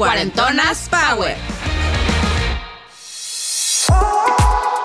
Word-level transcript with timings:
Cuarentonas 0.00 0.88
Power. 0.88 1.36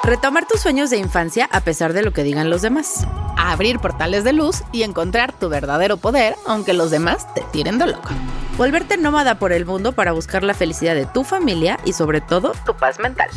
Retomar 0.04 0.46
tus 0.46 0.60
sueños 0.60 0.90
de 0.90 0.98
infancia 0.98 1.48
a 1.54 1.62
pesar 1.62 1.94
de 1.94 2.04
lo 2.04 2.12
que 2.12 2.26
digan 2.26 2.50
los 2.50 2.62
demás. 2.62 3.08
Abrir 3.38 3.80
portales 3.80 4.26
de 4.26 4.34
luz 4.34 4.64
y 4.74 4.84
encontrar 4.84 5.32
tu 5.32 5.48
verdadero 5.48 5.96
poder, 5.96 6.36
aunque 6.46 6.74
los 6.74 6.92
demás 6.92 7.34
te 7.34 7.44
tiren 7.54 7.78
de 7.78 7.88
loco. 7.88 8.10
Volverte 8.58 8.96
nómada 8.96 9.38
por 9.38 9.52
el 9.52 9.66
mundo 9.66 9.92
para 9.92 10.14
buscar 10.14 10.44
la 10.44 10.54
felicidad 10.54 10.96
de 10.96 11.06
tu 11.06 11.26
familia 11.26 11.78
y 11.84 11.92
sobre 11.92 12.22
todo 12.22 12.54
tu 12.66 12.74
paz 12.74 13.00
mental. 13.00 13.30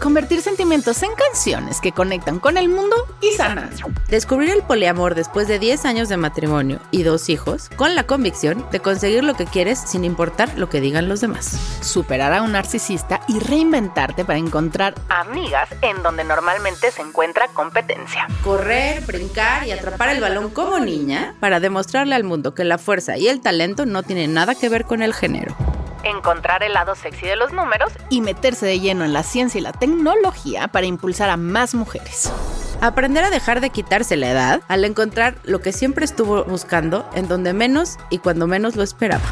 Convertir 0.00 0.42
sentimientos 0.42 1.02
en 1.02 1.10
canciones 1.14 1.80
que 1.80 1.92
conectan 1.92 2.38
con 2.38 2.56
el 2.56 2.68
mundo 2.68 2.96
y 3.20 3.36
sanan. 3.36 3.70
Descubrir 4.08 4.50
el 4.50 4.62
poliamor 4.62 5.14
después 5.14 5.48
de 5.48 5.58
10 5.58 5.84
años 5.84 6.08
de 6.08 6.16
matrimonio 6.16 6.78
y 6.92 7.02
dos 7.02 7.28
hijos 7.28 7.68
con 7.74 7.94
la 7.96 8.04
convicción 8.04 8.64
de 8.70 8.80
conseguir 8.80 9.24
lo 9.24 9.34
que 9.34 9.44
quieres 9.44 9.78
sin 9.78 10.04
importar 10.04 10.56
lo 10.56 10.68
que 10.68 10.80
digan 10.80 11.08
los 11.08 11.20
demás. 11.20 11.58
Superar 11.82 12.32
a 12.32 12.42
un 12.42 12.52
narcisista 12.52 13.20
y 13.26 13.40
reinventarte 13.40 14.24
para 14.24 14.38
encontrar 14.38 14.94
amigas 15.08 15.68
en 15.82 16.02
donde 16.02 16.22
normalmente 16.22 16.92
se 16.92 17.02
encuentra 17.02 17.48
competencia. 17.48 18.28
Correr, 18.44 19.04
brincar 19.04 19.66
y 19.66 19.72
atrapar 19.72 20.10
el 20.10 20.20
balón 20.20 20.50
como 20.50 20.78
niña 20.78 21.34
para 21.40 21.60
demostrarle 21.60 22.14
al 22.14 22.24
mundo 22.24 22.54
que 22.54 22.64
la 22.64 22.78
fuerza 22.78 23.18
y 23.18 23.26
el 23.26 23.40
talento 23.40 23.84
no 23.84 24.04
tienen 24.04 24.37
nada 24.38 24.54
que 24.54 24.68
ver 24.68 24.84
con 24.84 25.02
el 25.02 25.14
género. 25.14 25.56
encontrar 26.04 26.62
el 26.62 26.72
lado 26.72 26.94
sexy 26.94 27.26
de 27.26 27.34
los 27.34 27.52
números 27.52 27.90
y 28.08 28.20
meterse 28.20 28.66
de 28.66 28.78
lleno 28.78 29.04
en 29.04 29.12
la 29.12 29.24
ciencia 29.24 29.58
y 29.58 29.62
la 29.62 29.72
tecnología 29.72 30.68
para 30.68 30.86
impulsar 30.86 31.28
a 31.28 31.36
más 31.36 31.74
mujeres. 31.74 32.32
Aprender 32.80 33.24
a 33.24 33.30
dejar 33.30 33.60
de 33.60 33.70
quitarse 33.70 34.16
la 34.16 34.30
edad 34.30 34.60
al 34.68 34.84
encontrar 34.84 35.34
lo 35.42 35.60
que 35.60 35.72
siempre 35.72 36.04
estuvo 36.04 36.44
buscando 36.44 37.04
en 37.16 37.26
donde 37.26 37.52
menos 37.52 37.98
y 38.10 38.18
cuando 38.18 38.46
menos 38.46 38.76
lo 38.76 38.84
esperaba. 38.84 39.24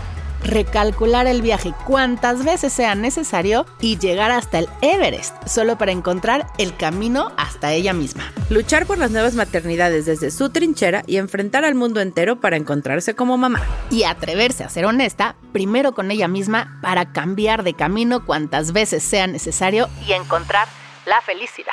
Recalcular 0.47 1.27
el 1.27 1.43
viaje 1.43 1.75
cuantas 1.87 2.45
veces 2.45 2.73
sea 2.73 2.95
necesario 2.95 3.67
y 3.81 3.99
llegar 3.99 4.31
hasta 4.31 4.61
el 4.61 4.69
Everest 4.81 5.35
solo 5.49 5.77
para 5.77 5.91
encontrar 5.91 6.47
el 6.57 6.77
camino 6.77 7.33
hasta 7.37 7.73
ella 7.73 7.93
misma. 7.93 8.33
Luchar 8.49 8.87
por 8.87 8.97
las 8.97 9.11
nuevas 9.11 9.35
maternidades 9.35 10.07
desde 10.07 10.31
su 10.31 10.51
trinchera 10.51 11.03
y 11.05 11.17
enfrentar 11.17 11.65
al 11.65 11.75
mundo 11.75 12.01
entero 12.01 12.41
para 12.41 12.57
encontrarse 12.57 13.17
como 13.17 13.37
mamá. 13.37 13.61
Y 13.91 14.05
atreverse 14.05 14.63
a 14.63 14.69
ser 14.69 14.85
honesta 14.85 15.35
primero 15.53 15.95
con 15.97 16.13
ella 16.13 16.29
misma 16.29 16.79
para 16.81 17.13
cambiar 17.13 17.65
de 17.65 17.75
camino 17.75 18.25
cuantas 18.25 18.73
veces 18.73 19.03
sea 19.03 19.27
necesario 19.27 19.89
y 20.07 20.13
encontrar 20.13 20.69
la 21.07 21.21
felicidad. 21.23 21.73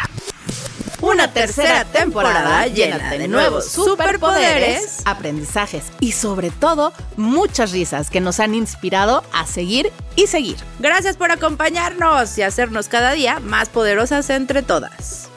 Una 1.03 1.27
tercera 1.27 1.83
temporada 1.83 2.65
llena 2.67 3.11
de 3.11 3.27
nuevos 3.27 3.65
superpoderes. 3.65 5.01
aprendizajes 5.03 5.91
y 5.99 6.13
sobre 6.13 6.49
todo 6.49 6.93
muchas 7.17 7.73
risas 7.73 8.09
que 8.09 8.21
nos 8.21 8.39
han 8.39 8.55
inspirado 8.55 9.21
a 9.33 9.45
seguir 9.45 9.91
y 10.15 10.27
seguir. 10.27 10.55
Gracias 10.79 11.17
por 11.17 11.29
acompañarnos 11.29 12.37
y 12.37 12.43
hacernos 12.43 12.87
cada 12.87 13.11
día 13.11 13.41
más 13.41 13.67
poderosas 13.67 14.29
entre 14.29 14.63
todas. 14.63 15.27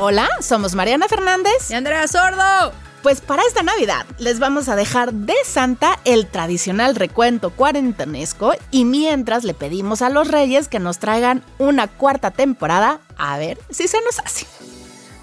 Hola, 0.00 0.28
somos 0.40 0.74
Mariana 0.74 1.06
Fernández. 1.06 1.70
Y 1.70 1.74
Andrea 1.74 2.08
Sordo. 2.08 2.83
Pues 3.04 3.20
para 3.20 3.42
esta 3.42 3.62
Navidad 3.62 4.06
les 4.16 4.38
vamos 4.38 4.70
a 4.70 4.76
dejar 4.76 5.12
de 5.12 5.34
Santa 5.44 6.00
el 6.06 6.26
tradicional 6.26 6.96
recuento 6.96 7.50
cuarentonesco 7.50 8.54
y 8.70 8.86
mientras 8.86 9.44
le 9.44 9.52
pedimos 9.52 10.00
a 10.00 10.08
los 10.08 10.28
reyes 10.28 10.68
que 10.68 10.78
nos 10.78 11.00
traigan 11.00 11.44
una 11.58 11.86
cuarta 11.86 12.30
temporada 12.30 13.00
a 13.18 13.36
ver 13.36 13.58
si 13.68 13.88
se 13.88 14.00
nos 14.00 14.20
hace. 14.20 14.46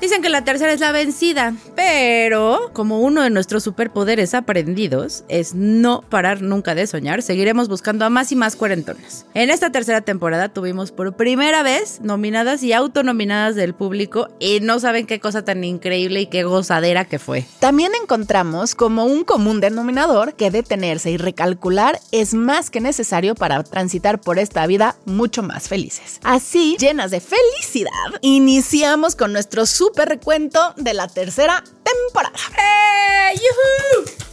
Dicen 0.02 0.24
que 0.24 0.30
la 0.30 0.44
tercera 0.44 0.74
es 0.74 0.80
la 0.80 0.92
vencida, 0.92 1.54
pero 1.76 2.72
como 2.74 3.02
uno 3.02 3.22
de 3.22 3.30
nuestros 3.30 3.64
superpoderes 3.64 4.34
aprendidos 4.34 5.24
es 5.30 5.54
no 5.54 6.02
parar 6.02 6.42
nunca 6.42 6.74
de 6.74 6.88
soñar, 6.88 7.22
seguiremos 7.22 7.68
buscando 7.68 8.04
a 8.04 8.10
más 8.10 8.32
y 8.32 8.36
más 8.36 8.56
cuarentonas. 8.56 9.28
En 9.36 9.52
esta 9.52 9.72
tercera 9.72 10.02
temporada 10.02 10.50
tuvimos 10.50 10.92
por 10.92 11.16
primera 11.16 11.62
vez 11.62 12.02
nominadas 12.02 12.64
y 12.64 12.74
autonominadas 12.74 13.56
del 13.56 13.76
público 13.76 14.28
y 14.40 14.60
no 14.60 14.80
saben 14.80 15.06
qué 15.06 15.20
cosa 15.20 15.46
tan 15.46 15.64
increíble 15.64 16.22
y 16.22 16.26
qué 16.26 16.46
gozadera 16.46 17.06
que 17.06 17.20
fue. 17.20 17.46
También 17.60 17.92
encontramos 18.02 18.74
como 18.74 19.06
un 19.06 19.24
común 19.24 19.62
denominador 19.62 20.34
que 20.34 20.50
detenerse 20.50 21.12
y 21.12 21.18
recalcular 21.18 22.00
es 22.12 22.34
más 22.34 22.72
que 22.72 22.82
necesario 22.82 23.36
para 23.36 23.62
transitar 23.62 24.20
por 24.20 24.40
esta 24.40 24.66
vida 24.66 24.96
mucho 25.06 25.44
más 25.44 25.70
felices. 25.70 26.20
Así, 26.24 26.76
llenas 26.80 27.12
de 27.12 27.20
felicidad, 27.22 27.92
iniciamos 28.22 29.16
con 29.16 29.32
nuestro 29.32 29.68
super 29.68 29.91
recuento 29.96 30.74
de 30.78 30.94
la 30.94 31.08
tercera 31.08 31.64
temporada. 31.84 32.36
¡Eh! 32.58 33.36
¡Yujú! 33.36 34.31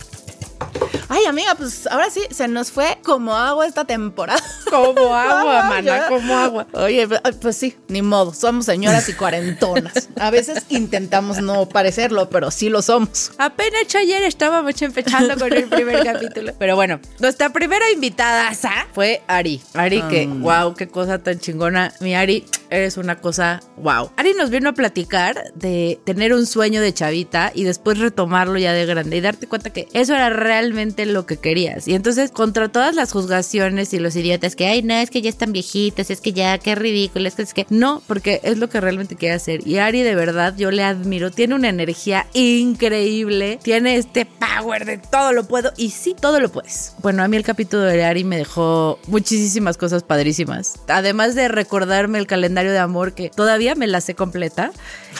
Ay, 1.08 1.24
amiga, 1.24 1.54
pues 1.54 1.86
ahora 1.86 2.10
sí, 2.10 2.20
se 2.30 2.48
nos 2.48 2.70
fue 2.70 2.98
como 3.02 3.34
agua 3.34 3.66
esta 3.66 3.84
temporada. 3.84 4.42
Como 4.68 5.14
agua, 5.14 5.80
ya. 5.80 6.08
como 6.08 6.36
agua. 6.36 6.66
Oye, 6.72 7.08
pues, 7.08 7.20
pues 7.40 7.56
sí, 7.56 7.76
ni 7.88 8.02
modo, 8.02 8.34
somos 8.34 8.66
señoras 8.66 9.08
y 9.08 9.14
cuarentonas. 9.14 10.08
A 10.20 10.30
veces 10.30 10.64
intentamos 10.68 11.40
no 11.40 11.66
parecerlo, 11.68 12.28
pero 12.28 12.50
sí 12.50 12.68
lo 12.68 12.82
somos. 12.82 13.32
Apenas 13.38 13.94
ayer 13.94 14.22
estábamos 14.24 14.80
empezando 14.82 15.36
con 15.38 15.52
el 15.52 15.68
primer 15.68 16.04
capítulo. 16.04 16.52
Pero 16.58 16.76
bueno, 16.76 17.00
nuestra 17.18 17.50
primera 17.52 17.90
invitada 17.90 18.52
fue 18.92 19.22
Ari. 19.26 19.62
Ari, 19.74 20.02
que 20.02 20.26
wow, 20.26 20.74
qué 20.74 20.88
cosa 20.88 21.18
tan 21.18 21.38
chingona. 21.38 21.92
Mi 22.00 22.14
Ari, 22.14 22.44
eres 22.70 22.96
una 22.96 23.16
cosa 23.20 23.60
wow. 23.76 24.10
Ari 24.16 24.34
nos 24.34 24.50
vino 24.50 24.70
a 24.70 24.72
platicar 24.72 25.52
de 25.54 25.98
tener 26.04 26.34
un 26.34 26.46
sueño 26.46 26.80
de 26.80 26.92
chavita 26.92 27.50
y 27.54 27.64
después 27.64 27.98
retomarlo 27.98 28.58
ya 28.58 28.72
de 28.72 28.86
grande 28.86 29.16
y 29.16 29.20
darte 29.20 29.46
cuenta 29.46 29.70
que 29.70 29.88
eso 29.92 30.14
era 30.14 30.30
realmente 30.58 31.06
lo 31.06 31.24
que 31.24 31.36
querías. 31.36 31.86
Y 31.86 31.94
entonces, 31.94 32.32
contra 32.32 32.68
todas 32.68 32.94
las 32.94 33.12
juzgaciones 33.12 33.94
y 33.94 34.00
los 34.00 34.16
idiotas 34.16 34.56
que, 34.56 34.66
ay, 34.66 34.82
no, 34.82 34.94
es 34.94 35.10
que 35.10 35.22
ya 35.22 35.30
están 35.30 35.52
viejitas, 35.52 36.10
es 36.10 36.20
que 36.20 36.32
ya, 36.32 36.58
qué 36.58 36.74
ridículo, 36.74 37.28
es 37.28 37.36
que 37.36 37.42
es 37.42 37.54
que 37.54 37.66
no, 37.70 38.02
porque 38.06 38.40
es 38.42 38.58
lo 38.58 38.68
que 38.68 38.80
realmente 38.80 39.14
quiere 39.14 39.36
hacer. 39.36 39.66
Y 39.66 39.78
Ari, 39.78 40.02
de 40.02 40.16
verdad, 40.16 40.54
yo 40.56 40.70
le 40.70 40.82
admiro. 40.82 41.30
Tiene 41.30 41.54
una 41.54 41.68
energía 41.68 42.26
increíble, 42.34 43.60
tiene 43.62 43.96
este 43.96 44.26
power 44.26 44.84
de 44.84 44.98
todo 44.98 45.32
lo 45.32 45.44
puedo 45.44 45.72
y 45.76 45.90
sí, 45.90 46.16
todo 46.20 46.40
lo 46.40 46.48
puedes. 46.50 46.94
Bueno, 47.02 47.22
a 47.22 47.28
mí 47.28 47.36
el 47.36 47.44
capítulo 47.44 47.82
de 47.82 48.04
Ari 48.04 48.24
me 48.24 48.36
dejó 48.36 48.98
muchísimas 49.06 49.76
cosas 49.76 50.02
padrísimas. 50.02 50.74
Además 50.88 51.36
de 51.36 51.46
recordarme 51.46 52.18
el 52.18 52.26
calendario 52.26 52.72
de 52.72 52.78
amor 52.78 53.14
que 53.14 53.30
todavía 53.30 53.76
me 53.76 53.86
la 53.86 54.00
sé 54.00 54.14
completa. 54.14 54.72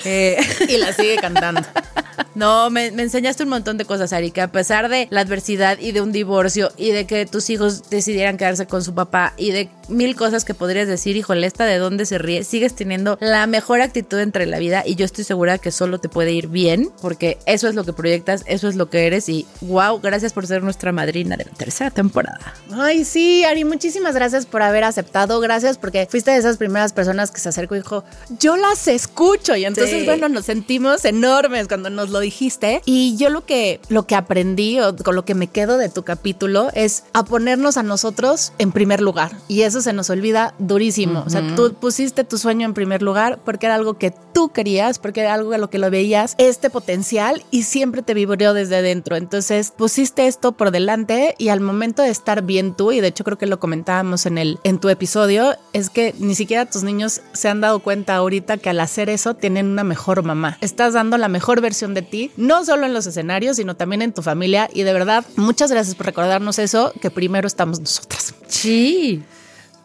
Eh, 0.04 0.36
Y 0.68 0.76
la 0.78 0.92
sigue 0.92 1.16
cantando. 1.16 1.62
no, 2.34 2.70
me, 2.70 2.90
me 2.90 3.02
enseñaste 3.02 3.44
un 3.44 3.48
montón 3.50 3.78
de 3.78 3.84
cosas, 3.84 4.12
Ari, 4.12 4.30
que 4.30 4.40
a 4.40 4.50
pesar 4.52 4.88
de 4.88 5.06
la 5.10 5.24
adversidad 5.28 5.78
y 5.78 5.92
de 5.92 6.00
un 6.00 6.10
divorcio 6.12 6.72
y 6.76 6.90
de 6.90 7.06
que 7.06 7.26
tus 7.26 7.50
hijos 7.50 7.90
decidieran 7.90 8.36
quedarse 8.36 8.66
con 8.66 8.82
su 8.82 8.94
papá 8.94 9.34
y 9.36 9.50
de 9.50 9.68
mil 9.88 10.16
cosas 10.16 10.44
que 10.44 10.54
podrías 10.54 10.88
decir, 10.88 11.16
híjole, 11.16 11.46
esta 11.46 11.64
de 11.64 11.78
dónde 11.78 12.06
se 12.06 12.18
ríe, 12.18 12.44
sigues 12.44 12.74
teniendo 12.74 13.16
la 13.20 13.46
mejor 13.46 13.80
actitud 13.80 14.18
entre 14.18 14.46
la 14.46 14.58
vida 14.58 14.82
y 14.86 14.94
yo 14.96 15.04
estoy 15.04 15.24
segura 15.24 15.58
que 15.58 15.70
solo 15.70 15.98
te 15.98 16.08
puede 16.08 16.32
ir 16.32 16.48
bien 16.48 16.90
porque 17.00 17.38
eso 17.46 17.68
es 17.68 17.74
lo 17.74 17.84
que 17.84 17.92
proyectas, 17.92 18.42
eso 18.46 18.68
es 18.68 18.76
lo 18.76 18.90
que 18.90 19.06
eres 19.06 19.28
y 19.28 19.46
wow, 19.62 20.00
gracias 20.00 20.32
por 20.32 20.46
ser 20.46 20.62
nuestra 20.62 20.92
madrina 20.92 21.36
de 21.36 21.44
la 21.44 21.52
tercera 21.52 21.90
temporada. 21.90 22.54
Ay, 22.72 23.04
sí, 23.04 23.44
Ari, 23.44 23.64
muchísimas 23.64 24.14
gracias 24.14 24.46
por 24.46 24.62
haber 24.62 24.84
aceptado. 24.84 25.40
Gracias 25.40 25.78
porque 25.78 26.06
fuiste 26.10 26.30
de 26.30 26.38
esas 26.38 26.56
primeras 26.56 26.92
personas 26.92 27.30
que 27.30 27.40
se 27.40 27.48
acercó 27.48 27.74
y 27.74 27.78
dijo, 27.78 28.04
yo 28.38 28.56
las 28.56 28.88
escucho. 28.88 29.56
Y 29.56 29.64
entonces, 29.64 30.00
Sí. 30.00 30.04
bueno, 30.04 30.28
nos 30.28 30.44
sentimos 30.46 31.04
enormes 31.04 31.66
cuando 31.68 31.90
nos 31.90 32.10
lo 32.10 32.20
dijiste. 32.20 32.82
Y 32.84 33.16
yo 33.16 33.30
lo 33.30 33.44
que, 33.44 33.80
lo 33.88 34.06
que 34.06 34.14
aprendí 34.14 34.78
o 34.80 34.94
con 34.96 35.14
lo 35.18 35.24
que 35.24 35.34
me 35.34 35.48
quedo 35.48 35.78
de 35.78 35.88
tu 35.88 36.04
capítulo 36.04 36.68
es 36.74 37.02
a 37.12 37.24
ponernos 37.24 37.76
a 37.76 37.82
nosotros 37.82 38.52
en 38.58 38.70
primer 38.70 39.00
lugar. 39.00 39.32
Y 39.48 39.62
eso 39.62 39.80
se 39.80 39.92
nos 39.92 40.10
olvida 40.10 40.54
durísimo. 40.60 41.24
O 41.26 41.28
sea, 41.28 41.56
tú 41.56 41.74
pusiste 41.74 42.22
tu 42.22 42.38
sueño 42.38 42.64
en 42.64 42.72
primer 42.72 43.02
lugar 43.02 43.40
porque 43.44 43.66
era 43.66 43.74
algo 43.74 43.94
que 43.94 44.12
tú 44.38 44.50
querías, 44.50 45.00
porque 45.00 45.22
era 45.22 45.34
algo 45.34 45.52
a 45.52 45.58
lo 45.58 45.68
que 45.68 45.78
lo 45.78 45.90
veías, 45.90 46.36
este 46.38 46.70
potencial 46.70 47.42
y 47.50 47.64
siempre 47.64 48.02
te 48.02 48.14
vibró 48.14 48.54
desde 48.54 48.82
dentro. 48.82 49.16
Entonces 49.16 49.72
pusiste 49.76 50.28
esto 50.28 50.52
por 50.52 50.70
delante 50.70 51.34
y 51.38 51.48
al 51.48 51.58
momento 51.58 52.02
de 52.02 52.10
estar 52.10 52.42
bien 52.42 52.76
tú, 52.76 52.92
y 52.92 53.00
de 53.00 53.08
hecho 53.08 53.24
creo 53.24 53.36
que 53.36 53.46
lo 53.46 53.58
comentábamos 53.58 54.26
en, 54.26 54.38
el, 54.38 54.60
en 54.62 54.78
tu 54.78 54.90
episodio, 54.90 55.56
es 55.72 55.90
que 55.90 56.14
ni 56.20 56.36
siquiera 56.36 56.66
tus 56.66 56.84
niños 56.84 57.20
se 57.32 57.48
han 57.48 57.60
dado 57.60 57.80
cuenta 57.80 58.14
ahorita 58.14 58.58
que 58.58 58.70
al 58.70 58.78
hacer 58.78 59.10
eso 59.10 59.34
tienen 59.34 59.66
una 59.66 59.82
mejor 59.82 60.22
mamá. 60.22 60.56
Estás 60.60 60.92
dando 60.92 61.18
la 61.18 61.26
mejor 61.26 61.60
versión 61.60 61.92
de 61.92 62.02
ti, 62.02 62.30
no 62.36 62.64
solo 62.64 62.86
en 62.86 62.94
los 62.94 63.08
escenarios, 63.08 63.56
sino 63.56 63.74
también 63.74 64.02
en 64.02 64.12
tu 64.12 64.22
familia. 64.22 64.70
Y 64.72 64.84
de 64.84 64.92
verdad, 64.92 65.24
muchas 65.34 65.72
gracias 65.72 65.96
por 65.96 66.06
recordarnos 66.06 66.60
eso, 66.60 66.92
que 67.00 67.10
primero 67.10 67.48
estamos 67.48 67.80
nosotras. 67.80 68.36
Sí. 68.46 69.20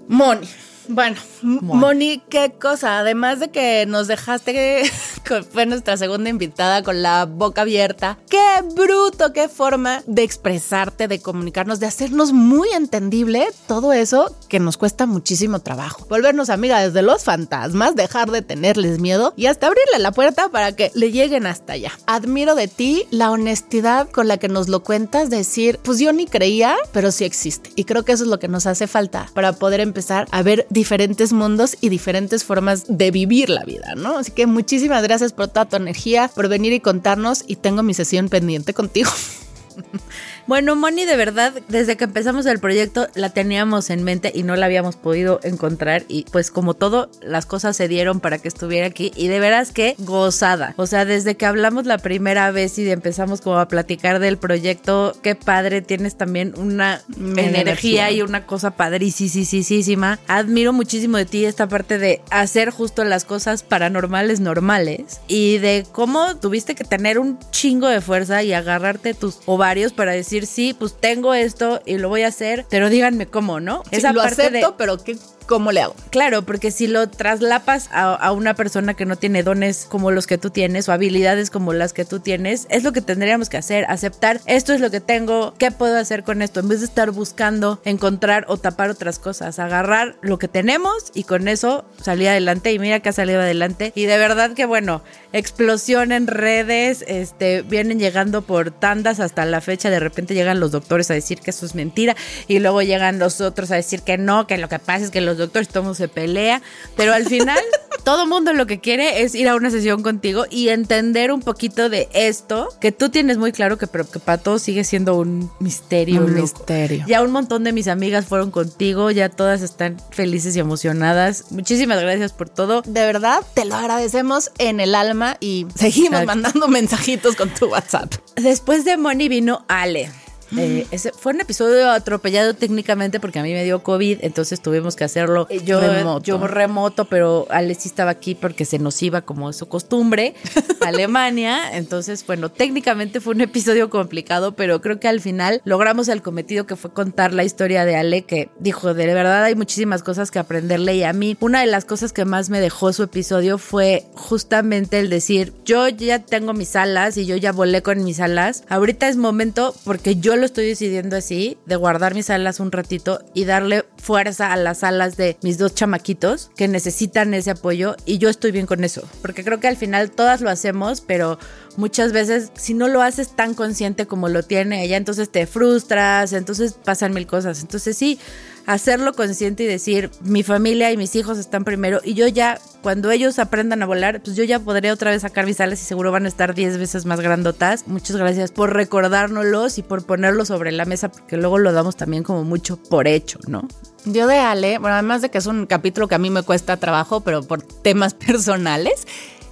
Moni. 0.07 0.47
Bueno, 0.87 1.17
Moni, 1.41 2.21
qué 2.29 2.53
cosa. 2.59 2.99
Además 2.99 3.39
de 3.39 3.49
que 3.49 3.85
nos 3.85 4.07
dejaste, 4.07 4.83
fue 5.51 5.65
nuestra 5.65 5.97
segunda 5.97 6.29
invitada 6.29 6.83
con 6.83 7.01
la 7.01 7.25
boca 7.25 7.61
abierta. 7.61 8.17
Qué 8.29 8.61
bruto, 8.75 9.33
qué 9.33 9.49
forma 9.49 10.03
de 10.07 10.23
expresarte, 10.23 11.07
de 11.07 11.19
comunicarnos, 11.19 11.79
de 11.79 11.87
hacernos 11.87 12.33
muy 12.33 12.69
entendible 12.69 13.47
todo 13.67 13.93
eso 13.93 14.35
que 14.49 14.59
nos 14.59 14.77
cuesta 14.77 15.05
muchísimo 15.05 15.59
trabajo. 15.59 16.05
Volvernos 16.09 16.49
amiga 16.49 16.81
desde 16.81 17.01
los 17.01 17.23
fantasmas, 17.23 17.95
dejar 17.95 18.31
de 18.31 18.41
tenerles 18.41 18.99
miedo 18.99 19.33
y 19.35 19.45
hasta 19.47 19.67
abrirle 19.67 19.99
la 19.99 20.11
puerta 20.11 20.49
para 20.49 20.75
que 20.75 20.91
le 20.93 21.11
lleguen 21.11 21.47
hasta 21.47 21.73
allá. 21.73 21.91
Admiro 22.05 22.55
de 22.55 22.67
ti 22.67 23.05
la 23.09 23.31
honestidad 23.31 24.09
con 24.09 24.27
la 24.27 24.37
que 24.37 24.49
nos 24.49 24.67
lo 24.67 24.83
cuentas, 24.83 25.29
decir, 25.29 25.79
pues 25.83 25.99
yo 25.99 26.13
ni 26.13 26.25
creía, 26.25 26.75
pero 26.91 27.11
sí 27.11 27.25
existe. 27.25 27.71
Y 27.75 27.85
creo 27.85 28.03
que 28.03 28.11
eso 28.11 28.23
es 28.23 28.29
lo 28.29 28.39
que 28.39 28.47
nos 28.47 28.65
hace 28.65 28.87
falta 28.87 29.29
para 29.33 29.53
poder 29.53 29.79
empezar 29.79 30.27
a 30.31 30.43
ver 30.43 30.67
diferentes 30.73 31.31
mundos 31.31 31.77
y 31.79 31.89
diferentes 31.89 32.43
formas 32.43 32.85
de 32.87 33.11
vivir 33.11 33.49
la 33.49 33.63
vida, 33.63 33.93
¿no? 33.95 34.17
Así 34.17 34.31
que 34.31 34.47
muchísimas 34.47 35.03
gracias 35.03 35.31
por 35.31 35.47
toda 35.47 35.65
tu 35.65 35.75
energía, 35.75 36.29
por 36.33 36.49
venir 36.49 36.73
y 36.73 36.79
contarnos 36.79 37.43
y 37.47 37.55
tengo 37.55 37.83
mi 37.83 37.93
sesión 37.93 38.27
pendiente 38.27 38.73
contigo. 38.73 39.09
Bueno, 40.45 40.75
Moni, 40.75 41.05
de 41.05 41.15
verdad, 41.15 41.53
desde 41.69 41.95
que 41.95 42.03
empezamos 42.03 42.45
el 42.45 42.59
proyecto 42.59 43.07
la 43.15 43.29
teníamos 43.29 43.89
en 43.89 44.03
mente 44.03 44.31
y 44.33 44.43
no 44.43 44.55
la 44.55 44.65
habíamos 44.65 44.97
podido 44.97 45.39
encontrar. 45.43 46.03
Y 46.07 46.25
pues 46.31 46.51
como 46.51 46.73
todo, 46.73 47.09
las 47.21 47.45
cosas 47.45 47.77
se 47.77 47.87
dieron 47.87 48.19
para 48.19 48.39
que 48.39 48.49
estuviera 48.49 48.87
aquí. 48.87 49.11
Y 49.15 49.29
de 49.29 49.39
veras 49.39 49.71
que 49.71 49.95
gozada. 49.99 50.73
O 50.77 50.85
sea, 50.85 51.05
desde 51.05 51.35
que 51.35 51.45
hablamos 51.45 51.85
la 51.85 51.97
primera 51.97 52.51
vez 52.51 52.77
y 52.77 52.89
empezamos 52.89 53.39
como 53.39 53.57
a 53.57 53.67
platicar 53.67 54.19
del 54.19 54.37
proyecto, 54.37 55.15
qué 55.21 55.35
padre, 55.35 55.81
tienes 55.81 56.17
también 56.17 56.53
una 56.57 57.01
energía, 57.17 58.11
y 58.11 58.21
una 58.21 58.45
cosa 58.45 58.71
padricísima. 58.71 60.19
Admiro 60.27 60.73
muchísimo 60.73 61.17
de 61.17 61.25
ti 61.25 61.45
esta 61.45 61.67
parte 61.67 61.97
de 61.97 62.21
hacer 62.31 62.69
justo 62.69 63.03
las 63.03 63.23
cosas 63.23 63.63
paranormales 63.63 64.39
normales 64.39 65.21
y 65.27 65.59
de 65.59 65.85
cómo 65.91 66.35
tuviste 66.37 66.75
que 66.75 66.83
tener 66.83 67.19
un 67.19 67.39
chingo 67.51 67.87
de 67.87 68.01
fuerza 68.01 68.43
y 68.43 68.53
agarrarte 68.53 69.13
tus 69.13 69.39
ovarios 69.45 69.93
para 69.93 70.11
decir 70.11 70.32
sí, 70.41 70.75
pues 70.77 70.95
tengo 70.99 71.33
esto 71.33 71.81
y 71.85 71.97
lo 71.97 72.09
voy 72.09 72.23
a 72.23 72.27
hacer, 72.27 72.65
pero 72.69 72.89
díganme 72.89 73.27
cómo, 73.27 73.59
¿no? 73.59 73.83
Esa 73.91 74.11
lo 74.13 74.21
parte 74.21 74.47
acepto, 74.47 74.75
pero 74.77 74.97
¿qué, 74.97 75.17
¿cómo 75.43 75.71
le 75.71 75.81
hago? 75.81 75.95
Claro, 76.09 76.43
porque 76.43 76.71
si 76.71 76.87
lo 76.87 77.09
traslapas 77.09 77.89
a, 77.91 78.31
una 78.31 78.53
persona 78.55 78.93
que 78.93 79.05
no 79.05 79.15
tiene 79.15 79.43
dones 79.43 79.85
como 79.89 80.11
los 80.11 80.27
que 80.27 80.37
tú 80.37 80.49
tienes 80.49 80.89
o 80.89 80.91
habilidades 80.91 81.49
como 81.49 81.73
las 81.73 81.93
que 81.93 82.05
tú 82.05 82.19
tienes, 82.19 82.67
es 82.69 82.83
lo 82.83 82.93
que 82.93 83.01
tendríamos 83.01 83.49
que 83.49 83.57
hacer, 83.57 83.85
aceptar 83.89 84.41
esto 84.45 84.73
es 84.73 84.81
lo 84.81 84.91
que 84.91 84.99
tengo, 84.99 85.53
¿qué 85.57 85.71
puedo 85.71 85.97
hacer 85.97 86.23
con 86.23 86.41
esto? 86.41 86.59
En 86.59 86.67
vez 86.67 86.79
de 86.79 86.85
estar 86.85 87.11
buscando 87.11 87.81
encontrar 87.85 88.45
o 88.47 88.57
tapar 88.57 88.89
otras 88.89 89.19
cosas, 89.19 89.59
agarrar 89.59 90.15
lo 90.21 90.37
que 90.37 90.47
tenemos 90.47 91.11
y 91.13 91.23
con 91.23 91.47
eso 91.47 91.85
salir 92.01 92.29
adelante 92.29 92.71
y 92.71 92.79
mira 92.79 92.99
que 92.99 93.09
ha 93.09 93.13
salido 93.13 93.41
adelante 93.41 93.91
y 93.95 94.05
de 94.05 94.17
verdad 94.17 94.53
que 94.53 94.65
bueno, 94.65 95.03
explosión 95.31 96.11
en 96.11 96.27
redes, 96.27 97.03
este, 97.07 97.61
vienen 97.63 97.99
llegando 97.99 98.43
por 98.43 98.71
tandas 98.71 99.19
hasta 99.19 99.45
la 99.45 99.61
fecha, 99.61 99.89
de 99.89 99.99
repente 99.99 100.33
llegan 100.33 100.59
los 100.59 100.71
doctores 100.71 101.09
a 101.11 101.13
decir 101.13 101.39
que 101.39 101.51
eso 101.51 101.65
es 101.65 101.75
mentira 101.75 102.15
y 102.47 102.59
luego 102.59 102.81
llegan 102.81 103.19
los 103.19 103.41
otros 103.41 103.71
a 103.71 103.75
decir 103.75 104.01
que 104.01 104.17
no, 104.17 104.47
que 104.47 104.57
lo 104.57 104.69
que 104.69 104.79
pasa 104.79 105.05
es 105.05 105.11
que 105.11 105.21
los 105.21 105.32
doctores, 105.37 105.69
todo 105.69 105.83
mundo 105.83 105.95
se 105.95 106.07
pelea, 106.07 106.61
pero 106.95 107.13
al 107.13 107.25
final 107.25 107.59
todo 108.03 108.25
mundo 108.25 108.53
lo 108.53 108.65
que 108.65 108.79
quiere 108.79 109.21
es 109.23 109.35
ir 109.35 109.47
a 109.47 109.55
una 109.55 109.69
sesión 109.69 110.03
contigo 110.03 110.45
y 110.49 110.69
entender 110.69 111.31
un 111.31 111.41
poquito 111.41 111.89
de 111.89 112.09
esto, 112.13 112.69
que 112.81 112.91
tú 112.91 113.09
tienes 113.09 113.37
muy 113.37 113.51
claro 113.51 113.77
que, 113.77 113.87
pero 113.87 114.09
que 114.09 114.19
para 114.19 114.37
todos 114.37 114.61
sigue 114.61 114.83
siendo 114.83 115.15
un 115.15 115.51
misterio. 115.59 116.23
Un 116.23 116.35
misterio. 116.35 117.05
Ya 117.07 117.21
un 117.21 117.31
montón 117.31 117.63
de 117.63 117.71
mis 117.71 117.87
amigas 117.87 118.25
fueron 118.25 118.51
contigo, 118.51 119.11
ya 119.11 119.29
todas 119.29 119.61
están 119.61 119.97
felices 120.11 120.55
y 120.55 120.59
emocionadas. 120.59 121.51
Muchísimas 121.51 122.01
gracias 122.01 122.33
por 122.33 122.49
todo. 122.49 122.81
De 122.81 123.05
verdad, 123.05 123.41
te 123.53 123.65
lo 123.65 123.75
agradecemos 123.75 124.51
en 124.57 124.79
el 124.79 124.95
alma 124.95 125.37
y 125.39 125.67
seguimos 125.75 126.25
mandando 126.25 126.67
mensajitos 126.67 127.35
con 127.35 127.49
tu 127.49 127.67
WhatsApp. 127.67 128.13
Después 128.35 128.85
de 128.85 128.97
Moni 128.97 129.29
vino 129.29 129.65
Ale. 129.67 130.09
Eh, 130.57 130.87
ese 130.91 131.11
fue 131.11 131.33
un 131.33 131.41
episodio 131.41 131.89
atropellado 131.89 132.53
técnicamente 132.53 133.19
porque 133.19 133.39
a 133.39 133.43
mí 133.43 133.53
me 133.53 133.63
dio 133.63 133.83
COVID, 133.83 134.19
entonces 134.21 134.61
tuvimos 134.61 134.95
que 134.95 135.03
hacerlo 135.03 135.47
eh, 135.49 135.61
yo 135.63 135.79
remoto, 135.79 136.23
yo 136.23 136.37
remoto 136.47 137.05
pero 137.05 137.47
Alex 137.49 137.85
estaba 137.85 138.11
aquí 138.11 138.35
porque 138.35 138.65
se 138.65 138.79
nos 138.79 139.01
iba 139.01 139.21
como 139.21 139.49
es 139.49 139.57
su 139.57 139.67
costumbre 139.67 140.35
a 140.81 140.87
Alemania. 140.93 141.75
Entonces, 141.77 142.25
bueno, 142.25 142.49
técnicamente 142.49 143.19
fue 143.19 143.33
un 143.33 143.41
episodio 143.41 143.89
complicado, 143.89 144.55
pero 144.55 144.81
creo 144.81 144.99
que 144.99 145.07
al 145.07 145.21
final 145.21 145.61
logramos 145.65 146.07
el 146.07 146.21
cometido 146.21 146.65
que 146.65 146.75
fue 146.75 146.93
contar 146.93 147.33
la 147.33 147.43
historia 147.43 147.85
de 147.85 147.95
Ale, 147.95 148.23
que 148.23 148.49
dijo, 148.59 148.93
de 148.93 149.05
verdad 149.07 149.43
hay 149.43 149.55
muchísimas 149.55 150.03
cosas 150.03 150.31
que 150.31 150.39
aprenderle 150.39 150.95
y 150.95 151.03
a 151.03 151.13
mí 151.13 151.37
una 151.39 151.61
de 151.61 151.67
las 151.67 151.85
cosas 151.85 152.13
que 152.13 152.25
más 152.25 152.49
me 152.49 152.59
dejó 152.59 152.93
su 152.93 153.03
episodio 153.03 153.57
fue 153.57 154.05
justamente 154.15 154.99
el 154.99 155.09
decir, 155.09 155.53
yo 155.65 155.87
ya 155.89 156.19
tengo 156.19 156.53
mis 156.53 156.75
alas 156.75 157.17
y 157.17 157.25
yo 157.25 157.35
ya 157.35 157.51
volé 157.51 157.81
con 157.81 158.03
mis 158.03 158.19
alas, 158.19 158.63
ahorita 158.69 159.07
es 159.07 159.17
momento 159.17 159.73
porque 159.83 160.15
yo 160.15 160.35
lo 160.35 160.42
estoy 160.45 160.67
decidiendo 160.67 161.15
así, 161.15 161.57
de 161.65 161.75
guardar 161.75 162.15
mis 162.15 162.29
alas 162.29 162.59
un 162.59 162.71
ratito 162.71 163.23
y 163.33 163.45
darle 163.45 163.85
fuerza 163.97 164.51
a 164.51 164.57
las 164.57 164.83
alas 164.83 165.17
de 165.17 165.37
mis 165.41 165.57
dos 165.57 165.75
chamaquitos 165.75 166.51
que 166.55 166.67
necesitan 166.67 167.33
ese 167.33 167.51
apoyo 167.51 167.95
y 168.05 168.17
yo 168.17 168.29
estoy 168.29 168.51
bien 168.51 168.65
con 168.65 168.83
eso, 168.83 169.07
porque 169.21 169.43
creo 169.43 169.59
que 169.59 169.67
al 169.67 169.77
final 169.77 170.11
todas 170.11 170.41
lo 170.41 170.49
hacemos, 170.49 171.01
pero 171.01 171.39
muchas 171.77 172.11
veces 172.11 172.51
si 172.55 172.73
no 172.73 172.87
lo 172.87 173.01
haces 173.01 173.35
tan 173.35 173.53
consciente 173.53 174.05
como 174.05 174.29
lo 174.29 174.43
tiene 174.43 174.83
ella, 174.83 174.97
entonces 174.97 175.29
te 175.29 175.47
frustras, 175.47 176.33
entonces 176.33 176.73
pasan 176.73 177.13
mil 177.13 177.27
cosas. 177.27 177.61
Entonces 177.61 177.97
sí, 177.97 178.19
hacerlo 178.65 179.13
consciente 179.13 179.63
y 179.63 179.67
decir, 179.67 180.11
mi 180.21 180.43
familia 180.43 180.91
y 180.91 180.97
mis 180.97 181.15
hijos 181.15 181.37
están 181.37 181.63
primero 181.63 181.99
y 182.03 182.13
yo 182.13 182.27
ya, 182.27 182.59
cuando 182.81 183.11
ellos 183.11 183.39
aprendan 183.39 183.83
a 183.83 183.85
volar, 183.85 184.21
pues 184.21 184.35
yo 184.35 184.43
ya 184.43 184.59
podré 184.59 184.91
otra 184.91 185.11
vez 185.11 185.21
sacar 185.21 185.45
mis 185.45 185.59
alas 185.59 185.81
y 185.81 185.85
seguro 185.85 186.11
van 186.11 186.25
a 186.25 186.27
estar 186.27 186.53
10 186.53 186.77
veces 186.77 187.05
más 187.05 187.19
grandotas. 187.19 187.87
Muchas 187.87 188.17
gracias 188.17 188.51
por 188.51 188.73
recordárnoslos 188.73 189.77
y 189.77 189.83
por 189.83 190.05
ponerlo 190.05 190.45
sobre 190.45 190.71
la 190.71 190.85
mesa, 190.85 191.09
porque 191.09 191.37
luego 191.37 191.57
lo 191.57 191.71
damos 191.71 191.95
también 191.95 192.23
como 192.23 192.43
mucho 192.43 192.77
por 192.77 193.07
hecho, 193.07 193.39
¿no? 193.47 193.67
Yo 194.05 194.27
de 194.27 194.37
Ale, 194.37 194.79
bueno, 194.79 194.95
además 194.95 195.21
de 195.21 195.29
que 195.29 195.37
es 195.37 195.45
un 195.45 195.65
capítulo 195.65 196.07
que 196.07 196.15
a 196.15 196.19
mí 196.19 196.29
me 196.29 196.43
cuesta 196.43 196.77
trabajo, 196.77 197.21
pero 197.21 197.43
por 197.43 197.63
temas 197.63 198.13
personales, 198.13 199.07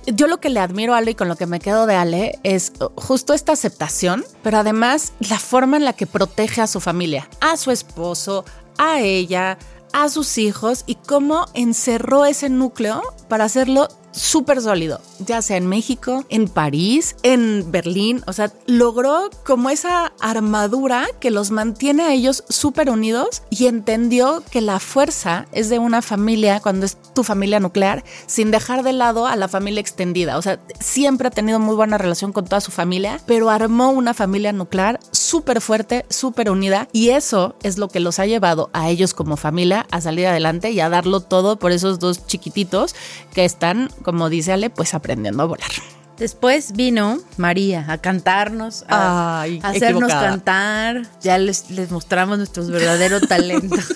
yo 0.08 0.28
lo 0.28 0.40
que 0.40 0.50
le 0.50 0.60
admiro 0.60 0.94
a 0.94 0.98
Ale 0.98 1.12
y 1.12 1.16
con 1.16 1.28
lo 1.28 1.36
que 1.36 1.46
me 1.46 1.60
quedo 1.60 1.86
de 1.86 1.96
Ale 1.96 2.40
es 2.44 2.74
justo 2.96 3.34
esta 3.34 3.54
aceptación, 3.54 4.26
pero 4.44 4.58
además 4.58 5.14
la 5.20 5.38
forma 5.38 5.78
en 5.78 5.86
la 5.86 5.94
que 5.94 6.08
protege 6.08 6.62
a 6.62 6.68
su 6.68 6.80
familia, 6.80 7.30
a 7.40 7.56
su 7.56 7.72
esposo, 7.72 8.44
a 8.82 9.00
ella, 9.00 9.60
a 9.94 10.10
sus 10.10 10.40
hijos 10.40 10.84
y 10.88 10.96
cómo 10.96 11.46
encerró 11.54 12.26
ese 12.26 12.50
núcleo 12.50 13.02
para 13.30 13.46
hacerlo 13.46 13.88
súper 14.12 14.62
sólido, 14.62 15.00
ya 15.20 15.42
sea 15.42 15.58
en 15.58 15.68
México, 15.68 16.26
en 16.30 16.48
París, 16.48 17.16
en 17.24 17.72
Berlín, 17.72 18.24
o 18.28 18.34
sea, 18.34 18.52
logró 18.68 19.30
como 19.46 19.70
esa 19.70 20.12
armadura 20.20 21.08
que 21.20 21.32
los 21.32 21.52
mantiene 21.52 22.04
a 22.04 22.14
ellos 22.14 22.44
súper 22.50 22.90
unidos 22.90 23.44
y 23.50 23.68
entendió 23.68 24.44
que 24.52 24.62
la 24.62 24.80
fuerza 24.80 25.46
es 25.52 25.70
de 25.70 25.80
una 25.80 26.02
familia 26.02 26.60
cuando 26.60 26.86
es 26.86 26.98
tu 27.14 27.24
familia 27.24 27.60
nuclear, 27.60 28.04
sin 28.26 28.52
dejar 28.52 28.84
de 28.84 28.94
lado 28.94 29.28
a 29.28 29.36
la 29.36 29.48
familia 29.48 29.82
extendida, 29.82 30.38
o 30.38 30.42
sea, 30.42 30.60
siempre 30.80 31.28
ha 31.28 31.32
tenido 31.32 31.60
muy 31.60 31.76
buena 31.76 31.98
relación 31.98 32.34
con 32.34 32.46
toda 32.46 32.62
su 32.62 32.72
familia, 32.72 33.20
pero 33.26 33.50
armó 33.50 33.92
una 33.92 34.14
familia 34.14 34.52
nuclear 34.52 35.00
súper 35.22 35.62
fuerte, 35.62 36.06
súper 36.10 36.50
unida 36.50 36.88
y 36.92 37.10
eso 37.10 37.56
es 37.64 37.78
lo 37.78 37.88
que 37.88 38.00
los 38.00 38.20
ha 38.20 38.26
llevado 38.26 38.70
a 38.74 38.90
ellos 38.90 39.14
como 39.14 39.38
familia 39.38 39.86
a 39.92 40.02
salir 40.02 40.28
adelante 40.28 40.72
y 40.72 40.80
a 40.80 40.90
darlo 40.90 41.22
todo 41.22 41.58
por 41.58 41.72
esos 41.72 42.00
dos 42.00 42.26
chiquititos 42.26 42.96
que 43.34 43.46
están 43.46 43.90
como 44.04 44.30
dice 44.30 44.54
Ale, 44.54 44.70
pues 44.70 44.94
aprendiendo 44.94 45.44
a 45.44 45.46
volar. 45.46 45.70
Después 46.18 46.74
vino 46.74 47.20
María 47.38 47.86
a 47.90 47.98
cantarnos, 47.98 48.86
a, 48.88 49.46
hacernos 49.64 50.12
cantar. 50.12 51.08
Ya 51.22 51.38
les, 51.40 51.72
les 51.72 51.90
mostramos 51.90 52.38
nuestros 52.38 52.70
verdaderos 52.70 53.28
talentos. 53.28 53.80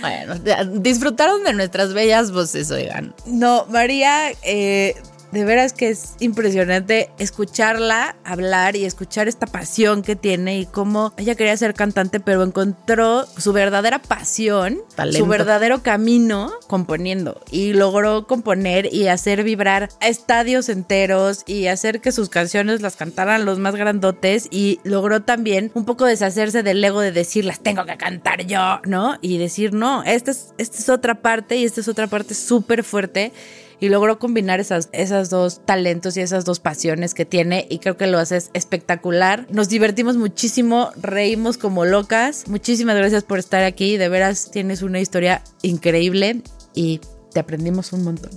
bueno, 0.00 0.34
disfrutaron 0.80 1.42
de 1.42 1.52
nuestras 1.52 1.94
bellas 1.94 2.30
voces, 2.30 2.70
oigan. 2.70 3.12
No, 3.26 3.66
María, 3.66 4.30
eh, 4.42 4.94
de 5.32 5.44
veras 5.44 5.72
que 5.72 5.90
es 5.90 6.14
impresionante 6.20 7.10
escucharla 7.18 8.16
hablar 8.24 8.76
y 8.76 8.84
escuchar 8.84 9.28
esta 9.28 9.46
pasión 9.46 10.02
que 10.02 10.16
tiene 10.16 10.58
y 10.60 10.66
cómo 10.66 11.12
ella 11.16 11.34
quería 11.34 11.56
ser 11.56 11.74
cantante, 11.74 12.20
pero 12.20 12.42
encontró 12.42 13.26
su 13.26 13.52
verdadera 13.52 14.00
pasión, 14.00 14.78
su 15.12 15.26
verdadero 15.26 15.82
camino 15.82 16.52
componiendo 16.66 17.40
y 17.50 17.72
logró 17.72 18.26
componer 18.26 18.92
y 18.92 19.08
hacer 19.08 19.44
vibrar 19.44 19.88
a 20.00 20.08
estadios 20.08 20.68
enteros 20.68 21.42
y 21.46 21.66
hacer 21.66 22.00
que 22.00 22.12
sus 22.12 22.28
canciones 22.28 22.80
las 22.80 22.96
cantaran 22.96 23.44
los 23.44 23.58
más 23.58 23.76
grandotes 23.76 24.48
y 24.50 24.80
logró 24.84 25.22
también 25.22 25.70
un 25.74 25.84
poco 25.84 26.04
deshacerse 26.04 26.62
del 26.62 26.82
ego 26.82 27.00
de 27.00 27.12
decir 27.12 27.44
las 27.44 27.60
tengo 27.60 27.84
que 27.86 27.96
cantar 27.96 28.46
yo, 28.46 28.80
¿no? 28.84 29.18
Y 29.20 29.38
decir 29.38 29.72
no, 29.72 30.02
esta 30.04 30.30
es, 30.30 30.54
esta 30.58 30.78
es 30.78 30.88
otra 30.88 31.16
parte 31.22 31.56
y 31.56 31.64
esta 31.64 31.80
es 31.80 31.88
otra 31.88 32.06
parte 32.06 32.34
súper 32.34 32.84
fuerte 32.84 33.32
y 33.80 33.88
logró 33.88 34.18
combinar 34.18 34.60
esas, 34.60 34.88
esas 34.92 35.30
dos 35.30 35.64
talentos 35.64 36.16
y 36.16 36.20
esas 36.20 36.44
dos 36.44 36.60
pasiones 36.60 37.14
que 37.14 37.24
tiene 37.24 37.66
y 37.70 37.78
creo 37.78 37.96
que 37.96 38.06
lo 38.06 38.18
haces 38.18 38.50
espectacular. 38.52 39.46
Nos 39.50 39.68
divertimos 39.68 40.16
muchísimo, 40.16 40.90
reímos 41.00 41.58
como 41.58 41.84
locas. 41.84 42.46
Muchísimas 42.46 42.96
gracias 42.96 43.24
por 43.24 43.38
estar 43.38 43.64
aquí, 43.64 43.96
de 43.96 44.08
veras 44.08 44.50
tienes 44.50 44.82
una 44.82 45.00
historia 45.00 45.42
increíble 45.62 46.42
y 46.74 47.00
te 47.32 47.40
aprendimos 47.40 47.92
un 47.92 48.04
montón. 48.04 48.30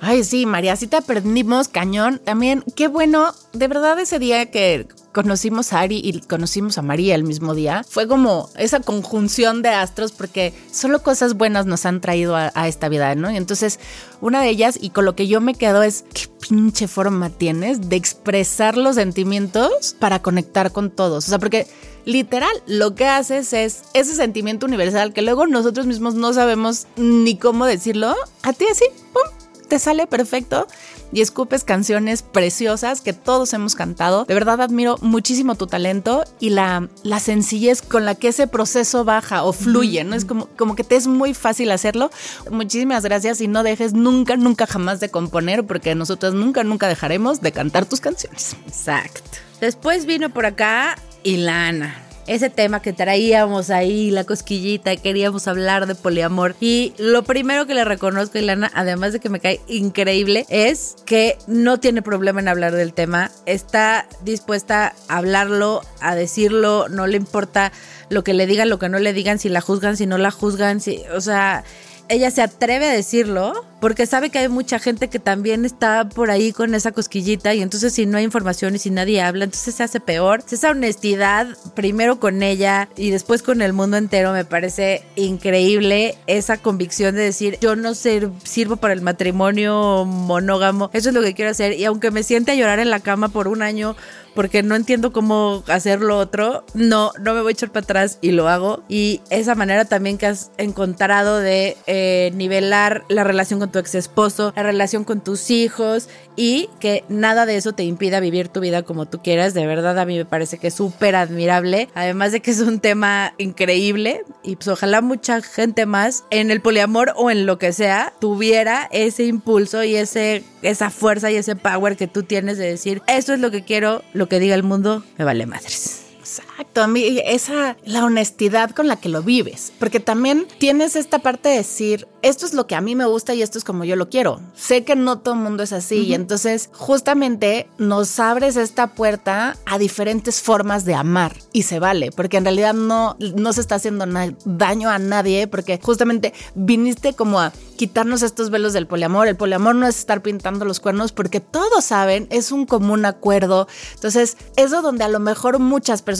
Ay, 0.00 0.24
sí, 0.24 0.46
María, 0.46 0.76
sí 0.76 0.86
te 0.86 0.96
aprendimos 0.96 1.68
cañón. 1.68 2.20
También, 2.24 2.64
qué 2.74 2.88
bueno, 2.88 3.34
de 3.52 3.68
verdad 3.68 3.98
ese 4.00 4.18
día 4.18 4.50
que 4.50 4.86
conocimos 5.12 5.72
a 5.72 5.80
Ari 5.80 6.00
y 6.02 6.20
conocimos 6.20 6.78
a 6.78 6.82
María 6.82 7.14
el 7.14 7.24
mismo 7.24 7.54
día, 7.54 7.84
fue 7.88 8.06
como 8.06 8.48
esa 8.56 8.80
conjunción 8.80 9.62
de 9.62 9.70
astros 9.70 10.12
porque 10.12 10.54
solo 10.70 11.02
cosas 11.02 11.34
buenas 11.34 11.66
nos 11.66 11.86
han 11.86 12.00
traído 12.00 12.36
a, 12.36 12.50
esta 12.68 12.88
vida, 12.88 13.14
¿no? 13.14 13.30
Y 13.30 13.36
entonces 13.36 13.80
una 14.20 14.42
de 14.42 14.48
ellas 14.48 14.78
y 14.80 14.90
con 14.90 15.04
lo 15.04 15.16
que 15.16 15.26
yo 15.26 15.40
me 15.40 15.54
quedo 15.54 15.82
es, 15.82 16.04
¿qué 16.12 16.28
pinche 16.48 16.88
forma 16.88 17.30
tienes 17.30 17.88
de 17.88 17.96
expresar 17.96 18.76
los 18.76 18.96
sentimientos 18.96 19.96
para 19.98 20.22
conectar 20.22 20.72
con 20.72 20.90
todos? 20.90 21.26
O 21.26 21.28
sea, 21.28 21.38
porque 21.38 21.66
literal 22.04 22.50
lo 22.66 22.94
que 22.94 23.06
haces 23.06 23.52
es 23.52 23.82
ese 23.94 24.14
sentimiento 24.14 24.66
universal 24.66 25.12
que 25.12 25.22
luego 25.22 25.46
nosotros 25.46 25.86
mismos 25.86 26.14
no 26.14 26.32
sabemos 26.32 26.86
ni 26.96 27.36
cómo 27.36 27.66
decirlo, 27.66 28.14
a 28.42 28.52
ti 28.52 28.66
así, 28.70 28.84
¡pum! 29.12 29.39
Te 29.70 29.78
sale 29.78 30.08
perfecto 30.08 30.66
y 31.12 31.20
escupes 31.22 31.64
canciones 31.64 32.22
preciosas 32.22 33.00
que 33.00 33.12
todos 33.12 33.54
hemos 33.54 33.76
cantado. 33.76 34.24
De 34.24 34.34
verdad 34.34 34.60
admiro 34.60 34.96
muchísimo 35.00 35.54
tu 35.54 35.68
talento 35.68 36.24
y 36.40 36.50
la, 36.50 36.88
la 37.04 37.20
sencillez 37.20 37.80
con 37.80 38.04
la 38.04 38.16
que 38.16 38.28
ese 38.28 38.48
proceso 38.48 39.04
baja 39.04 39.44
o 39.44 39.52
fluye, 39.52 40.02
¿no? 40.02 40.16
Es 40.16 40.24
como, 40.24 40.46
como 40.58 40.74
que 40.74 40.84
te 40.84 40.96
es 40.96 41.06
muy 41.06 41.34
fácil 41.34 41.70
hacerlo. 41.70 42.10
Muchísimas 42.50 43.04
gracias 43.04 43.40
y 43.40 43.46
no 43.46 43.62
dejes 43.62 43.94
nunca, 43.94 44.36
nunca 44.36 44.66
jamás 44.66 44.98
de 44.98 45.08
componer 45.08 45.64
porque 45.64 45.94
nosotros 45.94 46.34
nunca, 46.34 46.64
nunca 46.64 46.88
dejaremos 46.88 47.40
de 47.40 47.52
cantar 47.52 47.86
tus 47.86 48.00
canciones. 48.00 48.56
Exacto. 48.66 49.38
Después 49.60 50.04
vino 50.04 50.30
por 50.30 50.46
acá 50.46 50.96
Ilana 51.22 52.09
ese 52.26 52.50
tema 52.50 52.80
que 52.80 52.92
traíamos 52.92 53.70
ahí, 53.70 54.10
la 54.10 54.24
cosquillita, 54.24 54.96
queríamos 54.96 55.48
hablar 55.48 55.86
de 55.86 55.94
poliamor. 55.94 56.54
Y 56.60 56.94
lo 56.98 57.22
primero 57.22 57.66
que 57.66 57.74
le 57.74 57.84
reconozco 57.84 58.38
a 58.38 58.40
Ilana, 58.40 58.70
además 58.74 59.12
de 59.12 59.20
que 59.20 59.28
me 59.28 59.40
cae 59.40 59.60
increíble, 59.68 60.46
es 60.48 60.96
que 61.06 61.38
no 61.46 61.80
tiene 61.80 62.02
problema 62.02 62.40
en 62.40 62.48
hablar 62.48 62.74
del 62.74 62.92
tema, 62.92 63.30
está 63.46 64.06
dispuesta 64.22 64.94
a 65.08 65.18
hablarlo, 65.18 65.82
a 66.00 66.14
decirlo, 66.14 66.88
no 66.88 67.06
le 67.06 67.16
importa 67.16 67.72
lo 68.08 68.24
que 68.24 68.34
le 68.34 68.46
digan, 68.46 68.68
lo 68.68 68.78
que 68.78 68.88
no 68.88 68.98
le 68.98 69.12
digan, 69.12 69.38
si 69.38 69.48
la 69.48 69.60
juzgan, 69.60 69.96
si 69.96 70.06
no 70.06 70.18
la 70.18 70.30
juzgan, 70.30 70.80
si, 70.80 71.02
o 71.14 71.20
sea, 71.20 71.64
ella 72.08 72.30
se 72.30 72.42
atreve 72.42 72.88
a 72.88 72.92
decirlo 72.92 73.64
porque 73.80 74.06
sabe 74.06 74.30
que 74.30 74.38
hay 74.38 74.48
mucha 74.48 74.78
gente 74.78 75.08
que 75.08 75.18
también 75.18 75.64
está 75.64 76.08
por 76.08 76.30
ahí 76.30 76.52
con 76.52 76.74
esa 76.74 76.92
cosquillita 76.92 77.54
y 77.54 77.62
entonces 77.62 77.92
si 77.92 78.06
no 78.06 78.18
hay 78.18 78.24
información 78.24 78.74
y 78.74 78.78
si 78.78 78.90
nadie 78.90 79.22
habla, 79.22 79.44
entonces 79.44 79.74
se 79.74 79.82
hace 79.82 80.00
peor. 80.00 80.44
Esa 80.50 80.70
honestidad, 80.70 81.48
primero 81.74 82.20
con 82.20 82.42
ella 82.42 82.88
y 82.96 83.10
después 83.10 83.42
con 83.42 83.62
el 83.62 83.72
mundo 83.72 83.96
entero, 83.96 84.32
me 84.32 84.44
parece 84.44 85.02
increíble 85.16 86.16
esa 86.26 86.58
convicción 86.58 87.14
de 87.14 87.22
decir, 87.22 87.58
yo 87.60 87.76
no 87.76 87.94
sirvo 87.94 88.76
para 88.76 88.94
el 88.94 89.02
matrimonio 89.02 90.04
monógamo, 90.04 90.90
eso 90.92 91.08
es 91.08 91.14
lo 91.14 91.22
que 91.22 91.34
quiero 91.34 91.50
hacer 91.50 91.72
y 91.72 91.84
aunque 91.84 92.10
me 92.10 92.22
siente 92.22 92.52
a 92.52 92.54
llorar 92.54 92.80
en 92.80 92.90
la 92.90 93.00
cama 93.00 93.28
por 93.28 93.48
un 93.48 93.62
año 93.62 93.96
porque 94.34 94.62
no 94.62 94.76
entiendo 94.76 95.12
cómo 95.12 95.64
hacer 95.66 96.00
lo 96.00 96.18
otro, 96.18 96.64
no, 96.74 97.12
no 97.20 97.34
me 97.34 97.42
voy 97.42 97.50
a 97.50 97.52
echar 97.52 97.70
para 97.70 97.84
atrás 97.84 98.18
y 98.20 98.30
lo 98.32 98.48
hago. 98.48 98.82
Y 98.88 99.20
esa 99.30 99.54
manera 99.54 99.84
también 99.84 100.18
que 100.18 100.26
has 100.26 100.50
encontrado 100.56 101.38
de 101.38 101.76
eh, 101.86 102.30
nivelar 102.34 103.04
la 103.08 103.24
relación 103.24 103.60
con 103.60 103.69
tu 103.70 103.78
ex 103.78 103.94
esposo, 103.94 104.52
la 104.56 104.62
relación 104.62 105.04
con 105.04 105.20
tus 105.20 105.50
hijos 105.50 106.08
y 106.36 106.68
que 106.78 107.04
nada 107.08 107.46
de 107.46 107.56
eso 107.56 107.72
te 107.72 107.84
impida 107.84 108.20
vivir 108.20 108.48
tu 108.48 108.60
vida 108.60 108.82
como 108.82 109.06
tú 109.06 109.22
quieras. 109.22 109.54
De 109.54 109.66
verdad, 109.66 109.98
a 109.98 110.04
mí 110.04 110.16
me 110.16 110.24
parece 110.24 110.58
que 110.58 110.68
es 110.68 110.74
súper 110.74 111.16
admirable. 111.16 111.88
Además 111.94 112.32
de 112.32 112.40
que 112.40 112.50
es 112.50 112.60
un 112.60 112.80
tema 112.80 113.34
increíble 113.38 114.24
y 114.42 114.56
pues 114.56 114.68
ojalá 114.68 115.00
mucha 115.00 115.42
gente 115.42 115.86
más 115.86 116.24
en 116.30 116.50
el 116.50 116.60
poliamor 116.60 117.12
o 117.16 117.30
en 117.30 117.46
lo 117.46 117.58
que 117.58 117.72
sea 117.72 118.12
tuviera 118.20 118.88
ese 118.92 119.24
impulso 119.24 119.84
y 119.84 119.96
ese, 119.96 120.44
esa 120.62 120.90
fuerza 120.90 121.30
y 121.30 121.36
ese 121.36 121.56
power 121.56 121.96
que 121.96 122.06
tú 122.06 122.22
tienes 122.22 122.58
de 122.58 122.66
decir, 122.66 123.02
eso 123.06 123.34
es 123.34 123.40
lo 123.40 123.50
que 123.50 123.62
quiero, 123.62 124.02
lo 124.12 124.28
que 124.28 124.40
diga 124.40 124.54
el 124.54 124.62
mundo, 124.62 125.04
me 125.18 125.24
vale 125.24 125.46
madres. 125.46 126.09
Exacto, 126.30 126.80
a 126.82 126.86
mí 126.86 127.20
esa, 127.24 127.76
la 127.84 128.04
honestidad 128.04 128.70
con 128.70 128.86
la 128.86 128.94
que 128.96 129.08
lo 129.08 129.20
vives, 129.20 129.72
porque 129.80 129.98
también 129.98 130.46
tienes 130.58 130.94
esta 130.94 131.18
parte 131.18 131.48
de 131.48 131.56
decir, 131.56 132.06
esto 132.22 132.46
es 132.46 132.54
lo 132.54 132.68
que 132.68 132.76
a 132.76 132.80
mí 132.80 132.94
me 132.94 133.06
gusta 133.06 133.34
y 133.34 133.42
esto 133.42 133.58
es 133.58 133.64
como 133.64 133.84
yo 133.84 133.96
lo 133.96 134.10
quiero. 134.10 134.40
Sé 134.54 134.84
que 134.84 134.94
no 134.94 135.18
todo 135.18 135.34
el 135.34 135.40
mundo 135.40 135.64
es 135.64 135.72
así 135.72 136.04
y 136.04 136.14
entonces 136.14 136.70
justamente 136.72 137.68
nos 137.78 138.20
abres 138.20 138.56
esta 138.56 138.88
puerta 138.94 139.56
a 139.66 139.78
diferentes 139.78 140.40
formas 140.40 140.84
de 140.84 140.94
amar 140.94 141.36
y 141.52 141.62
se 141.64 141.80
vale, 141.80 142.12
porque 142.12 142.36
en 142.36 142.44
realidad 142.44 142.74
no, 142.74 143.16
no 143.18 143.52
se 143.52 143.60
está 143.60 143.76
haciendo 143.76 144.04
daño 144.44 144.88
a 144.88 145.00
nadie, 145.00 145.48
porque 145.48 145.80
justamente 145.82 146.32
viniste 146.54 147.14
como 147.14 147.40
a 147.40 147.52
quitarnos 147.76 148.22
estos 148.22 148.50
velos 148.50 148.72
del 148.72 148.86
poliamor. 148.86 149.26
El 149.26 149.36
poliamor 149.36 149.74
no 149.74 149.88
es 149.88 149.98
estar 149.98 150.22
pintando 150.22 150.64
los 150.64 150.78
cuernos 150.78 151.10
porque 151.12 151.40
todos 151.40 151.86
saben, 151.86 152.28
es 152.30 152.52
un 152.52 152.66
común 152.66 153.04
acuerdo. 153.04 153.66
Entonces, 153.94 154.36
eso 154.56 154.82
donde 154.82 155.04
a 155.04 155.08
lo 155.08 155.18
mejor 155.18 155.58
muchas 155.58 156.02
personas 156.02 156.19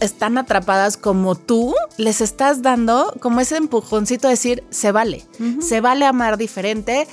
están 0.00 0.38
atrapadas 0.38 0.96
como 0.96 1.34
tú, 1.34 1.74
les 1.96 2.20
estás 2.20 2.62
dando 2.62 3.14
como 3.20 3.40
ese 3.40 3.56
empujoncito 3.56 4.28
de 4.28 4.32
decir, 4.34 4.64
se 4.70 4.92
vale 4.92 5.24
se 5.60 5.80
vale 5.80 6.04
amar 6.04 6.36
diferente 6.36 7.06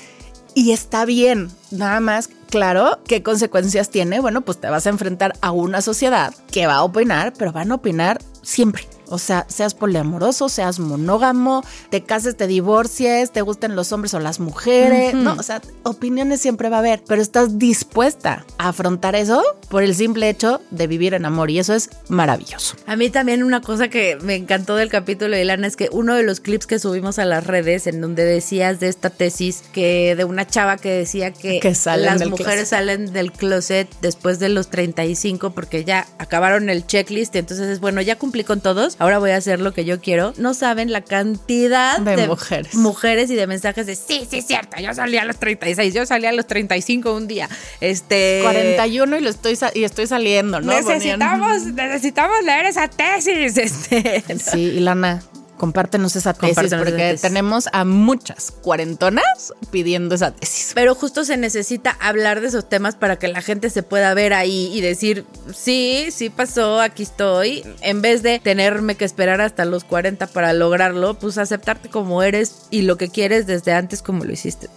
y 0.55 0.71
está 0.71 1.05
bien. 1.05 1.49
Nada 1.71 1.99
más, 1.99 2.29
claro, 2.49 2.99
¿qué 3.07 3.23
consecuencias 3.23 3.89
tiene? 3.89 4.19
Bueno, 4.19 4.41
pues 4.41 4.59
te 4.59 4.69
vas 4.69 4.85
a 4.85 4.89
enfrentar 4.89 5.33
a 5.41 5.51
una 5.51 5.81
sociedad 5.81 6.33
que 6.51 6.67
va 6.67 6.75
a 6.75 6.83
opinar, 6.83 7.33
pero 7.37 7.51
van 7.51 7.71
a 7.71 7.75
opinar 7.75 8.19
siempre. 8.49 8.87
O 9.11 9.17
sea, 9.17 9.45
seas 9.49 9.73
poliamoroso, 9.73 10.49
seas 10.49 10.79
monógamo, 10.79 11.63
te 11.89 12.03
cases, 12.03 12.37
te 12.37 12.45
divorcies, 12.45 13.31
te 13.31 13.41
gusten 13.41 13.75
los 13.75 13.91
hombres 13.91 14.13
o 14.13 14.19
las 14.19 14.39
mujeres. 14.39 15.15
No, 15.15 15.33
o 15.33 15.43
sea, 15.43 15.61
opiniones 15.83 16.41
siempre 16.41 16.69
va 16.69 16.77
a 16.77 16.79
haber, 16.79 17.03
pero 17.07 17.21
estás 17.21 17.57
dispuesta 17.57 18.45
a 18.59 18.69
afrontar 18.69 19.15
eso 19.15 19.43
por 19.69 19.83
el 19.83 19.95
simple 19.95 20.29
hecho 20.29 20.61
de 20.69 20.85
vivir 20.85 21.15
en 21.15 21.25
amor 21.25 21.49
y 21.49 21.57
eso 21.57 21.73
es 21.73 21.89
maravilloso. 22.07 22.75
A 22.85 22.95
mí 22.95 23.09
también 23.09 23.43
una 23.43 23.61
cosa 23.61 23.87
que 23.87 24.17
me 24.21 24.35
encantó 24.35 24.75
del 24.75 24.89
capítulo 24.89 25.35
de 25.35 25.43
Lana 25.43 25.65
es 25.65 25.75
que 25.75 25.89
uno 25.91 26.13
de 26.15 26.23
los 26.23 26.39
clips 26.39 26.67
que 26.67 26.77
subimos 26.77 27.17
a 27.17 27.25
las 27.25 27.45
redes 27.47 27.87
en 27.87 28.01
donde 28.01 28.25
decías 28.25 28.79
de 28.79 28.89
esta 28.89 29.09
tesis 29.09 29.63
que 29.73 30.15
de 30.15 30.23
una 30.23 30.45
chava 30.45 30.77
que 30.77 30.91
decía 30.91 31.33
que, 31.33 31.59
las 31.97 32.27
mujeres 32.27 32.69
salen 32.69 33.11
del 33.11 33.31
closet 33.31 33.89
después 34.01 34.37
de 34.39 34.49
los 34.49 34.69
35 34.69 35.51
porque 35.51 35.83
ya 35.83 36.05
acabaron 36.19 36.69
el 36.69 36.85
checklist, 36.85 37.35
entonces 37.35 37.67
es 37.67 37.79
bueno, 37.79 38.01
ya 38.01 38.17
cumplí 38.17 38.38
con 38.43 38.61
todos 38.61 38.95
ahora 38.99 39.19
voy 39.19 39.31
a 39.31 39.37
hacer 39.37 39.59
lo 39.59 39.73
que 39.73 39.85
yo 39.85 39.99
quiero. 39.99 40.33
No 40.37 40.53
saben 40.53 40.91
la 40.91 41.01
cantidad 41.01 41.99
de, 41.99 42.27
mujeres. 42.27 42.73
mujeres 42.75 43.29
y 43.29 43.35
de 43.35 43.47
mensajes 43.47 43.85
de 43.85 43.95
sí, 43.95 44.27
sí, 44.29 44.41
cierto, 44.41 44.79
yo 44.81 44.93
salí 44.93 45.17
a 45.17 45.25
los 45.25 45.37
36, 45.37 45.93
yo 45.93 46.05
salí 46.05 46.25
a 46.25 46.31
los 46.31 46.47
35 46.47 47.13
un 47.13 47.27
día. 47.27 47.49
Este 47.81 48.41
41 48.43 49.17
y 49.17 49.21
lo 49.21 49.29
estoy 49.29 49.57
y 49.73 49.83
estoy 49.83 50.07
saliendo, 50.07 50.61
¿no? 50.61 50.73
Necesitamos 50.73 51.65
necesitamos 51.65 52.37
leer 52.43 52.65
esa 52.65 52.87
tesis, 52.87 53.57
este. 53.57 54.23
Sí, 54.37 54.59
Ilana, 54.59 55.21
compártenos 55.59 56.15
esa 56.15 56.33
tesis 56.33 56.73
porque 56.75 57.19
tenemos 57.21 57.69
a 57.71 57.85
muchas 57.85 58.49
cuarentonas 58.49 59.53
pidiendo 59.69 60.15
esa 60.15 60.31
tesis. 60.31 60.71
Pero 60.73 60.95
justo 60.95 61.23
se 61.23 61.37
necesita 61.37 61.95
hablar 61.99 62.41
de 62.41 62.47
esos 62.47 62.67
temas 62.67 62.95
para 62.95 63.19
que 63.19 63.27
la 63.27 63.43
gente 63.43 63.69
se 63.69 63.83
pueda 63.83 64.11
ver 64.15 64.33
ahí 64.33 64.71
y 64.73 64.81
decir, 64.81 65.25
sí, 65.53 66.07
sí 66.09 66.31
pasó, 66.31 66.81
aquí 66.81 67.03
estoy. 67.03 67.63
En 67.81 68.01
vez 68.01 68.23
de 68.23 68.39
tenerme 68.39 68.95
que 68.95 69.05
esperar 69.05 69.41
hasta 69.41 69.65
los 69.65 69.83
40 69.83 70.25
para 70.27 70.53
lograrlo, 70.53 71.19
pues 71.19 71.37
aceptarte 71.37 71.89
como 71.89 72.23
eres 72.23 72.63
y 72.71 72.81
lo 72.81 72.97
que 72.97 73.09
quieres 73.09 73.45
desde 73.45 73.73
antes 73.73 74.01
como 74.01 74.25
lo 74.25 74.31
hiciste. 74.31 74.67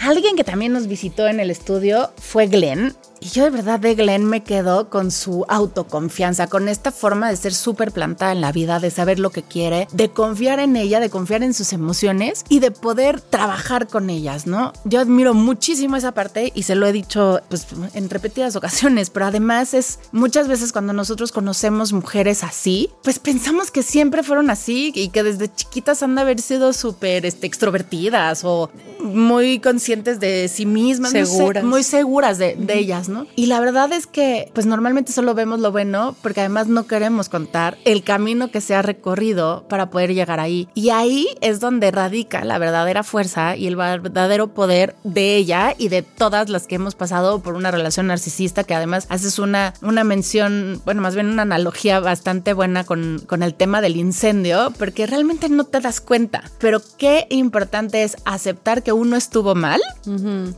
Alguien 0.00 0.36
que 0.36 0.44
también 0.44 0.72
nos 0.72 0.88
visitó 0.88 1.28
en 1.28 1.38
el 1.38 1.50
estudio 1.50 2.12
fue 2.18 2.48
Glenn. 2.48 2.96
Y 3.22 3.28
yo 3.28 3.44
de 3.44 3.50
verdad 3.50 3.78
de 3.78 3.94
Glenn 3.94 4.24
me 4.24 4.42
quedo 4.42 4.90
con 4.90 5.12
su 5.12 5.44
autoconfianza, 5.48 6.48
con 6.48 6.66
esta 6.68 6.90
forma 6.90 7.30
de 7.30 7.36
ser 7.36 7.54
súper 7.54 7.92
plantada 7.92 8.32
en 8.32 8.40
la 8.40 8.50
vida, 8.50 8.80
de 8.80 8.90
saber 8.90 9.20
lo 9.20 9.30
que 9.30 9.44
quiere, 9.44 9.86
de 9.92 10.10
confiar 10.10 10.58
en 10.58 10.74
ella, 10.74 10.98
de 10.98 11.08
confiar 11.08 11.44
en 11.44 11.54
sus 11.54 11.72
emociones 11.72 12.44
y 12.48 12.58
de 12.58 12.72
poder 12.72 13.20
trabajar 13.20 13.86
con 13.86 14.10
ellas, 14.10 14.48
¿no? 14.48 14.72
Yo 14.84 14.98
admiro 14.98 15.34
muchísimo 15.34 15.94
esa 15.94 16.10
parte 16.10 16.50
y 16.52 16.64
se 16.64 16.74
lo 16.74 16.84
he 16.84 16.90
dicho 16.90 17.40
pues 17.48 17.64
en 17.94 18.10
repetidas 18.10 18.56
ocasiones, 18.56 19.10
pero 19.10 19.26
además 19.26 19.72
es 19.72 20.00
muchas 20.10 20.48
veces 20.48 20.72
cuando 20.72 20.92
nosotros 20.92 21.30
conocemos 21.30 21.92
mujeres 21.92 22.42
así, 22.42 22.90
pues 23.04 23.20
pensamos 23.20 23.70
que 23.70 23.84
siempre 23.84 24.24
fueron 24.24 24.50
así 24.50 24.90
y 24.96 25.10
que 25.10 25.22
desde 25.22 25.54
chiquitas 25.54 26.02
han 26.02 26.16
de 26.16 26.22
haber 26.22 26.40
sido 26.40 26.72
súper 26.72 27.24
este, 27.24 27.46
extrovertidas 27.46 28.42
o 28.42 28.68
muy 28.98 29.60
conscientes 29.60 30.18
de 30.18 30.48
sí 30.48 30.66
mismas, 30.66 31.12
seguras. 31.12 31.62
muy 31.62 31.84
seguras 31.84 32.38
de, 32.38 32.56
de 32.56 32.78
ellas, 32.78 33.08
¿no? 33.12 33.26
Y 33.36 33.46
la 33.46 33.60
verdad 33.60 33.92
es 33.92 34.06
que, 34.06 34.50
pues 34.54 34.66
normalmente 34.66 35.12
solo 35.12 35.34
vemos 35.34 35.60
lo 35.60 35.72
bueno, 35.72 36.16
porque 36.22 36.40
además 36.40 36.66
no 36.66 36.86
queremos 36.86 37.28
contar 37.28 37.78
el 37.84 38.02
camino 38.02 38.50
que 38.50 38.60
se 38.60 38.74
ha 38.74 38.82
recorrido 38.82 39.64
para 39.68 39.90
poder 39.90 40.14
llegar 40.14 40.40
ahí. 40.40 40.68
Y 40.74 40.90
ahí 40.90 41.28
es 41.40 41.60
donde 41.60 41.90
radica 41.90 42.44
la 42.44 42.58
verdadera 42.58 43.02
fuerza 43.02 43.56
y 43.56 43.66
el 43.66 43.76
verdadero 43.76 44.48
poder 44.48 44.96
de 45.04 45.36
ella 45.36 45.74
y 45.78 45.88
de 45.88 46.02
todas 46.02 46.48
las 46.48 46.66
que 46.66 46.76
hemos 46.76 46.94
pasado 46.94 47.40
por 47.40 47.54
una 47.54 47.70
relación 47.70 48.06
narcisista, 48.08 48.64
que 48.64 48.74
además 48.74 49.06
haces 49.08 49.38
una, 49.38 49.74
una 49.82 50.04
mención, 50.04 50.80
bueno, 50.84 51.02
más 51.02 51.14
bien 51.14 51.28
una 51.28 51.42
analogía 51.42 52.00
bastante 52.00 52.52
buena 52.52 52.84
con, 52.84 53.22
con 53.26 53.42
el 53.42 53.54
tema 53.54 53.80
del 53.80 53.96
incendio, 53.96 54.72
porque 54.78 55.06
realmente 55.06 55.48
no 55.48 55.64
te 55.64 55.80
das 55.80 56.00
cuenta. 56.00 56.44
Pero 56.58 56.80
qué 56.98 57.26
importante 57.30 58.02
es 58.02 58.16
aceptar 58.24 58.82
que 58.82 58.92
uno 58.92 59.16
estuvo 59.16 59.54
mal 59.54 59.80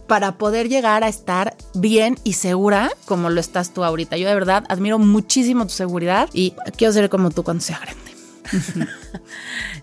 para 0.06 0.38
poder 0.38 0.68
llegar 0.68 1.04
a 1.04 1.08
estar 1.08 1.56
bien 1.74 2.18
y 2.24 2.33
segura 2.34 2.90
como 3.04 3.30
lo 3.30 3.40
estás 3.40 3.72
tú 3.72 3.84
ahorita. 3.84 4.16
Yo 4.16 4.28
de 4.28 4.34
verdad 4.34 4.64
admiro 4.68 4.98
muchísimo 4.98 5.66
tu 5.66 5.72
seguridad 5.72 6.28
y 6.32 6.54
quiero 6.76 6.92
ser 6.92 7.08
como 7.08 7.30
tú 7.30 7.42
cuando 7.42 7.62
sea 7.62 7.80
grande. 7.80 8.14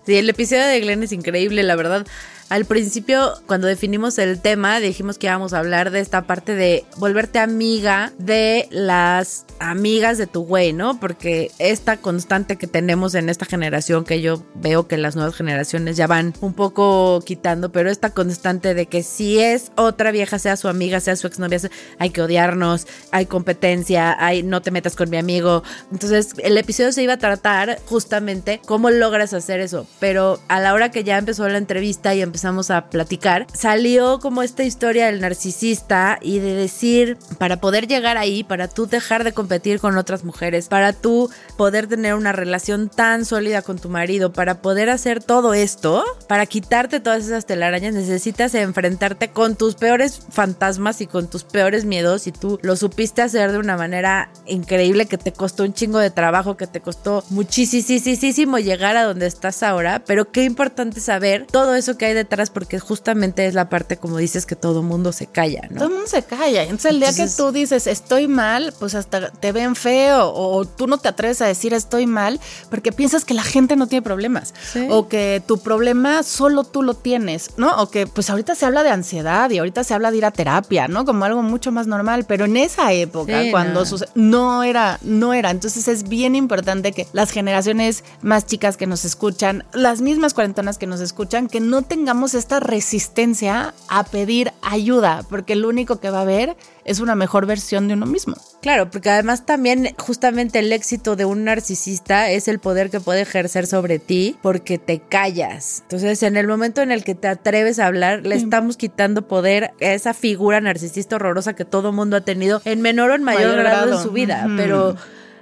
sí, 0.06 0.14
el 0.14 0.30
episodio 0.30 0.66
de 0.66 0.80
Glenn 0.80 1.02
es 1.02 1.12
increíble, 1.12 1.62
la 1.62 1.76
verdad. 1.76 2.06
Al 2.52 2.66
principio, 2.66 3.32
cuando 3.46 3.66
definimos 3.66 4.18
el 4.18 4.38
tema, 4.38 4.78
dijimos 4.78 5.16
que 5.16 5.26
íbamos 5.26 5.54
a 5.54 5.58
hablar 5.58 5.90
de 5.90 6.00
esta 6.00 6.26
parte 6.26 6.54
de 6.54 6.84
volverte 6.98 7.38
amiga 7.38 8.12
de 8.18 8.68
las 8.70 9.46
amigas 9.58 10.18
de 10.18 10.26
tu 10.26 10.44
güey, 10.44 10.74
¿no? 10.74 11.00
Porque 11.00 11.50
esta 11.58 11.96
constante 11.96 12.58
que 12.58 12.66
tenemos 12.66 13.14
en 13.14 13.30
esta 13.30 13.46
generación, 13.46 14.04
que 14.04 14.20
yo 14.20 14.44
veo 14.54 14.86
que 14.86 14.98
las 14.98 15.16
nuevas 15.16 15.34
generaciones 15.34 15.96
ya 15.96 16.06
van 16.06 16.34
un 16.42 16.52
poco 16.52 17.22
quitando, 17.24 17.72
pero 17.72 17.90
esta 17.90 18.10
constante 18.10 18.74
de 18.74 18.84
que 18.84 19.02
si 19.02 19.38
es 19.38 19.72
otra 19.76 20.10
vieja, 20.10 20.38
sea 20.38 20.58
su 20.58 20.68
amiga, 20.68 21.00
sea 21.00 21.16
su 21.16 21.28
exnovia, 21.28 21.58
hay 21.98 22.10
que 22.10 22.20
odiarnos, 22.20 22.86
hay 23.12 23.24
competencia, 23.24 24.14
hay 24.22 24.42
no 24.42 24.60
te 24.60 24.70
metas 24.70 24.94
con 24.94 25.08
mi 25.08 25.16
amigo. 25.16 25.62
Entonces, 25.90 26.34
el 26.36 26.58
episodio 26.58 26.92
se 26.92 27.02
iba 27.02 27.14
a 27.14 27.18
tratar 27.18 27.80
justamente 27.86 28.60
cómo 28.66 28.90
logras 28.90 29.32
hacer 29.32 29.60
eso, 29.60 29.86
pero 30.00 30.38
a 30.48 30.60
la 30.60 30.74
hora 30.74 30.90
que 30.90 31.02
ya 31.02 31.16
empezó 31.16 31.48
la 31.48 31.56
entrevista 31.56 32.14
y 32.14 32.20
empezó 32.20 32.41
empezamos 32.42 32.72
a 32.72 32.90
platicar, 32.90 33.46
salió 33.54 34.18
como 34.18 34.42
esta 34.42 34.64
historia 34.64 35.06
del 35.06 35.20
narcisista 35.20 36.18
y 36.20 36.40
de 36.40 36.54
decir, 36.54 37.16
para 37.38 37.60
poder 37.60 37.86
llegar 37.86 38.18
ahí, 38.18 38.42
para 38.42 38.66
tú 38.66 38.88
dejar 38.88 39.22
de 39.22 39.32
competir 39.32 39.78
con 39.78 39.96
otras 39.96 40.24
mujeres, 40.24 40.66
para 40.66 40.92
tú 40.92 41.30
poder 41.56 41.86
tener 41.86 42.14
una 42.14 42.32
relación 42.32 42.88
tan 42.88 43.24
sólida 43.24 43.62
con 43.62 43.78
tu 43.78 43.88
marido, 43.88 44.32
para 44.32 44.60
poder 44.60 44.90
hacer 44.90 45.22
todo 45.22 45.54
esto, 45.54 46.04
para 46.26 46.46
quitarte 46.46 46.98
todas 46.98 47.24
esas 47.24 47.46
telarañas, 47.46 47.94
necesitas 47.94 48.56
enfrentarte 48.56 49.30
con 49.30 49.54
tus 49.54 49.76
peores 49.76 50.20
fantasmas 50.28 51.00
y 51.00 51.06
con 51.06 51.30
tus 51.30 51.44
peores 51.44 51.84
miedos 51.84 52.26
y 52.26 52.32
tú 52.32 52.58
lo 52.62 52.74
supiste 52.74 53.22
hacer 53.22 53.52
de 53.52 53.58
una 53.58 53.76
manera 53.76 54.32
increíble 54.46 55.06
que 55.06 55.16
te 55.16 55.32
costó 55.32 55.62
un 55.62 55.74
chingo 55.74 56.00
de 56.00 56.10
trabajo, 56.10 56.56
que 56.56 56.66
te 56.66 56.80
costó 56.80 57.22
muchísimo 57.30 58.58
llegar 58.58 58.96
a 58.96 59.04
donde 59.04 59.26
estás 59.26 59.62
ahora, 59.62 60.02
pero 60.04 60.32
qué 60.32 60.42
importante 60.42 60.98
saber 60.98 61.46
todo 61.46 61.76
eso 61.76 61.96
que 61.96 62.06
hay 62.06 62.14
detrás 62.22 62.50
porque 62.50 62.78
justamente 62.78 63.46
es 63.46 63.54
la 63.54 63.68
parte, 63.68 63.96
como 63.96 64.18
dices, 64.18 64.46
que 64.46 64.56
todo 64.56 64.82
mundo 64.82 65.12
se 65.12 65.26
calla, 65.26 65.62
¿no? 65.70 65.76
Todo 65.76 65.88
el 65.88 65.94
mundo 65.94 66.08
se 66.08 66.22
calla. 66.22 66.62
Entonces, 66.62 66.92
el 66.92 67.00
día 67.00 67.12
que 67.14 67.26
tú 67.28 67.52
dices 67.52 67.86
estoy 67.86 68.28
mal, 68.28 68.72
pues 68.78 68.94
hasta 68.94 69.30
te 69.30 69.52
ven 69.52 69.76
feo 69.76 70.32
o 70.34 70.64
tú 70.64 70.86
no 70.86 70.98
te 70.98 71.08
atreves 71.08 71.40
a 71.42 71.46
decir 71.46 71.74
estoy 71.74 72.06
mal 72.06 72.40
porque 72.70 72.92
piensas 72.92 73.24
que 73.24 73.34
la 73.34 73.42
gente 73.42 73.76
no 73.76 73.86
tiene 73.86 74.02
problemas 74.02 74.54
o 74.90 75.08
que 75.08 75.42
tu 75.46 75.58
problema 75.58 76.22
solo 76.22 76.64
tú 76.64 76.82
lo 76.82 76.94
tienes, 76.94 77.50
¿no? 77.56 77.76
O 77.82 77.90
que 77.90 78.06
pues 78.06 78.30
ahorita 78.30 78.54
se 78.54 78.66
habla 78.66 78.82
de 78.82 78.90
ansiedad 78.90 79.50
y 79.50 79.58
ahorita 79.58 79.84
se 79.84 79.94
habla 79.94 80.10
de 80.10 80.18
ir 80.18 80.24
a 80.24 80.30
terapia, 80.30 80.88
¿no? 80.88 81.04
Como 81.04 81.24
algo 81.24 81.42
mucho 81.42 81.72
más 81.72 81.86
normal, 81.86 82.24
pero 82.26 82.44
en 82.44 82.56
esa 82.56 82.92
época, 82.92 83.42
cuando 83.50 83.84
no. 83.84 83.98
no 84.14 84.62
era, 84.62 84.98
no 85.02 85.32
era. 85.34 85.50
Entonces 85.50 85.88
es 85.88 86.08
bien 86.08 86.34
importante 86.34 86.92
que 86.92 87.06
las 87.12 87.30
generaciones 87.30 88.04
más 88.22 88.46
chicas 88.46 88.76
que 88.76 88.86
nos 88.86 89.04
escuchan, 89.04 89.64
las 89.72 90.00
mismas 90.00 90.34
cuarentonas 90.34 90.78
que 90.78 90.86
nos 90.86 91.00
escuchan, 91.00 91.48
que 91.48 91.60
no 91.60 91.82
tengamos 91.82 92.11
esta 92.34 92.60
resistencia 92.60 93.74
a 93.88 94.04
pedir 94.04 94.52
ayuda, 94.62 95.24
porque 95.28 95.56
lo 95.56 95.68
único 95.68 95.98
que 95.98 96.10
va 96.10 96.18
a 96.18 96.22
haber 96.22 96.56
es 96.84 97.00
una 97.00 97.14
mejor 97.14 97.46
versión 97.46 97.88
de 97.88 97.94
uno 97.94 98.06
mismo. 98.06 98.36
Claro, 98.60 98.90
porque 98.90 99.10
además 99.10 99.46
también 99.46 99.94
justamente 99.98 100.58
el 100.58 100.72
éxito 100.72 101.16
de 101.16 101.24
un 101.24 101.44
narcisista 101.44 102.30
es 102.30 102.48
el 102.48 102.58
poder 102.58 102.90
que 102.90 103.00
puede 103.00 103.22
ejercer 103.22 103.66
sobre 103.66 103.98
ti 103.98 104.36
porque 104.42 104.78
te 104.78 105.00
callas. 105.00 105.80
Entonces, 105.82 106.22
en 106.22 106.36
el 106.36 106.46
momento 106.46 106.82
en 106.82 106.92
el 106.92 107.02
que 107.02 107.14
te 107.14 107.28
atreves 107.28 107.78
a 107.78 107.86
hablar, 107.86 108.24
le 108.24 108.36
estamos 108.36 108.76
quitando 108.76 109.26
poder 109.26 109.72
a 109.80 109.86
esa 109.86 110.14
figura 110.14 110.60
narcisista 110.60 111.16
horrorosa 111.16 111.54
que 111.54 111.64
todo 111.64 111.92
mundo 111.92 112.16
ha 112.16 112.20
tenido 112.20 112.60
en 112.64 112.82
menor 112.82 113.10
o 113.10 113.14
en 113.14 113.22
mayor, 113.22 113.56
grado, 113.56 113.94
en 113.94 114.02
su 114.02 114.10
vida, 114.10 114.46
pero 114.56 114.96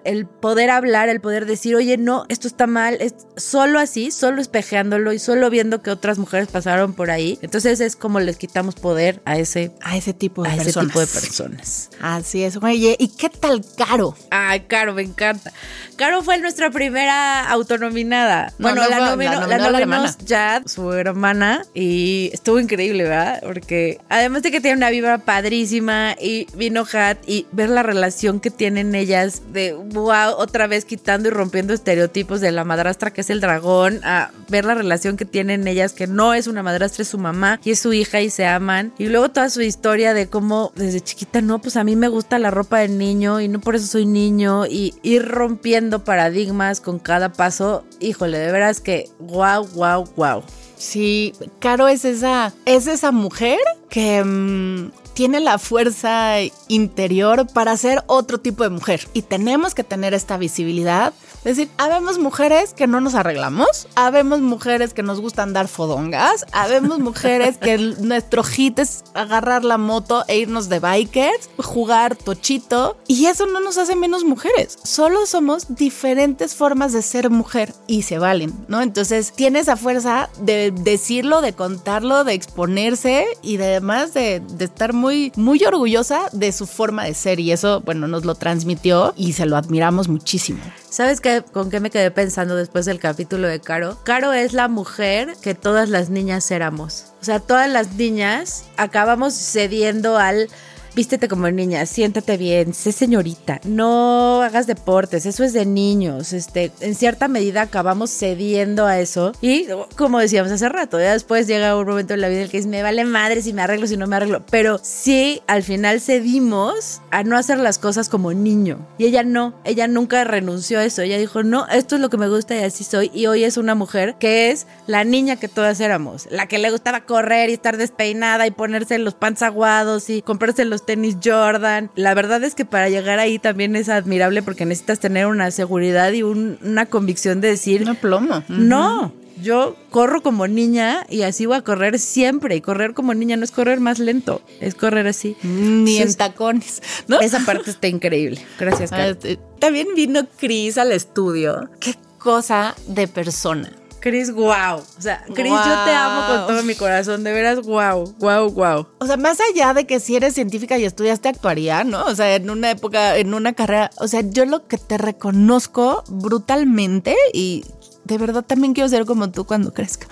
el 0.04 0.26
poder 0.26 0.70
hablar, 0.70 1.08
el 1.08 1.20
poder 1.20 1.46
decir, 1.46 1.76
oye, 1.76 1.96
no, 1.96 2.24
esto 2.28 2.48
está 2.48 2.66
mal, 2.66 2.96
es 3.00 3.14
solo 3.36 3.78
así, 3.78 4.10
solo 4.10 4.40
espejeándolo 4.40 5.12
y 5.12 5.18
solo 5.18 5.50
viendo 5.50 5.82
que 5.82 5.90
otras 5.90 6.18
mujeres 6.18 6.48
pasaron 6.48 6.94
por 6.94 7.10
ahí. 7.10 7.38
Entonces 7.42 7.80
es 7.80 7.96
como 7.96 8.20
les 8.20 8.36
quitamos 8.36 8.74
poder 8.74 9.20
a 9.24 9.38
ese, 9.38 9.72
a 9.82 9.96
ese 9.96 10.12
tipo 10.12 10.42
de, 10.42 10.50
a 10.50 10.56
personas. 10.56 10.76
Ese 10.76 10.86
tipo 10.86 11.00
de 11.00 11.06
personas. 11.06 11.90
Así 12.00 12.42
es. 12.42 12.56
Oye, 12.56 12.96
¿y 12.98 13.08
qué 13.08 13.28
tal 13.28 13.62
Caro? 13.76 14.16
Ay, 14.30 14.60
Caro, 14.60 14.94
me 14.94 15.02
encanta. 15.02 15.52
Caro 15.96 16.22
fue 16.22 16.38
nuestra 16.38 16.70
primera 16.70 17.48
autonominada. 17.50 18.52
bueno, 18.58 18.88
la, 18.88 19.10
nominó, 19.10 19.46
la, 19.46 19.58
nominó 19.70 20.04
ya 20.24 20.62
su 20.66 20.92
hermana 20.92 21.62
y 21.74 22.30
estuvo 22.32 22.58
increíble, 22.58 23.04
¿verdad? 23.04 23.40
Porque 23.42 24.00
además 24.08 24.42
de 24.42 24.50
que 24.50 24.60
tiene 24.60 24.76
una 24.76 24.90
vibra 24.90 25.18
padrísima 25.18 26.16
y 26.18 26.46
vino 26.54 26.86
Hat 26.92 27.18
y 27.26 27.46
ver 27.52 27.68
la 27.68 27.82
relación 27.82 28.40
que 28.40 28.50
tienen 28.50 28.94
ellas 28.94 29.42
de 29.52 29.74
wow, 29.92 30.34
otra 30.36 30.66
vez 30.66 30.84
quitando 30.84 31.28
y 31.28 31.30
rompiendo 31.30 31.72
estereotipos 31.72 32.40
de 32.40 32.52
la 32.52 32.64
madrastra 32.64 33.12
que 33.12 33.20
es 33.20 33.30
el 33.30 33.40
dragón, 33.40 34.00
a 34.04 34.30
ver 34.48 34.64
la 34.64 34.74
relación 34.74 35.16
que 35.16 35.24
tienen 35.24 35.66
ellas, 35.68 35.92
que 35.92 36.06
no 36.06 36.34
es 36.34 36.46
una 36.46 36.62
madrastra, 36.62 37.02
es 37.02 37.08
su 37.08 37.18
mamá 37.18 37.60
y 37.64 37.70
es 37.70 37.78
su 37.80 37.92
hija 37.92 38.20
y 38.20 38.30
se 38.30 38.46
aman. 38.46 38.92
Y 38.98 39.06
luego 39.06 39.30
toda 39.30 39.50
su 39.50 39.62
historia 39.62 40.14
de 40.14 40.28
cómo 40.28 40.72
desde 40.74 41.00
chiquita, 41.00 41.40
no, 41.40 41.60
pues 41.60 41.76
a 41.76 41.84
mí 41.84 41.96
me 41.96 42.08
gusta 42.08 42.38
la 42.38 42.50
ropa 42.50 42.78
de 42.78 42.88
niño 42.88 43.40
y 43.40 43.48
no 43.48 43.60
por 43.60 43.74
eso 43.74 43.86
soy 43.86 44.06
niño 44.06 44.66
y 44.66 44.94
ir 45.02 45.26
rompiendo 45.26 46.04
paradigmas 46.04 46.80
con 46.80 46.98
cada 46.98 47.32
paso. 47.32 47.84
Híjole, 48.00 48.38
de 48.38 48.52
veras 48.52 48.80
que 48.80 49.08
wow, 49.18 49.66
wow, 49.74 50.08
wow. 50.16 50.42
Sí, 50.76 51.34
Caro 51.58 51.88
es 51.88 52.06
esa, 52.06 52.54
es 52.64 52.86
esa 52.86 53.12
mujer 53.12 53.58
que 53.90 54.24
mm, 54.24 54.90
tiene 55.14 55.40
la 55.40 55.58
fuerza 55.58 56.36
interior 56.68 57.46
para 57.52 57.76
ser 57.76 58.02
otro 58.06 58.38
tipo 58.38 58.64
de 58.64 58.70
mujer. 58.70 59.06
Y 59.12 59.22
tenemos 59.22 59.74
que 59.74 59.84
tener 59.84 60.14
esta 60.14 60.36
visibilidad 60.36 61.12
decir, 61.44 61.70
habemos 61.78 62.18
mujeres 62.18 62.74
que 62.74 62.86
no 62.86 63.00
nos 63.00 63.14
arreglamos, 63.14 63.88
habemos 63.94 64.40
mujeres 64.40 64.92
que 64.92 65.02
nos 65.02 65.20
gustan 65.20 65.52
dar 65.52 65.68
fodongas, 65.68 66.44
habemos 66.52 66.98
mujeres 66.98 67.56
que 67.58 67.78
nuestro 68.00 68.44
hit 68.44 68.78
es 68.78 69.04
agarrar 69.14 69.64
la 69.64 69.78
moto 69.78 70.24
e 70.28 70.38
irnos 70.38 70.68
de 70.68 70.80
bikers, 70.80 71.48
jugar 71.58 72.16
tochito, 72.16 72.96
y 73.06 73.26
eso 73.26 73.46
no 73.46 73.60
nos 73.60 73.78
hace 73.78 73.96
menos 73.96 74.24
mujeres. 74.24 74.78
Solo 74.84 75.26
somos 75.26 75.74
diferentes 75.74 76.54
formas 76.54 76.92
de 76.92 77.02
ser 77.02 77.30
mujer 77.30 77.74
y 77.86 78.02
se 78.02 78.18
valen, 78.18 78.52
¿no? 78.68 78.80
Entonces 78.82 79.32
tiene 79.32 79.60
esa 79.60 79.76
fuerza 79.76 80.28
de 80.40 80.70
decirlo, 80.70 81.40
de 81.40 81.52
contarlo, 81.52 82.24
de 82.24 82.34
exponerse 82.34 83.26
y 83.42 83.56
además 83.56 84.14
de, 84.14 84.40
de 84.40 84.64
estar 84.64 84.92
muy, 84.92 85.32
muy 85.36 85.62
orgullosa 85.64 86.28
de 86.32 86.52
su 86.52 86.66
forma 86.66 87.04
de 87.04 87.14
ser. 87.14 87.40
Y 87.40 87.52
eso, 87.52 87.80
bueno, 87.80 88.08
nos 88.08 88.24
lo 88.24 88.34
transmitió 88.34 89.14
y 89.16 89.32
se 89.32 89.46
lo 89.46 89.56
admiramos 89.56 90.08
muchísimo. 90.08 90.60
¿Sabes 90.90 91.20
qué, 91.20 91.44
con 91.52 91.70
qué 91.70 91.78
me 91.78 91.88
quedé 91.88 92.10
pensando 92.10 92.56
después 92.56 92.84
del 92.84 92.98
capítulo 92.98 93.46
de 93.46 93.60
Caro? 93.60 93.96
Caro 94.02 94.32
es 94.32 94.52
la 94.52 94.66
mujer 94.66 95.34
que 95.40 95.54
todas 95.54 95.88
las 95.88 96.10
niñas 96.10 96.50
éramos. 96.50 97.12
O 97.20 97.24
sea, 97.24 97.38
todas 97.38 97.70
las 97.70 97.92
niñas 97.92 98.64
acabamos 98.76 99.34
cediendo 99.34 100.18
al 100.18 100.48
vístete 100.94 101.28
como 101.28 101.50
niña, 101.50 101.86
siéntate 101.86 102.36
bien, 102.36 102.74
sé 102.74 102.92
señorita, 102.92 103.60
no 103.64 104.42
hagas 104.42 104.66
deportes, 104.66 105.26
eso 105.26 105.44
es 105.44 105.52
de 105.52 105.66
niños. 105.66 106.32
Este, 106.32 106.72
en 106.80 106.94
cierta 106.94 107.28
medida 107.28 107.62
acabamos 107.62 108.10
cediendo 108.10 108.86
a 108.86 109.00
eso. 109.00 109.32
Y 109.40 109.66
como 109.96 110.18
decíamos 110.18 110.52
hace 110.52 110.68
rato, 110.68 110.98
ya 110.98 111.12
después 111.12 111.46
llega 111.46 111.76
un 111.76 111.86
momento 111.86 112.14
en 112.14 112.20
la 112.20 112.28
vida 112.28 112.38
en 112.38 112.44
el 112.44 112.50
que 112.50 112.58
es 112.58 112.66
me 112.66 112.82
vale 112.82 113.04
madre 113.04 113.42
si 113.42 113.52
me 113.52 113.62
arreglo, 113.62 113.86
si 113.86 113.96
no 113.96 114.06
me 114.06 114.16
arreglo. 114.16 114.42
Pero 114.50 114.80
sí, 114.82 115.42
al 115.46 115.62
final 115.62 116.00
cedimos 116.00 117.00
a 117.10 117.22
no 117.22 117.36
hacer 117.36 117.58
las 117.58 117.78
cosas 117.78 118.08
como 118.08 118.32
niño. 118.32 118.86
Y 118.98 119.06
ella 119.06 119.22
no, 119.22 119.54
ella 119.64 119.88
nunca 119.88 120.24
renunció 120.24 120.78
a 120.78 120.84
eso. 120.84 121.02
Ella 121.02 121.18
dijo, 121.18 121.42
no, 121.42 121.66
esto 121.68 121.96
es 121.96 122.00
lo 122.00 122.10
que 122.10 122.16
me 122.16 122.28
gusta 122.28 122.56
y 122.56 122.62
así 122.62 122.84
soy. 122.84 123.10
Y 123.14 123.26
hoy 123.26 123.44
es 123.44 123.56
una 123.56 123.74
mujer 123.74 124.16
que 124.18 124.50
es 124.50 124.66
la 124.86 125.04
niña 125.04 125.36
que 125.36 125.48
todas 125.48 125.80
éramos, 125.80 126.26
la 126.30 126.46
que 126.46 126.58
le 126.58 126.70
gustaba 126.70 127.04
correr 127.04 127.50
y 127.50 127.54
estar 127.54 127.76
despeinada 127.76 128.46
y 128.46 128.50
ponerse 128.50 128.98
los 128.98 129.14
pants 129.14 129.42
aguados 129.42 130.10
y 130.10 130.22
comprarse 130.22 130.64
los 130.64 130.79
tenis 130.86 131.16
Jordan. 131.22 131.90
La 131.94 132.14
verdad 132.14 132.42
es 132.44 132.54
que 132.54 132.64
para 132.64 132.88
llegar 132.88 133.18
ahí 133.18 133.38
también 133.38 133.76
es 133.76 133.88
admirable 133.88 134.42
porque 134.42 134.64
necesitas 134.64 135.00
tener 135.00 135.26
una 135.26 135.50
seguridad 135.50 136.12
y 136.12 136.22
una 136.22 136.86
convicción 136.86 137.40
de 137.40 137.48
decir... 137.48 137.84
No 137.84 137.94
plomo. 137.94 138.42
No, 138.48 139.12
yo 139.42 139.76
corro 139.90 140.22
como 140.22 140.46
niña 140.46 141.06
y 141.08 141.22
así 141.22 141.46
voy 141.46 141.56
a 141.56 141.62
correr 141.62 141.98
siempre. 141.98 142.56
Y 142.56 142.60
correr 142.60 142.94
como 142.94 143.14
niña 143.14 143.36
no 143.36 143.44
es 143.44 143.50
correr 143.50 143.80
más 143.80 143.98
lento, 143.98 144.42
es 144.60 144.74
correr 144.74 145.06
así. 145.06 145.36
Ni 145.42 145.98
en 145.98 146.14
tacones, 146.14 146.82
¿no? 147.08 147.20
Esa 147.20 147.40
parte 147.40 147.70
está 147.70 147.88
increíble. 147.88 148.44
Gracias. 148.58 148.90
Ah, 149.00 149.14
también 149.60 149.86
vino 149.94 150.26
Cris 150.38 150.76
al 150.76 150.92
estudio. 150.92 151.70
Qué 151.78 151.94
cosa 152.18 152.74
de 152.88 153.06
persona. 153.06 153.70
Cris, 154.00 154.32
wow. 154.32 154.78
O 154.78 155.00
sea, 155.02 155.24
Cris, 155.34 155.52
yo 155.52 155.84
te 155.84 155.92
amo 155.92 156.26
con 156.26 156.46
todo 156.46 156.62
mi 156.62 156.74
corazón. 156.74 157.22
De 157.22 157.32
veras, 157.32 157.62
wow, 157.62 158.14
wow, 158.18 158.50
wow. 158.50 158.86
O 158.98 159.06
sea, 159.06 159.16
más 159.16 159.38
allá 159.40 159.74
de 159.74 159.86
que 159.86 160.00
si 160.00 160.16
eres 160.16 160.34
científica 160.34 160.78
y 160.78 160.84
estudiaste 160.84 161.28
actuaría, 161.28 161.84
¿no? 161.84 162.04
O 162.04 162.14
sea, 162.14 162.34
en 162.34 162.50
una 162.50 162.70
época, 162.70 163.16
en 163.16 163.34
una 163.34 163.52
carrera. 163.52 163.90
O 163.98 164.08
sea, 164.08 164.22
yo 164.22 164.44
lo 164.46 164.66
que 164.66 164.78
te 164.78 164.98
reconozco 164.98 166.02
brutalmente 166.08 167.16
y 167.32 167.64
de 168.04 168.18
verdad 168.18 168.44
también 168.44 168.72
quiero 168.72 168.88
ser 168.88 169.04
como 169.04 169.30
tú 169.30 169.44
cuando 169.44 169.72
crezca, 169.72 170.08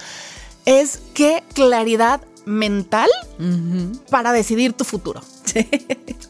es 0.65 1.01
qué 1.15 1.43
claridad 1.55 2.21
mental 2.45 3.09
para 4.11 4.33
decidir 4.33 4.73
tu 4.73 4.85
futuro. 4.85 5.21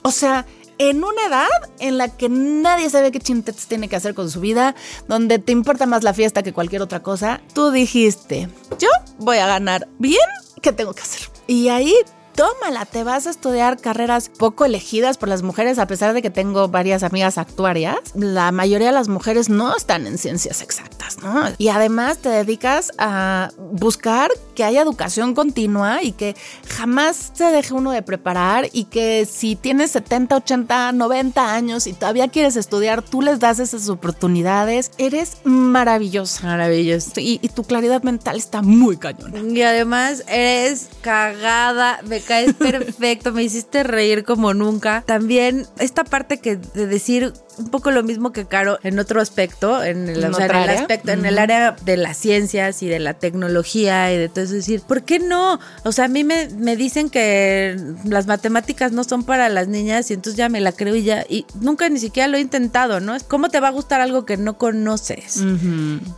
O 0.02 0.10
sea, 0.10 0.46
en 0.78 1.04
una 1.04 1.26
edad 1.26 1.48
en 1.78 1.98
la 1.98 2.08
que 2.08 2.28
nadie 2.28 2.88
sabe 2.90 3.12
qué 3.12 3.20
chintetes 3.20 3.66
tiene 3.66 3.88
que 3.88 3.96
hacer 3.96 4.14
con 4.14 4.30
su 4.30 4.40
vida, 4.40 4.74
donde 5.06 5.38
te 5.38 5.52
importa 5.52 5.86
más 5.86 6.04
la 6.04 6.14
fiesta 6.14 6.42
que 6.42 6.52
cualquier 6.52 6.82
otra 6.82 7.02
cosa, 7.02 7.40
tú 7.54 7.70
dijiste, 7.70 8.48
yo 8.78 8.88
voy 9.18 9.38
a 9.38 9.46
ganar 9.46 9.88
bien, 9.98 10.20
¿qué 10.62 10.72
tengo 10.72 10.94
que 10.94 11.02
hacer? 11.02 11.28
Y 11.46 11.68
ahí 11.68 11.94
tómala, 12.38 12.87
te 12.87 13.03
vas 13.03 13.27
a 13.27 13.31
estudiar 13.31 13.81
carreras 13.81 14.29
poco 14.29 14.64
elegidas 14.64 15.18
por 15.18 15.29
las 15.29 15.42
mujeres, 15.42 15.81
a 15.81 15.88
pesar 15.88 16.14
de 16.14 16.22
que 16.22 16.31
tengo 16.31 16.68
varias 16.68 17.03
amigas 17.03 17.37
actuarias. 17.37 17.98
La 18.14 18.53
mayoría 18.53 18.87
de 18.87 18.92
las 18.92 19.09
mujeres 19.09 19.48
no 19.48 19.77
están 19.77 20.07
en 20.07 20.18
ciencias 20.18 20.62
exactas, 20.62 21.18
¿no? 21.20 21.35
Y 21.59 21.66
además 21.66 22.18
te 22.18 22.29
dedicas 22.29 22.92
a 22.96 23.51
buscar 23.72 24.31
que 24.55 24.62
haya 24.62 24.83
educación 24.83 25.35
continua 25.35 26.01
y 26.01 26.12
que 26.12 26.37
jamás 26.68 27.33
se 27.35 27.46
deje 27.46 27.74
uno 27.74 27.90
de 27.90 28.03
preparar 28.03 28.68
y 28.72 28.85
que 28.85 29.27
si 29.27 29.57
tienes 29.57 29.90
70, 29.90 30.37
80, 30.37 30.92
90 30.92 31.53
años 31.53 31.88
y 31.88 31.92
todavía 31.92 32.29
quieres 32.29 32.55
estudiar, 32.55 33.03
tú 33.03 33.20
les 33.20 33.40
das 33.40 33.59
esas 33.59 33.88
oportunidades. 33.88 34.92
Eres 34.96 35.38
maravillosa. 35.42 36.46
Maravilloso. 36.46 37.14
Y, 37.16 37.40
y 37.42 37.48
tu 37.48 37.64
claridad 37.64 38.05
mental 38.05 38.37
está 38.37 38.62
muy 38.62 38.96
cañona. 38.96 39.40
Y 39.40 39.62
además 39.62 40.22
eres 40.29 40.88
cagada 41.01 41.98
de 42.05 42.27
es 42.30 42.54
perfecto, 42.54 43.32
me 43.32 43.42
hiciste 43.42 43.82
reír 43.82 44.24
como 44.24 44.54
nunca. 44.54 45.02
También 45.06 45.66
esta 45.78 46.04
parte 46.04 46.38
que 46.38 46.56
de 46.56 46.86
decir 46.86 47.32
un 47.58 47.70
poco 47.70 47.90
lo 47.90 48.02
mismo 48.02 48.32
que 48.32 48.46
Caro 48.46 48.78
en 48.82 48.98
otro 48.98 49.20
aspecto, 49.20 49.82
en 49.82 50.08
el, 50.08 50.24
aspecto, 50.24 51.10
en 51.10 51.26
el 51.26 51.38
área 51.38 51.76
de 51.84 51.96
las 51.96 52.16
ciencias 52.16 52.82
y 52.82 52.88
de 52.88 52.98
la 52.98 53.14
tecnología 53.14 54.12
y 54.12 54.16
de 54.16 54.28
todo 54.28 54.44
eso. 54.44 54.54
Decir, 54.54 54.80
¿por 54.80 55.02
qué 55.02 55.18
no? 55.18 55.58
O 55.84 55.92
sea, 55.92 56.06
a 56.06 56.08
mí 56.08 56.24
me, 56.24 56.48
me 56.50 56.76
dicen 56.76 57.10
que 57.10 57.76
las 58.04 58.26
matemáticas 58.26 58.92
no 58.92 59.04
son 59.04 59.24
para 59.24 59.48
las 59.48 59.68
niñas 59.68 60.10
y 60.10 60.14
entonces 60.14 60.36
ya 60.36 60.48
me 60.48 60.60
la 60.60 60.72
creo 60.72 60.94
y 60.94 61.02
ya. 61.02 61.24
Y 61.28 61.46
nunca 61.60 61.88
ni 61.88 61.98
siquiera 61.98 62.28
lo 62.28 62.36
he 62.36 62.40
intentado, 62.40 63.00
¿no? 63.00 63.14
Es 63.14 63.24
cómo 63.24 63.48
te 63.48 63.60
va 63.60 63.68
a 63.68 63.72
gustar 63.72 64.00
algo 64.00 64.24
que 64.24 64.36
no 64.36 64.56
conoces. 64.56 65.42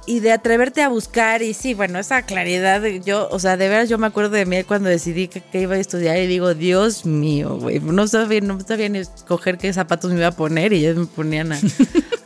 Y 0.07 0.21
de 0.21 0.33
atreverte 0.33 0.83
a 0.83 0.89
buscar 0.89 1.43
y 1.43 1.55
sí, 1.55 1.75
bueno, 1.75 1.99
esa 1.99 2.23
claridad, 2.23 2.83
yo, 3.05 3.29
o 3.31 3.39
sea, 3.39 3.57
de 3.57 3.69
veras 3.69 3.89
yo 3.89 3.99
me 3.99 4.07
acuerdo 4.07 4.31
de 4.31 4.47
mí 4.47 4.63
cuando 4.65 4.89
decidí 4.89 5.29
que, 5.29 5.43
iba 5.61 5.75
a 5.75 5.79
estudiar 5.79 6.00
y 6.01 6.27
digo, 6.27 6.55
Dios 6.55 7.05
mío, 7.05 7.59
güey, 7.61 7.81
no 7.81 8.07
sabía, 8.09 8.41
no 8.41 8.61
sabía 8.61 8.89
ni 8.89 8.99
escoger 8.99 9.59
qué 9.59 9.73
zapatos 9.73 10.13
me 10.13 10.19
iba 10.19 10.29
a 10.29 10.33
poner 10.33 10.73
y 10.73 10.83
ya 10.83 10.95
me 10.95 11.07
ponía 11.07 11.45
a, 11.45 11.61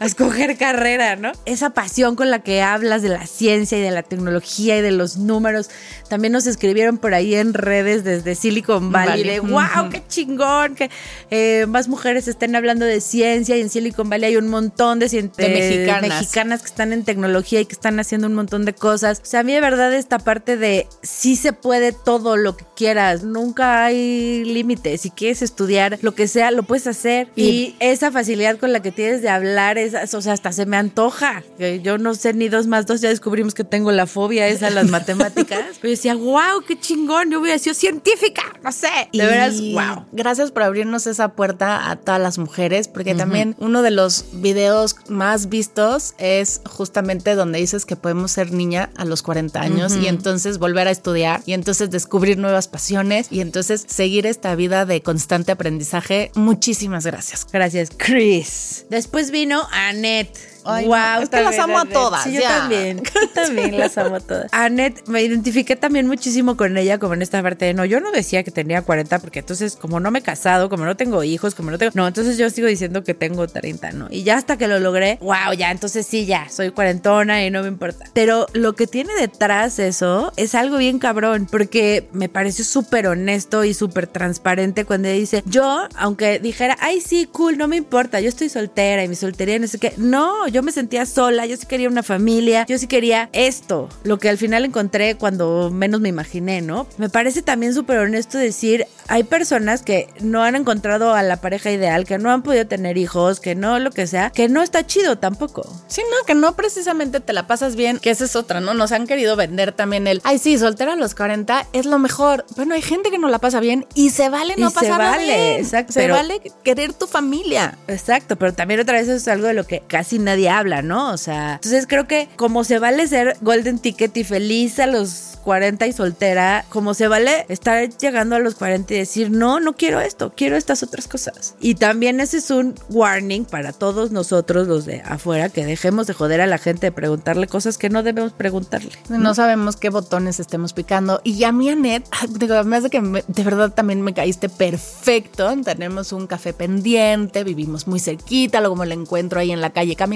escoger 0.06 0.56
carrera, 0.56 1.16
¿no? 1.16 1.32
Esa 1.46 1.70
pasión 1.70 2.16
con 2.16 2.30
la 2.30 2.40
que 2.40 2.62
hablas 2.62 3.02
de 3.02 3.08
la 3.08 3.26
ciencia 3.26 3.78
y 3.78 3.80
de 3.80 3.90
la 3.90 4.02
tecnología 4.02 4.78
y 4.78 4.82
de 4.82 4.90
los 4.90 5.16
números. 5.16 5.70
También 6.08 6.32
nos 6.32 6.46
escribieron 6.46 6.98
por 6.98 7.14
ahí 7.14 7.34
en 7.34 7.54
redes 7.54 8.04
desde 8.04 8.34
Silicon 8.34 8.92
Valley 8.92 9.24
de 9.24 9.40
wow, 9.40 9.90
qué 9.90 10.02
chingón, 10.06 10.74
que 10.74 10.90
eh, 11.30 11.66
más 11.68 11.88
mujeres 11.88 12.28
estén 12.28 12.56
hablando 12.56 12.84
de 12.84 13.00
ciencia 13.00 13.56
y 13.56 13.60
en 13.60 13.70
Silicon 13.70 14.08
Valley 14.08 14.30
hay 14.30 14.36
un 14.36 14.48
montón 14.48 14.98
de, 14.98 15.30
mexicanas. 15.38 16.62
que 16.62 16.68
están 16.68 16.92
en 16.92 17.04
tecnología 17.04 17.60
y 17.60 17.66
que 17.66 17.72
están 17.72 17.98
haciendo 18.00 18.26
un 18.26 18.34
montón 18.34 18.64
de 18.64 18.74
cosas. 18.74 19.20
O 19.22 19.26
sea, 19.26 19.40
a 19.40 19.42
mí 19.42 19.52
de 19.52 19.60
verdad 19.60 19.94
esta 19.94 20.18
parte 20.18 20.56
de 20.56 20.86
sí 21.02 21.36
se 21.36 21.52
puede 21.52 21.92
todo 21.92 22.36
lo 22.36 22.56
que 22.56 22.64
quieras, 22.76 23.22
nunca 23.22 23.84
hay 23.84 24.44
límites. 24.44 25.02
Si 25.02 25.10
quieres 25.10 25.42
estudiar 25.42 25.98
lo 26.02 26.14
que 26.14 26.28
sea, 26.28 26.50
lo 26.50 26.62
puedes 26.62 26.86
hacer. 26.86 27.28
y 27.36 27.74
esa 27.80 28.10
facilidad 28.10 28.58
con 28.58 28.72
la 28.72 28.80
que 28.80 28.92
tienes 28.92 29.22
de 29.22 29.28
hablar, 29.28 29.78
es, 29.78 29.93
o 30.12 30.20
sea, 30.22 30.32
hasta 30.32 30.52
se 30.52 30.66
me 30.66 30.76
antoja. 30.76 31.42
Yo 31.82 31.98
no 31.98 32.14
sé 32.14 32.34
ni 32.34 32.48
dos 32.48 32.66
más 32.66 32.86
dos, 32.86 33.00
ya 33.00 33.08
descubrimos 33.08 33.54
que 33.54 33.64
tengo 33.64 33.92
la 33.92 34.06
fobia 34.06 34.48
esa 34.48 34.68
a 34.68 34.70
las 34.70 34.90
matemáticas. 34.90 35.60
Pero 35.80 35.82
yo 35.82 35.90
decía, 35.90 36.14
wow, 36.14 36.62
qué 36.66 36.78
chingón, 36.78 37.30
yo 37.30 37.40
hubiera 37.40 37.58
sido 37.58 37.74
científica, 37.74 38.42
no 38.62 38.72
sé. 38.72 39.08
De 39.12 39.26
veras, 39.26 39.60
wow. 39.60 40.06
Gracias 40.12 40.50
por 40.50 40.62
abrirnos 40.62 41.06
esa 41.06 41.28
puerta 41.30 41.90
a 41.90 41.96
todas 41.96 42.20
las 42.20 42.38
mujeres, 42.38 42.88
porque 42.88 43.14
también 43.14 43.56
uno 43.58 43.82
de 43.82 43.90
los 43.90 44.26
videos 44.32 44.96
más 45.08 45.48
vistos 45.48 46.14
es 46.18 46.60
justamente 46.68 47.34
donde 47.34 47.58
dices 47.58 47.86
que 47.86 47.96
podemos 47.96 48.32
ser 48.32 48.52
niña 48.52 48.90
a 48.96 49.04
los 49.04 49.22
40 49.22 49.60
años 49.60 49.96
y 49.96 50.08
entonces 50.08 50.58
volver 50.58 50.88
a 50.88 50.90
estudiar 50.90 51.42
y 51.46 51.52
entonces 51.52 51.90
descubrir 51.90 52.38
nuevas 52.38 52.68
pasiones 52.68 53.28
y 53.30 53.40
entonces 53.40 53.84
seguir 53.86 54.26
esta 54.26 54.54
vida 54.54 54.86
de 54.86 55.02
constante 55.02 55.52
aprendizaje. 55.52 56.30
Muchísimas 56.34 57.06
gracias. 57.06 57.46
Gracias, 57.52 57.90
Chris. 57.96 58.86
Después 58.90 59.30
vino 59.30 59.66
Janet. 59.84 60.53
Annette 60.64 60.88
wow, 60.88 61.22
es 61.22 61.28
que 61.28 61.42
las 61.42 61.58
amo 61.58 61.78
a 61.78 61.84
todas. 61.84 62.24
yo 62.30 62.40
también. 62.42 63.02
Yo 63.02 63.28
también 63.34 63.78
las 63.78 63.96
amo 63.98 64.16
a 64.16 64.20
todas. 64.20 64.48
Annette, 64.52 65.06
me 65.08 65.22
identifiqué 65.22 65.76
también 65.76 66.06
muchísimo 66.06 66.56
con 66.56 66.76
ella, 66.76 66.98
como 66.98 67.14
en 67.14 67.22
esta 67.22 67.42
parte 67.42 67.66
de 67.66 67.74
no, 67.74 67.84
yo 67.84 68.00
no 68.00 68.10
decía 68.12 68.42
que 68.42 68.50
tenía 68.50 68.82
40, 68.82 69.18
porque 69.18 69.40
entonces, 69.40 69.76
como 69.76 70.00
no 70.00 70.10
me 70.10 70.20
he 70.20 70.22
casado, 70.22 70.68
como 70.68 70.84
no 70.84 70.96
tengo 70.96 71.22
hijos, 71.24 71.54
como 71.54 71.70
no 71.70 71.78
tengo. 71.78 71.92
No, 71.94 72.06
entonces 72.06 72.38
yo 72.38 72.48
sigo 72.50 72.68
diciendo 72.68 73.04
que 73.04 73.14
tengo 73.14 73.46
30, 73.46 73.92
¿no? 73.92 74.08
Y 74.10 74.22
ya 74.22 74.36
hasta 74.36 74.56
que 74.56 74.68
lo 74.68 74.78
logré, 74.80 75.18
wow, 75.20 75.52
ya, 75.56 75.70
entonces 75.70 76.06
sí, 76.06 76.26
ya, 76.26 76.48
soy 76.48 76.70
cuarentona 76.70 77.44
y 77.44 77.50
no 77.50 77.62
me 77.62 77.68
importa. 77.68 78.06
Pero 78.12 78.46
lo 78.52 78.74
que 78.74 78.86
tiene 78.86 79.12
detrás 79.14 79.78
eso 79.78 80.32
es 80.36 80.54
algo 80.54 80.78
bien 80.78 80.98
cabrón, 80.98 81.46
porque 81.50 82.08
me 82.12 82.28
pareció 82.28 82.64
súper 82.64 83.06
honesto 83.06 83.64
y 83.64 83.74
súper 83.74 84.06
transparente 84.06 84.84
cuando 84.84 85.08
ella 85.08 85.18
dice, 85.18 85.42
yo, 85.46 85.88
aunque 85.96 86.38
dijera, 86.38 86.76
ay, 86.80 87.00
sí, 87.00 87.28
cool, 87.30 87.58
no 87.58 87.68
me 87.68 87.76
importa, 87.76 88.20
yo 88.20 88.28
estoy 88.28 88.48
soltera 88.48 89.04
y 89.04 89.08
mi 89.08 89.14
soltería 89.14 89.58
no 89.58 89.66
sé 89.66 89.78
qué, 89.78 89.92
no, 89.96 90.48
yo 90.54 90.62
me 90.62 90.70
sentía 90.70 91.04
sola, 91.04 91.46
yo 91.46 91.56
sí 91.56 91.66
quería 91.66 91.88
una 91.88 92.04
familia, 92.04 92.64
yo 92.68 92.78
sí 92.78 92.86
quería 92.86 93.28
esto, 93.32 93.88
lo 94.04 94.20
que 94.20 94.28
al 94.28 94.38
final 94.38 94.64
encontré 94.64 95.16
cuando 95.16 95.68
menos 95.72 96.00
me 96.00 96.08
imaginé, 96.08 96.62
¿no? 96.62 96.86
Me 96.96 97.08
parece 97.08 97.42
también 97.42 97.74
súper 97.74 97.98
honesto 97.98 98.38
decir, 98.38 98.86
hay 99.08 99.24
personas 99.24 99.82
que 99.82 100.06
no 100.20 100.44
han 100.44 100.54
encontrado 100.54 101.12
a 101.12 101.24
la 101.24 101.40
pareja 101.40 101.72
ideal, 101.72 102.06
que 102.06 102.18
no 102.18 102.30
han 102.30 102.44
podido 102.44 102.68
tener 102.68 102.96
hijos, 102.98 103.40
que 103.40 103.56
no 103.56 103.80
lo 103.80 103.90
que 103.90 104.06
sea, 104.06 104.30
que 104.30 104.48
no 104.48 104.62
está 104.62 104.86
chido 104.86 105.18
tampoco. 105.18 105.68
Sí, 105.88 106.02
no, 106.08 106.24
que 106.24 106.36
no 106.36 106.54
precisamente 106.54 107.18
te 107.18 107.32
la 107.32 107.48
pasas 107.48 107.74
bien, 107.74 107.98
que 107.98 108.10
esa 108.10 108.24
es 108.24 108.36
otra, 108.36 108.60
¿no? 108.60 108.74
Nos 108.74 108.92
han 108.92 109.08
querido 109.08 109.34
vender 109.34 109.72
también 109.72 110.06
el, 110.06 110.20
ay, 110.22 110.38
sí, 110.38 110.56
soltera 110.56 110.92
a 110.92 110.96
los 110.96 111.16
40 111.16 111.66
es 111.72 111.84
lo 111.84 111.98
mejor. 111.98 112.46
Bueno, 112.54 112.76
hay 112.76 112.82
gente 112.82 113.10
que 113.10 113.18
no 113.18 113.28
la 113.28 113.40
pasa 113.40 113.58
bien 113.58 113.86
y 113.96 114.10
se 114.10 114.28
vale 114.28 114.54
no 114.56 114.70
pasar 114.70 114.98
vale, 114.98 115.58
Exacto. 115.58 115.94
Se 115.94 116.06
vale 116.06 116.40
querer 116.62 116.92
tu 116.92 117.08
familia. 117.08 117.76
Exacto, 117.88 118.36
pero 118.36 118.54
también 118.54 118.78
otra 118.78 118.94
vez 118.94 119.08
eso 119.08 119.16
es 119.16 119.26
algo 119.26 119.48
de 119.48 119.54
lo 119.54 119.66
que 119.66 119.80
casi 119.80 120.20
nadie 120.20 120.43
nadie 120.44 120.50
habla, 120.50 120.82
¿no? 120.82 121.12
O 121.12 121.16
sea, 121.16 121.54
entonces 121.54 121.86
creo 121.86 122.06
que 122.06 122.28
como 122.36 122.64
se 122.64 122.78
vale 122.78 123.06
ser 123.06 123.36
Golden 123.40 123.78
Ticket 123.78 124.16
y 124.16 124.24
feliz 124.24 124.78
a 124.78 124.86
los 124.86 125.34
40 125.44 125.86
y 125.86 125.92
soltera, 125.92 126.64
como 126.70 126.94
se 126.94 127.06
vale 127.06 127.44
estar 127.48 127.88
llegando 127.98 128.34
a 128.34 128.38
los 128.38 128.54
40 128.54 128.94
y 128.94 128.96
decir, 128.96 129.30
no, 129.30 129.60
no 129.60 129.74
quiero 129.74 130.00
esto, 130.00 130.32
quiero 130.34 130.56
estas 130.56 130.82
otras 130.82 131.06
cosas. 131.06 131.54
Y 131.60 131.74
también 131.76 132.18
ese 132.20 132.38
es 132.38 132.50
un 132.50 132.74
warning 132.88 133.44
para 133.44 133.72
todos 133.72 134.10
nosotros, 134.10 134.66
los 134.66 134.86
de 134.86 135.02
afuera, 135.02 135.50
que 135.50 135.64
dejemos 135.66 136.06
de 136.06 136.14
joder 136.14 136.40
a 136.40 136.46
la 136.46 136.58
gente 136.58 136.86
de 136.86 136.92
preguntarle 136.92 137.46
cosas 137.46 137.78
que 137.78 137.90
no 137.90 138.02
debemos 138.02 138.32
preguntarle. 138.32 138.90
No, 139.08 139.34
sabemos 139.34 139.76
qué 139.76 139.90
botones 139.90 140.40
estemos 140.40 140.72
picando. 140.72 141.20
Y 141.24 141.44
a 141.44 141.52
mí, 141.52 141.68
Anet, 141.68 142.08
digo, 142.38 142.54
además 142.54 142.84
de 142.84 142.90
que 142.90 143.00
de 143.00 143.42
verdad 143.44 143.72
también 143.72 144.00
me 144.00 144.14
caíste 144.14 144.48
perfecto. 144.48 145.54
Tenemos 145.62 146.12
un 146.12 146.26
café 146.26 146.54
pendiente, 146.54 147.44
vivimos 147.44 147.86
muy 147.86 148.00
cerquita, 148.00 148.60
luego 148.60 148.76
me 148.76 148.86
lo 148.86 148.94
encuentro 148.94 149.40
ahí 149.40 149.52
en 149.52 149.60
la 149.60 149.70
calle 149.70 149.94
caminando. 149.94 150.14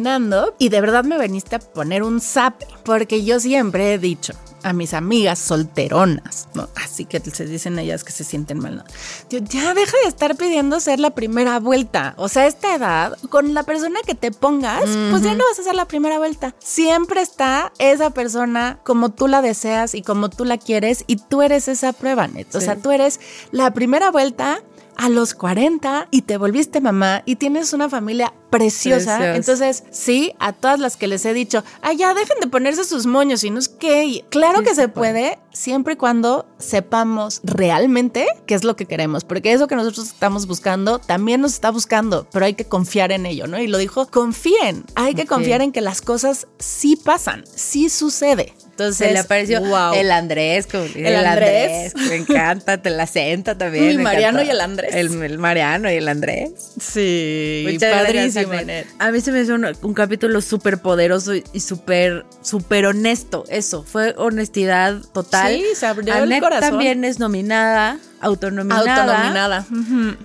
Y 0.59 0.69
de 0.69 0.81
verdad 0.81 1.05
me 1.05 1.19
veniste 1.19 1.57
a 1.57 1.59
poner 1.59 2.03
un 2.03 2.21
zap, 2.21 2.63
porque 2.85 3.25
yo 3.25 3.41
siempre 3.41 3.95
he 3.95 3.99
dicho, 3.99 4.35
a 4.63 4.73
mis 4.73 4.95
amigas 4.95 5.39
solteronas, 5.39 6.49
¿no? 6.55 6.69
Así 6.75 7.05
que 7.05 7.21
se 7.21 7.47
dicen 7.47 7.79
ellas 7.79 8.05
que 8.05 8.13
se 8.13 8.25
sienten 8.25 8.59
mal, 8.59 8.77
¿no? 8.77 8.85
ya 9.31 9.75
deja 9.75 9.97
de 10.03 10.09
estar 10.09 10.37
pidiendo 10.37 10.81
ser 10.81 11.01
la 11.01 11.11
primera 11.11 11.61
vuelta. 11.61 12.15
O 12.17 12.29
sea, 12.29 12.43
a 12.43 12.47
esta 12.47 12.75
edad, 12.75 13.19
con 13.31 13.55
la 13.55 13.63
persona 13.63 14.01
que 14.07 14.15
te 14.15 14.31
pongas, 14.31 14.85
pues 15.11 15.23
ya 15.23 15.35
no 15.35 15.45
vas 15.49 15.59
a 15.59 15.63
hacer 15.63 15.75
la 15.75 15.87
primera 15.87 16.19
vuelta. 16.19 16.55
Siempre 16.59 17.21
está 17.21 17.73
esa 17.79 18.11
persona 18.11 18.81
como 18.85 19.11
tú 19.11 19.29
la 19.29 19.43
deseas 19.43 19.95
y 19.95 20.03
como 20.03 20.29
tú 20.29 20.45
la 20.45 20.59
quieres 20.59 21.05
y 21.07 21.17
tú 21.17 21.43
eres 21.43 21.69
esa 21.69 21.93
prueba, 21.93 22.27
Net. 22.27 22.55
O 22.55 22.61
sea, 22.61 22.77
tú 22.77 22.91
eres 22.91 23.21
la 23.53 23.73
primera 23.73 24.11
vuelta 24.11 24.63
a 24.99 25.09
los 25.09 25.33
40 25.33 26.09
y 26.11 26.23
te 26.23 26.37
volviste 26.37 26.81
mamá 26.81 27.23
y 27.25 27.37
tienes 27.37 27.73
una 27.73 27.89
familia 27.89 28.35
preciosa. 28.51 29.37
Entonces, 29.37 29.85
sí, 29.91 30.33
a 30.41 30.53
todas 30.53 30.81
las 30.81 30.97
que 30.97 31.07
les 31.07 31.25
he 31.25 31.33
dicho, 31.33 31.63
ay, 31.83 31.99
ya 31.99 32.15
dejen 32.15 32.41
de 32.41 32.49
ponerse 32.49 32.83
sus 32.85 33.07
moños 33.07 33.45
y 33.45 33.51
no 33.51 33.61
es 33.61 33.69
que, 33.69 34.25
claro 34.29 34.63
que 34.63 34.75
se 34.75 34.89
puede, 34.89 35.39
siempre 35.53 35.95
y 35.95 35.97
cuando 35.97 36.47
sepamos 36.59 37.41
realmente 37.45 38.27
qué 38.47 38.55
es 38.55 38.65
lo 38.65 38.75
que 38.75 38.87
queremos, 38.87 39.25
porque 39.25 39.53
eso 39.53 39.69
que 39.69 39.77
nosotros 39.77 40.09
estamos 40.09 40.47
buscando 40.47 40.99
también 40.99 41.41
nos 41.41 41.55
está 41.55 41.71
buscando, 41.71 42.27
pero 42.33 42.47
hay 42.47 42.55
que 42.55 42.65
confiar 42.65 43.13
en 43.13 43.25
ello, 43.25 43.47
¿no? 43.47 43.61
Y 43.61 43.69
lo 43.69 43.79
dijo, 43.79 44.07
confíen, 44.09 44.85
hay 44.97 45.15
que 45.15 45.27
confiar 45.27 45.63
en 45.63 45.71
que 45.71 45.81
las 45.81 46.03
cosas 46.03 46.49
sí 46.59 46.97
pasan, 46.97 47.45
sí 47.55 47.89
sucede. 47.89 48.53
Entonces, 48.79 49.13
le 49.13 49.19
apareció 49.19 49.59
el 49.93 50.13
Andrés, 50.13 50.69
el, 50.95 51.17
Andrés. 51.17 51.97
Me 51.97 52.15
encanta, 52.15 52.81
te 52.81 52.91
la 52.91 53.09
senta 53.09 53.59
también. 53.59 53.87
El 53.87 53.99
Mariano 53.99 54.41
y 54.41 54.51
el 54.51 54.61
Andrés. 54.61 54.95
El, 54.95 55.39
Mariano 55.39 55.91
y 55.91 55.97
el 55.97 56.07
Andrés. 56.07 56.53
Sí, 56.81 57.77
padrísimo. 57.81 58.53
a 59.01 59.11
mí 59.11 59.21
se 59.21 59.33
me 59.33 59.41
hizo 59.41 59.57
un, 59.57 59.95
capítulo 59.95 60.41
súper 60.41 60.79
poderoso 60.79 61.35
y 61.35 61.59
súper, 61.59 62.25
súper 62.41 62.87
honesto. 62.87 63.45
Eso, 63.49 63.83
fue 63.83 64.15
honestidad 64.17 65.01
total. 65.13 65.57
Sí, 65.57 65.65
se 65.75 65.87
abrió 65.87 66.15
el 66.15 66.41
corazón. 66.41 66.71
también 66.71 67.03
es 67.03 67.19
nominada 67.19 67.99
autonominada. 68.21 69.03
Autonominada. 69.03 69.67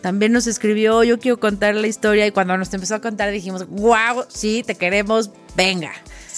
También 0.02 0.32
nos 0.32 0.46
escribió, 0.46 1.04
yo 1.04 1.20
quiero 1.20 1.40
contar 1.40 1.74
la 1.74 1.88
historia 1.88 2.28
y 2.28 2.32
cuando 2.32 2.56
nos 2.56 2.72
empezó 2.72 2.94
a 2.94 3.02
contar 3.02 3.32
dijimos, 3.32 3.68
wow, 3.68 4.26
sí, 4.28 4.64
te 4.64 4.76
queremos, 4.76 5.32
venga. 5.56 5.92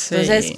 Entonces, 0.10 0.54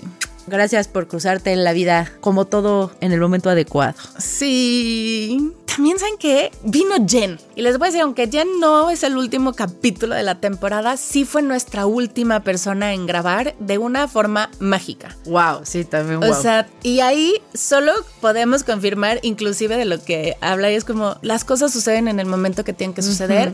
Gracias 0.47 0.87
por 0.87 1.07
cruzarte 1.07 1.51
en 1.51 1.63
la 1.63 1.73
vida 1.73 2.11
como 2.21 2.45
todo 2.45 2.91
en 3.01 3.11
el 3.11 3.19
momento 3.19 3.49
adecuado. 3.49 3.95
Sí. 4.17 5.53
También 5.65 5.99
saben 5.99 6.17
que 6.17 6.51
vino 6.63 6.95
Jen. 7.07 7.37
Y 7.55 7.61
les 7.61 7.77
voy 7.77 7.87
a 7.87 7.89
decir, 7.89 8.01
aunque 8.01 8.27
Jen 8.27 8.59
no 8.59 8.89
es 8.89 9.03
el 9.03 9.15
último 9.17 9.53
capítulo 9.53 10.15
de 10.15 10.23
la 10.23 10.35
temporada, 10.39 10.97
sí 10.97 11.25
fue 11.25 11.41
nuestra 11.41 11.85
última 11.85 12.39
persona 12.43 12.93
en 12.93 13.05
grabar 13.05 13.55
de 13.59 13.77
una 13.77 14.07
forma 14.07 14.49
mágica. 14.59 15.15
Wow, 15.25 15.61
sí, 15.63 15.83
también 15.83 16.21
wow. 16.21 16.31
O 16.31 16.33
sea, 16.33 16.67
y 16.81 17.01
ahí 17.01 17.41
solo 17.53 17.91
podemos 18.21 18.63
confirmar 18.63 19.19
inclusive 19.21 19.77
de 19.77 19.85
lo 19.85 20.03
que 20.03 20.37
habla 20.41 20.71
y 20.71 20.75
es 20.75 20.83
como 20.83 21.17
las 21.21 21.43
cosas 21.45 21.71
suceden 21.71 22.07
en 22.07 22.19
el 22.19 22.25
momento 22.25 22.63
que 22.63 22.73
tienen 22.73 22.95
que 22.95 23.03
suceder. 23.03 23.53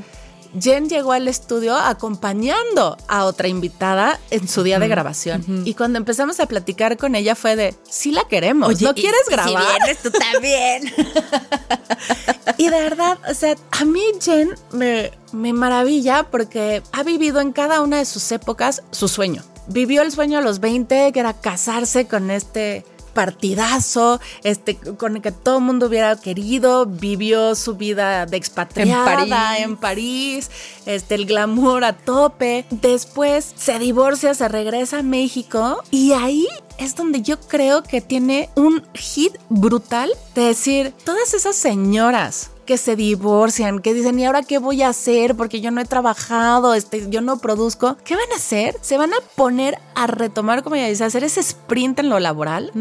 Jen 0.59 0.89
llegó 0.89 1.11
al 1.11 1.27
estudio 1.27 1.75
acompañando 1.75 2.97
a 3.07 3.25
otra 3.25 3.47
invitada 3.47 4.19
en 4.29 4.47
su 4.47 4.63
día 4.63 4.79
de 4.79 4.87
grabación. 4.87 5.63
Y 5.65 5.73
cuando 5.73 5.97
empezamos 5.97 6.39
a 6.39 6.45
platicar 6.45 6.97
con 6.97 7.15
ella 7.15 7.35
fue 7.35 7.55
de, 7.55 7.75
sí 7.89 8.11
la 8.11 8.23
queremos, 8.27 8.69
Oye, 8.69 8.85
¿no 8.85 8.93
quieres 8.93 9.23
grabar? 9.29 9.47
Si 9.47 9.79
vienes 9.79 10.01
tú 10.01 10.11
también. 10.11 10.93
y 12.57 12.69
de 12.69 12.81
verdad, 12.81 13.17
o 13.29 13.33
sea, 13.33 13.55
a 13.71 13.85
mí 13.85 14.03
Jen 14.21 14.55
me, 14.71 15.11
me 15.31 15.53
maravilla 15.53 16.23
porque 16.29 16.83
ha 16.91 17.03
vivido 17.03 17.39
en 17.41 17.51
cada 17.51 17.81
una 17.81 17.97
de 17.97 18.05
sus 18.05 18.31
épocas 18.31 18.83
su 18.91 19.07
sueño. 19.07 19.43
Vivió 19.67 20.01
el 20.01 20.11
sueño 20.11 20.39
a 20.39 20.41
los 20.41 20.59
20, 20.59 21.11
que 21.13 21.19
era 21.19 21.33
casarse 21.33 22.05
con 22.05 22.29
este 22.31 22.85
partidazo, 23.13 24.19
este, 24.43 24.75
con 24.75 25.15
el 25.15 25.21
que 25.21 25.31
todo 25.31 25.57
el 25.57 25.63
mundo 25.63 25.87
hubiera 25.87 26.15
querido, 26.15 26.85
vivió 26.85 27.55
su 27.55 27.75
vida 27.75 28.25
de 28.25 28.37
expatriada 28.37 29.57
en 29.57 29.77
París. 29.77 30.49
este, 30.85 31.15
el 31.15 31.25
glamour 31.25 31.83
a 31.83 31.93
tope. 31.93 32.65
Después 32.69 33.53
se 33.55 33.79
divorcia, 33.79 34.33
se 34.33 34.47
regresa 34.47 34.99
a 34.99 35.03
México 35.03 35.83
y 35.91 36.13
ahí 36.13 36.47
es 36.77 36.95
donde 36.95 37.21
yo 37.21 37.39
creo 37.39 37.83
que 37.83 38.01
tiene 38.01 38.49
un 38.55 38.83
hit 38.93 39.33
brutal 39.49 40.11
de 40.35 40.41
decir, 40.41 40.93
todas 41.03 41.33
esas 41.33 41.55
señoras 41.55 42.52
que 42.65 42.77
se 42.77 42.95
divorcian, 42.95 43.79
que 43.79 43.93
dicen, 43.93 44.19
¿y 44.19 44.25
ahora 44.25 44.43
qué 44.43 44.57
voy 44.57 44.81
a 44.81 44.89
hacer? 44.89 45.35
Porque 45.35 45.61
yo 45.61 45.71
no 45.71 45.81
he 45.81 45.85
trabajado, 45.85 46.73
este, 46.73 47.09
yo 47.09 47.21
no 47.21 47.37
produzco. 47.37 47.97
¿Qué 48.03 48.15
van 48.15 48.31
a 48.31 48.35
hacer? 48.35 48.77
Se 48.81 48.97
van 48.97 49.13
a 49.13 49.17
poner 49.35 49.79
a 49.95 50.07
retomar, 50.07 50.63
como 50.63 50.75
ya 50.75 50.87
dice, 50.87 51.03
a 51.03 51.07
hacer 51.07 51.23
ese 51.23 51.39
sprint 51.39 51.99
en 51.99 52.09
lo 52.09 52.19
laboral 52.19 52.71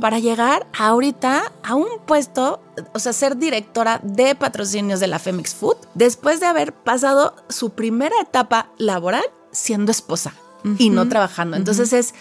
para 0.00 0.18
llegar 0.18 0.66
ahorita 0.76 1.52
a 1.62 1.74
un 1.74 1.88
puesto, 2.06 2.60
o 2.92 2.98
sea, 2.98 3.12
ser 3.12 3.36
directora 3.36 4.00
de 4.02 4.34
patrocinios 4.34 5.00
de 5.00 5.06
la 5.06 5.18
Femix 5.18 5.54
Food, 5.54 5.76
después 5.94 6.40
de 6.40 6.46
haber 6.46 6.72
pasado 6.72 7.34
su 7.48 7.70
primera 7.70 8.14
etapa 8.20 8.70
laboral 8.78 9.24
siendo 9.50 9.92
esposa 9.92 10.32
y 10.78 10.90
no 10.90 11.08
trabajando. 11.08 11.56
Entonces 11.56 11.92
es, 11.92 12.14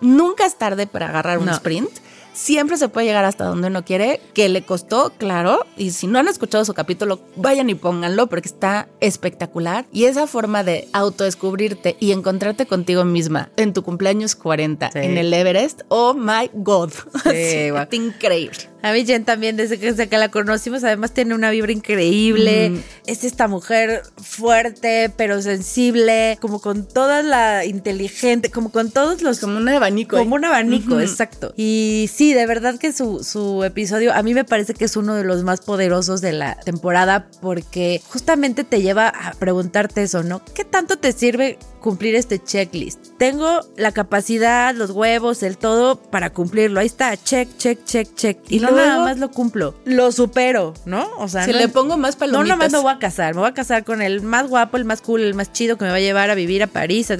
nunca 0.00 0.46
es 0.46 0.56
tarde 0.56 0.86
para 0.86 1.08
agarrar 1.08 1.38
un 1.38 1.48
sprint 1.48 1.90
siempre 2.38 2.76
se 2.76 2.88
puede 2.88 3.08
llegar 3.08 3.24
hasta 3.24 3.44
donde 3.44 3.66
uno 3.66 3.84
quiere, 3.84 4.20
que 4.32 4.48
le 4.48 4.62
costó, 4.62 5.12
claro, 5.18 5.66
y 5.76 5.90
si 5.90 6.06
no 6.06 6.20
han 6.20 6.28
escuchado 6.28 6.64
su 6.64 6.72
capítulo, 6.72 7.20
vayan 7.36 7.68
y 7.68 7.74
pónganlo 7.74 8.28
porque 8.28 8.48
está 8.48 8.88
espectacular. 9.00 9.86
Y 9.92 10.04
esa 10.04 10.26
forma 10.26 10.62
de 10.62 10.88
autodescubrirte 10.92 11.96
y 11.98 12.12
encontrarte 12.12 12.66
contigo 12.66 13.04
misma 13.04 13.50
en 13.56 13.72
tu 13.72 13.82
cumpleaños 13.82 14.36
40 14.36 14.90
en 14.94 15.18
el 15.18 15.34
Everest, 15.34 15.82
oh 15.88 16.14
my 16.14 16.50
God, 16.54 16.92
sí, 17.24 17.70
increíble. 17.90 18.68
A 18.80 18.92
mí 18.92 19.04
Jen 19.04 19.24
también, 19.24 19.56
desde 19.56 19.78
que, 19.78 19.86
desde 19.86 20.08
que 20.08 20.18
la 20.18 20.28
conocimos, 20.28 20.84
además 20.84 21.12
tiene 21.12 21.34
una 21.34 21.50
vibra 21.50 21.72
increíble. 21.72 22.70
Mm. 22.70 22.82
Es 23.06 23.24
esta 23.24 23.48
mujer 23.48 24.02
fuerte, 24.22 25.10
pero 25.16 25.42
sensible, 25.42 26.38
como 26.40 26.60
con 26.60 26.86
toda 26.86 27.22
la 27.22 27.64
inteligente, 27.64 28.50
como 28.50 28.70
con 28.70 28.92
todos 28.92 29.20
los... 29.22 29.40
Como 29.40 29.56
un 29.56 29.68
abanico. 29.68 30.16
Como 30.16 30.36
un 30.36 30.44
abanico, 30.44 31.00
exacto. 31.00 31.52
Y 31.56 32.08
sí, 32.12 32.27
de 32.32 32.46
verdad 32.46 32.78
que 32.78 32.92
su, 32.92 33.24
su 33.24 33.64
episodio 33.64 34.12
a 34.14 34.22
mí 34.22 34.34
me 34.34 34.44
parece 34.44 34.74
que 34.74 34.84
es 34.84 34.96
uno 34.96 35.14
de 35.14 35.24
los 35.24 35.44
más 35.44 35.60
poderosos 35.60 36.20
de 36.20 36.32
la 36.32 36.56
temporada 36.56 37.28
porque 37.40 38.00
justamente 38.08 38.64
te 38.64 38.82
lleva 38.82 39.08
a 39.08 39.32
preguntarte 39.34 40.02
eso, 40.02 40.22
¿no? 40.22 40.42
¿Qué 40.54 40.64
tanto 40.64 40.98
te 40.98 41.12
sirve 41.12 41.58
cumplir 41.88 42.16
este 42.16 42.38
checklist. 42.38 43.00
Tengo 43.16 43.60
la 43.78 43.92
capacidad, 43.92 44.74
los 44.74 44.90
huevos, 44.90 45.42
el 45.42 45.56
todo 45.56 45.96
para 45.96 46.34
cumplirlo. 46.34 46.80
Ahí 46.80 46.86
está, 46.86 47.16
check, 47.16 47.48
check, 47.56 47.82
check, 47.86 48.14
check. 48.14 48.38
Y 48.50 48.60
no 48.60 48.70
nada 48.72 48.98
más 48.98 49.16
lo 49.16 49.30
cumplo, 49.30 49.74
lo 49.86 50.12
supero, 50.12 50.74
¿no? 50.84 51.08
O 51.16 51.28
sea, 51.28 51.46
si 51.46 51.54
le 51.54 51.68
pongo 51.68 51.96
más 51.96 52.14
palomitas. 52.16 52.42
No 52.42 52.46
nada 52.46 52.56
más 52.58 52.72
me 52.72 52.78
voy 52.78 52.92
a 52.92 52.98
casar, 52.98 53.34
me 53.34 53.40
voy 53.40 53.48
a 53.48 53.54
casar 53.54 53.84
con 53.84 54.02
el 54.02 54.20
más 54.20 54.48
guapo, 54.48 54.76
el 54.76 54.84
más 54.84 55.00
cool, 55.00 55.22
el 55.22 55.32
más 55.32 55.50
chido 55.50 55.78
que 55.78 55.86
me 55.86 55.90
va 55.90 55.96
a 55.96 56.00
llevar 56.00 56.28
a 56.28 56.34
vivir 56.34 56.62
a 56.62 56.66
París, 56.66 57.10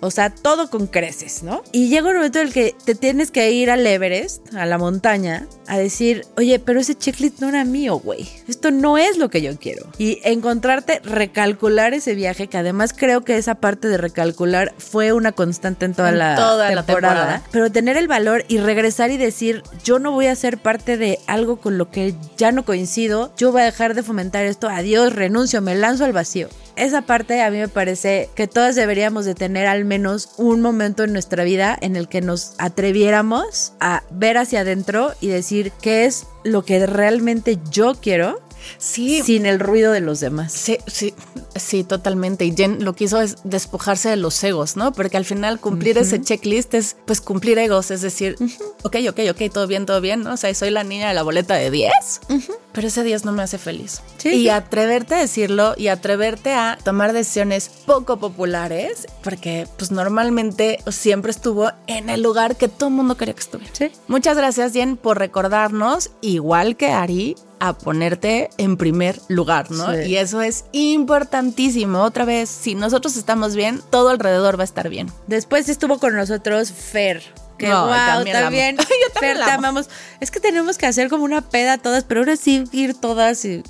o 0.00 0.10
sea, 0.10 0.30
todo 0.30 0.70
con 0.70 0.86
creces, 0.86 1.42
¿no? 1.42 1.62
Y 1.70 1.88
llega 1.88 2.08
un 2.08 2.16
momento 2.16 2.38
en 2.38 2.46
el 2.46 2.54
que 2.54 2.74
te 2.86 2.94
tienes 2.94 3.30
que 3.30 3.52
ir 3.52 3.70
al 3.70 3.86
Everest, 3.86 4.54
a 4.54 4.64
la 4.64 4.78
montaña, 4.78 5.46
a 5.68 5.76
decir, 5.76 6.24
oye, 6.38 6.58
pero 6.58 6.80
ese 6.80 6.94
checklist 6.94 7.40
no 7.40 7.50
era 7.50 7.64
mío, 7.66 7.96
güey. 7.96 8.26
Esto 8.48 8.70
no 8.70 8.96
es 8.96 9.18
lo 9.18 9.28
que 9.28 9.42
yo 9.42 9.54
quiero. 9.58 9.86
Y 9.98 10.18
encontrarte, 10.24 11.00
recalcular 11.04 11.92
ese 11.92 12.14
viaje, 12.14 12.46
que 12.46 12.56
además 12.56 12.94
creo 12.96 13.22
que 13.22 13.36
esa 13.36 13.56
parte 13.56 13.81
de 13.88 13.98
recalcular 13.98 14.74
fue 14.78 15.12
una 15.12 15.32
constante 15.32 15.84
en 15.84 15.94
toda, 15.94 16.12
la, 16.12 16.34
temporada, 16.34 16.74
la 16.74 16.86
temporada. 16.86 17.42
Pero 17.50 17.70
tener 17.70 17.96
el 17.96 18.08
valor 18.08 18.44
y 18.48 18.58
regresar 18.58 19.10
y 19.10 19.16
decir, 19.16 19.62
yo 19.84 19.98
no 19.98 20.12
voy 20.12 20.26
a 20.26 20.36
ser 20.36 20.58
parte 20.58 20.96
de 20.96 21.18
algo 21.26 21.56
con 21.56 21.78
lo 21.78 21.90
que 21.90 22.14
ya 22.36 22.52
no 22.52 22.64
coincido, 22.64 23.32
yo 23.36 23.52
voy 23.52 23.62
a 23.62 23.66
dejar 23.66 23.94
de 23.94 24.02
fomentar 24.02 24.44
esto, 24.44 24.68
adiós, 24.68 25.14
renuncio, 25.14 25.60
me 25.62 25.74
lanzo 25.74 26.04
al 26.04 26.12
vacío 26.12 26.48
esa 26.76 27.02
parte 27.02 27.42
a 27.42 27.50
mí 27.50 27.58
me 27.58 27.68
parece 27.68 28.30
que 28.34 28.46
todas 28.46 28.74
deberíamos 28.74 29.24
de 29.24 29.34
tener 29.34 29.66
al 29.66 29.84
menos 29.84 30.30
un 30.38 30.60
momento 30.60 31.04
en 31.04 31.12
nuestra 31.12 31.44
vida 31.44 31.76
en 31.80 31.96
el 31.96 32.08
que 32.08 32.20
nos 32.20 32.54
atreviéramos 32.58 33.72
a 33.80 34.02
ver 34.10 34.38
hacia 34.38 34.60
adentro 34.60 35.12
y 35.20 35.28
decir 35.28 35.72
qué 35.80 36.06
es 36.06 36.26
lo 36.44 36.64
que 36.64 36.86
realmente 36.86 37.58
yo 37.70 37.94
quiero 37.94 38.40
Sí. 38.78 39.22
Sin 39.22 39.46
el 39.46 39.60
ruido 39.60 39.92
de 39.92 40.00
los 40.00 40.20
demás. 40.20 40.52
Sí, 40.52 40.78
sí, 40.86 41.14
sí, 41.54 41.84
totalmente. 41.84 42.44
Y 42.44 42.54
Jen 42.54 42.84
lo 42.84 42.94
que 42.94 43.04
hizo 43.04 43.20
es 43.20 43.36
despojarse 43.44 44.08
de 44.08 44.16
los 44.16 44.42
egos, 44.44 44.76
¿no? 44.76 44.92
Porque 44.92 45.16
al 45.16 45.24
final 45.24 45.60
cumplir 45.60 45.98
ese 45.98 46.20
checklist 46.20 46.74
es 46.74 46.96
pues 47.06 47.20
cumplir 47.20 47.58
egos, 47.58 47.90
es 47.90 48.02
decir, 48.02 48.36
ok, 48.82 48.96
ok, 49.08 49.20
ok, 49.30 49.52
todo 49.52 49.66
bien, 49.66 49.86
todo 49.86 50.00
bien, 50.00 50.22
¿no? 50.22 50.34
O 50.34 50.36
sea, 50.36 50.52
soy 50.54 50.70
la 50.70 50.84
niña 50.84 51.08
de 51.08 51.14
la 51.14 51.22
boleta 51.22 51.54
de 51.54 51.70
10, 51.70 51.92
pero 52.72 52.88
ese 52.88 53.02
10 53.02 53.24
no 53.24 53.32
me 53.32 53.42
hace 53.42 53.58
feliz. 53.58 54.02
Sí, 54.18 54.28
y 54.28 54.42
sí. 54.42 54.48
atreverte 54.48 55.14
a 55.14 55.18
decirlo 55.18 55.74
y 55.76 55.88
atreverte 55.88 56.54
a 56.54 56.78
tomar 56.82 57.12
decisiones 57.12 57.70
poco 57.86 58.18
populares, 58.18 59.06
porque 59.22 59.66
pues 59.76 59.90
normalmente 59.90 60.78
siempre 60.90 61.30
estuvo 61.30 61.70
en 61.86 62.10
el 62.10 62.22
lugar 62.22 62.56
que 62.56 62.68
todo 62.68 62.88
el 62.88 62.94
mundo 62.94 63.16
quería 63.16 63.34
que 63.34 63.40
estuviera. 63.40 63.72
Sí. 63.74 63.90
Muchas 64.08 64.36
gracias, 64.36 64.72
Jen, 64.72 64.96
por 64.96 65.18
recordarnos, 65.18 66.10
igual 66.20 66.76
que 66.76 66.90
Ari, 66.90 67.36
a 67.64 67.78
ponerte 67.78 68.50
en 68.58 68.76
primer 68.76 69.20
lugar, 69.28 69.70
¿no? 69.70 69.92
Sí. 69.92 70.00
Y 70.10 70.16
eso 70.16 70.40
es 70.42 70.64
importantísimo. 70.72 72.02
Otra 72.02 72.24
vez, 72.24 72.48
si 72.48 72.74
nosotros 72.74 73.16
estamos 73.16 73.54
bien, 73.54 73.80
todo 73.90 74.08
alrededor 74.08 74.58
va 74.58 74.62
a 74.62 74.64
estar 74.64 74.88
bien. 74.88 75.08
Después 75.28 75.68
estuvo 75.68 75.98
con 75.98 76.16
nosotros 76.16 76.72
Fer. 76.72 77.22
Que 77.58 77.68
No, 77.68 77.86
wow, 77.86 77.94
también 77.94 78.36
también. 78.36 78.76
la 78.76 78.82
amo. 78.82 78.90
Yo 79.06 79.12
también 79.12 79.32
Fer, 79.34 79.36
la 79.38 79.44
te 79.46 79.50
amo. 79.52 79.58
amamos. 79.68 79.88
Es 80.20 80.30
que 80.32 80.40
tenemos 80.40 80.76
que 80.78 80.86
hacer 80.86 81.08
como 81.08 81.22
una 81.24 81.40
peda 81.48 81.78
todas, 81.78 82.02
pero 82.02 82.22
ahora 82.22 82.34
sí 82.36 82.64
ir 82.72 82.94
todas 82.94 83.44
y. 83.44 83.62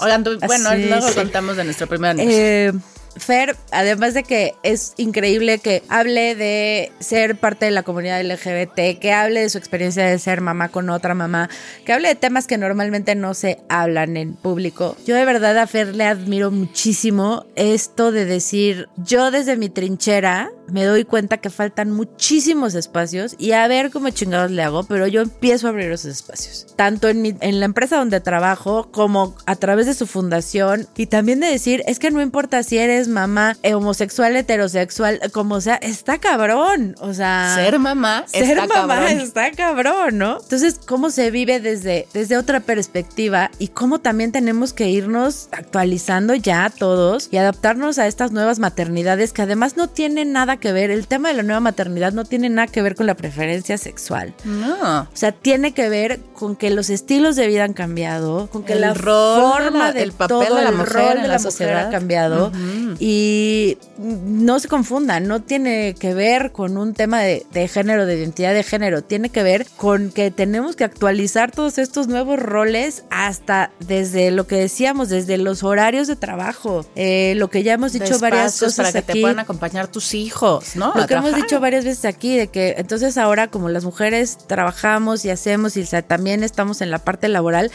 Oigan, 0.00 0.22
tú- 0.22 0.38
bueno, 0.46 0.68
así, 0.70 0.84
luego 0.84 1.08
sí. 1.08 1.14
contamos 1.14 1.56
de 1.56 1.64
nuestro 1.64 1.88
primer 1.88 2.12
aniversario. 2.12 2.70
Eh, 2.70 2.72
Fer, 3.16 3.56
además 3.72 4.14
de 4.14 4.22
que 4.22 4.54
es 4.62 4.94
increíble 4.96 5.58
que 5.58 5.82
hable 5.88 6.34
de 6.34 6.92
ser 7.00 7.36
parte 7.36 7.64
de 7.64 7.70
la 7.70 7.82
comunidad 7.82 8.22
LGBT, 8.22 8.98
que 9.00 9.12
hable 9.12 9.40
de 9.40 9.50
su 9.50 9.58
experiencia 9.58 10.06
de 10.06 10.18
ser 10.18 10.40
mamá 10.40 10.68
con 10.68 10.90
otra 10.90 11.14
mamá, 11.14 11.50
que 11.84 11.92
hable 11.92 12.08
de 12.08 12.14
temas 12.14 12.46
que 12.46 12.58
normalmente 12.58 13.14
no 13.14 13.34
se 13.34 13.58
hablan 13.68 14.16
en 14.16 14.34
público. 14.34 14.96
Yo 15.06 15.16
de 15.16 15.24
verdad 15.24 15.58
a 15.58 15.66
Fer 15.66 15.94
le 15.94 16.04
admiro 16.04 16.50
muchísimo 16.50 17.46
esto 17.56 18.12
de 18.12 18.24
decir, 18.24 18.88
yo 18.96 19.30
desde 19.30 19.56
mi 19.56 19.68
trinchera 19.68 20.52
me 20.72 20.84
doy 20.84 21.04
cuenta 21.04 21.38
que 21.38 21.50
faltan 21.50 21.90
muchísimos 21.90 22.74
espacios 22.74 23.34
y 23.38 23.52
a 23.52 23.66
ver 23.68 23.90
cómo 23.90 24.10
chingados 24.10 24.50
le 24.50 24.62
hago, 24.62 24.84
pero 24.84 25.06
yo 25.06 25.22
empiezo 25.22 25.66
a 25.66 25.70
abrir 25.70 25.90
esos 25.92 26.10
espacios. 26.12 26.66
Tanto 26.76 27.08
en, 27.08 27.22
mi- 27.22 27.36
en 27.40 27.60
la 27.60 27.66
empresa 27.66 27.96
donde 27.96 28.20
trabajo 28.20 28.90
como 28.90 29.34
a 29.46 29.56
través 29.56 29.86
de 29.86 29.94
su 29.94 30.06
fundación 30.06 30.86
y 30.96 31.06
también 31.06 31.40
de 31.40 31.46
decir, 31.48 31.82
es 31.86 31.98
que 31.98 32.10
no 32.10 32.20
importa 32.22 32.62
si 32.62 32.78
eres 32.78 33.08
mamá 33.08 33.56
eh, 33.62 33.74
homosexual, 33.74 34.36
heterosexual, 34.36 35.20
como 35.32 35.60
sea, 35.60 35.76
está 35.76 36.18
cabrón. 36.18 36.94
O 37.00 37.14
sea, 37.14 37.54
ser 37.56 37.78
mamá 37.78 38.24
ser 38.26 38.42
está 38.58 38.66
mamá 38.66 38.96
cabrón. 38.96 39.20
está 39.20 39.50
cabrón, 39.52 40.18
¿no? 40.18 40.38
Entonces, 40.42 40.78
¿cómo 40.86 41.10
se 41.10 41.30
vive 41.30 41.60
desde, 41.60 42.06
desde 42.12 42.36
otra 42.36 42.60
perspectiva 42.60 43.50
y 43.58 43.68
cómo 43.68 44.00
también 44.00 44.32
tenemos 44.32 44.72
que 44.72 44.88
irnos 44.90 45.48
actualizando 45.52 46.34
ya 46.34 46.70
todos 46.70 47.28
y 47.30 47.36
adaptarnos 47.36 47.98
a 47.98 48.06
estas 48.06 48.32
nuevas 48.32 48.58
maternidades 48.58 49.32
que 49.32 49.42
además 49.42 49.76
no 49.76 49.88
tienen 49.88 50.32
nada 50.32 50.56
que 50.60 50.72
ver, 50.72 50.90
el 50.90 51.06
tema 51.06 51.28
de 51.30 51.34
la 51.34 51.42
nueva 51.42 51.60
maternidad 51.60 52.12
no 52.12 52.24
tiene 52.24 52.48
nada 52.48 52.68
que 52.68 52.82
ver 52.82 52.94
con 52.94 53.06
la 53.06 53.14
preferencia 53.14 53.76
sexual. 53.78 54.34
No. 54.44 55.00
O 55.02 55.08
sea, 55.16 55.32
tiene 55.32 55.72
que 55.72 55.88
ver 55.88 56.20
con 56.34 56.54
que 56.56 56.70
los 56.70 56.90
estilos 56.90 57.36
de 57.36 57.46
vida 57.48 57.64
han 57.64 57.72
cambiado, 57.72 58.48
con 58.50 58.62
que 58.64 58.74
El 58.74 58.82
la 58.82 58.94
rol 58.94 59.40
forma 59.40 59.86
la- 59.86 59.92
de 59.92 60.02
el 60.02 60.12
papel 60.12 60.28
todo 60.36 60.56
de 60.56 60.62
la 60.62 60.68
el 60.70 60.76
mujer 60.76 60.92
rol 60.92 61.16
en 61.16 61.22
de 61.22 61.28
la 61.28 61.34
la 61.34 61.38
sociedad. 61.38 61.72
mujer 61.72 61.86
ha 61.86 61.90
cambiado 61.90 62.52
y 62.98 63.78
no 63.98 64.58
se 64.60 64.68
confundan, 64.68 65.26
no 65.26 65.40
tiene 65.42 65.94
que 65.98 66.14
ver 66.14 66.52
con 66.52 66.76
un 66.76 66.94
tema 66.94 67.20
de, 67.20 67.46
de 67.52 67.68
género, 67.68 68.06
de 68.06 68.16
identidad 68.18 68.54
de 68.54 68.62
género, 68.62 69.02
tiene 69.02 69.30
que 69.30 69.42
ver 69.42 69.66
con 69.76 70.10
que 70.10 70.30
tenemos 70.30 70.76
que 70.76 70.84
actualizar 70.84 71.50
todos 71.50 71.78
estos 71.78 72.08
nuevos 72.08 72.38
roles 72.38 73.04
hasta 73.10 73.70
desde 73.80 74.30
lo 74.30 74.46
que 74.46 74.56
decíamos, 74.56 75.08
desde 75.08 75.38
los 75.38 75.62
horarios 75.62 76.08
de 76.08 76.16
trabajo, 76.16 76.84
eh, 76.96 77.34
lo 77.36 77.48
que 77.50 77.62
ya 77.62 77.72
hemos 77.74 77.92
dicho 77.92 78.18
varias 78.18 78.58
cosas 78.60 78.76
para 78.76 78.92
que 78.92 78.98
aquí. 78.98 79.12
te 79.14 79.20
puedan 79.20 79.38
acompañar 79.38 79.88
tus 79.88 80.14
hijos, 80.14 80.49
¿no? 80.74 80.92
Lo 80.94 81.06
que 81.06 81.14
hemos 81.14 81.34
dicho 81.34 81.60
varias 81.60 81.84
veces 81.84 82.04
aquí, 82.04 82.36
de 82.36 82.48
que 82.48 82.74
entonces 82.78 83.16
ahora 83.18 83.48
como 83.48 83.68
las 83.68 83.84
mujeres 83.84 84.38
trabajamos 84.46 85.24
y 85.24 85.30
hacemos 85.30 85.76
y 85.76 85.84
también 86.06 86.42
estamos 86.44 86.80
en 86.80 86.90
la 86.90 86.98
parte 86.98 87.28
laboral, 87.28 87.70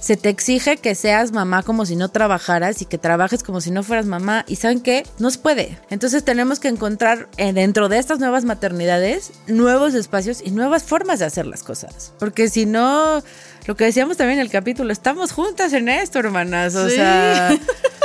se 0.00 0.16
te 0.16 0.30
exige 0.30 0.78
que 0.78 0.94
seas 0.94 1.32
mamá 1.32 1.62
como 1.62 1.84
si 1.84 1.94
no 1.94 2.08
trabajaras 2.08 2.80
y 2.80 2.86
que 2.86 2.96
trabajes 2.96 3.42
como 3.42 3.60
si 3.60 3.70
no 3.70 3.82
fueras 3.82 4.06
mamá. 4.06 4.44
Y 4.48 4.56
saben 4.56 4.80
qué, 4.80 5.06
no 5.18 5.30
se 5.30 5.38
puede. 5.38 5.78
Entonces 5.90 6.24
tenemos 6.24 6.58
que 6.58 6.68
encontrar 6.68 7.28
eh, 7.36 7.52
dentro 7.52 7.88
de 7.90 7.98
estas 7.98 8.18
nuevas 8.18 8.44
maternidades 8.44 9.32
nuevos 9.46 9.92
espacios 9.94 10.40
y 10.42 10.52
nuevas 10.52 10.84
formas 10.84 11.18
de 11.18 11.26
hacer 11.26 11.46
las 11.46 11.62
cosas. 11.62 12.12
Porque 12.18 12.48
si 12.48 12.64
no, 12.64 13.22
lo 13.66 13.76
que 13.76 13.84
decíamos 13.84 14.16
también 14.16 14.38
en 14.38 14.46
el 14.46 14.50
capítulo, 14.50 14.90
estamos 14.92 15.32
juntas 15.32 15.72
en 15.74 15.88
esto, 15.90 16.18
hermanas. 16.18 16.74
O 16.76 16.88
Sí. 16.88 16.94
sea... 16.96 17.50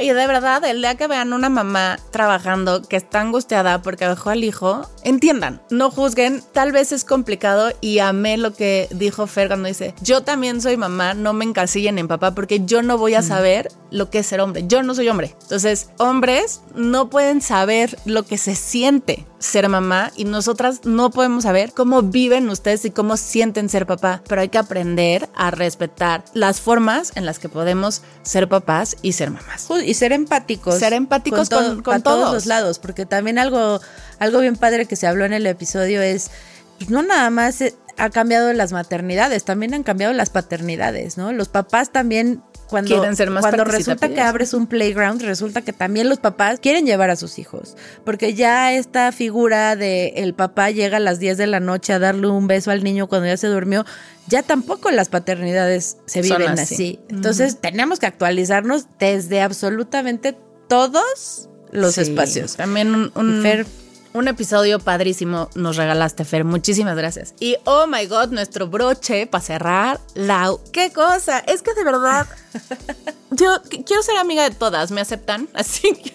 Y 0.00 0.08
de 0.08 0.26
verdad, 0.26 0.64
el 0.64 0.80
día 0.80 0.94
que 0.94 1.06
vean 1.06 1.32
una 1.32 1.50
mamá 1.50 1.98
trabajando 2.10 2.82
que 2.82 2.96
está 2.96 3.20
angustiada 3.20 3.82
porque 3.82 4.08
dejó 4.08 4.30
al 4.30 4.44
hijo, 4.44 4.88
entiendan, 5.04 5.60
no 5.70 5.90
juzguen, 5.90 6.42
tal 6.52 6.72
vez 6.72 6.92
es 6.92 7.04
complicado 7.04 7.70
y 7.82 7.98
amé 7.98 8.38
lo 8.38 8.54
que 8.54 8.88
dijo 8.92 9.26
Fer 9.26 9.48
cuando 9.48 9.68
dice, 9.68 9.94
yo 10.00 10.22
también 10.22 10.62
soy 10.62 10.78
mamá, 10.78 11.12
no 11.12 11.34
me 11.34 11.44
encasillen 11.44 11.98
en 11.98 12.08
papá 12.08 12.34
porque 12.34 12.64
yo 12.64 12.82
no 12.82 12.96
voy 12.96 13.14
a 13.14 13.22
saber 13.22 13.68
lo 13.90 14.08
que 14.08 14.20
es 14.20 14.26
ser 14.26 14.40
hombre, 14.40 14.64
yo 14.66 14.82
no 14.82 14.94
soy 14.94 15.08
hombre. 15.08 15.36
Entonces, 15.42 15.90
hombres 15.98 16.62
no 16.74 17.10
pueden 17.10 17.42
saber 17.42 17.98
lo 18.06 18.24
que 18.24 18.38
se 18.38 18.54
siente 18.54 19.26
ser 19.40 19.68
mamá 19.68 20.12
y 20.16 20.24
nosotras 20.24 20.82
no 20.84 21.10
podemos 21.10 21.44
saber 21.44 21.72
cómo 21.72 22.02
viven 22.02 22.48
ustedes 22.50 22.84
y 22.84 22.90
cómo 22.90 23.16
sienten 23.16 23.68
ser 23.68 23.86
papá, 23.86 24.22
pero 24.28 24.42
hay 24.42 24.50
que 24.50 24.58
aprender 24.58 25.28
a 25.34 25.50
respetar 25.50 26.24
las 26.34 26.60
formas 26.60 27.12
en 27.16 27.24
las 27.26 27.38
que 27.38 27.48
podemos 27.48 28.02
ser 28.22 28.48
papás 28.48 28.96
y 29.02 29.12
ser 29.12 29.30
mamás. 29.30 29.66
Y 29.90 29.94
ser 29.94 30.12
empáticos. 30.12 30.78
Ser 30.78 30.92
empáticos 30.92 31.48
con- 31.50 31.82
con 31.82 32.02
todos. 32.02 32.32
los 32.32 32.46
lados, 32.46 32.78
porque 32.78 33.06
también 33.06 33.38
algo, 33.38 33.80
algo 34.18 34.40
bien 34.40 34.56
padre 34.56 34.86
que 34.86 34.96
se 34.96 35.06
habló 35.06 35.24
en 35.24 35.32
el 35.32 35.46
episodio 35.46 36.00
es, 36.02 36.30
pues, 36.78 36.90
no 36.90 37.02
nada 37.02 37.28
más 37.30 37.60
eh, 37.60 37.74
ha 37.98 38.08
cambiado 38.10 38.52
las 38.52 38.72
maternidades, 38.72 39.44
también 39.44 39.74
han 39.74 39.82
cambiado 39.82 40.12
las 40.14 40.30
paternidades, 40.30 41.18
¿no? 41.18 41.32
Los 41.32 41.48
papás 41.48 41.90
también 41.92 42.42
cuando, 42.70 42.94
Quieren 42.94 43.16
ser 43.16 43.30
más 43.30 43.42
cuando 43.42 43.64
resulta 43.64 44.08
que 44.08 44.20
abres 44.20 44.54
un 44.54 44.66
playground, 44.66 45.20
resulta 45.22 45.60
que 45.62 45.72
también 45.72 46.08
los 46.08 46.18
papás 46.18 46.60
quieren 46.60 46.86
llevar 46.86 47.10
a 47.10 47.16
sus 47.16 47.38
hijos, 47.38 47.76
porque 48.04 48.34
ya 48.34 48.72
esta 48.72 49.10
figura 49.12 49.76
de 49.76 50.14
el 50.16 50.32
papá 50.34 50.70
llega 50.70 50.96
a 50.98 51.00
las 51.00 51.18
10 51.18 51.36
de 51.36 51.46
la 51.48 51.60
noche 51.60 51.92
a 51.92 51.98
darle 51.98 52.28
un 52.28 52.46
beso 52.46 52.70
al 52.70 52.82
niño 52.84 53.08
cuando 53.08 53.26
ya 53.26 53.36
se 53.36 53.48
durmió, 53.48 53.84
ya 54.28 54.42
tampoco 54.42 54.90
las 54.90 55.08
paternidades 55.08 55.96
se 56.06 56.22
viven 56.22 56.42
así. 56.50 56.74
así. 56.74 57.00
Entonces 57.08 57.60
tenemos 57.60 57.98
que 57.98 58.06
actualizarnos 58.06 58.86
desde 58.98 59.40
absolutamente 59.42 60.36
todos 60.68 61.48
los 61.72 61.94
Sí, 61.94 62.02
espacios. 62.02 62.56
También 62.56 62.94
un, 62.94 63.12
un- 63.14 63.42
Fer. 63.42 63.66
Un 64.12 64.28
episodio 64.28 64.78
padrísimo 64.80 65.48
nos 65.54 65.76
regalaste, 65.76 66.24
Fer. 66.24 66.44
Muchísimas 66.44 66.96
gracias. 66.96 67.34
Y 67.40 67.56
oh 67.64 67.86
my 67.86 68.06
god, 68.06 68.28
nuestro 68.30 68.66
broche 68.66 69.26
para 69.26 69.42
cerrar. 69.44 70.00
Lau, 70.14 70.60
qué 70.72 70.92
cosa. 70.92 71.38
Es 71.40 71.62
que 71.62 71.74
de 71.74 71.84
verdad, 71.84 72.26
yo 73.30 73.62
qu- 73.64 73.84
quiero 73.84 74.02
ser 74.02 74.16
amiga 74.16 74.42
de 74.48 74.54
todas. 74.54 74.90
¿Me 74.90 75.00
aceptan? 75.00 75.48
Así 75.54 75.92
que 75.92 76.14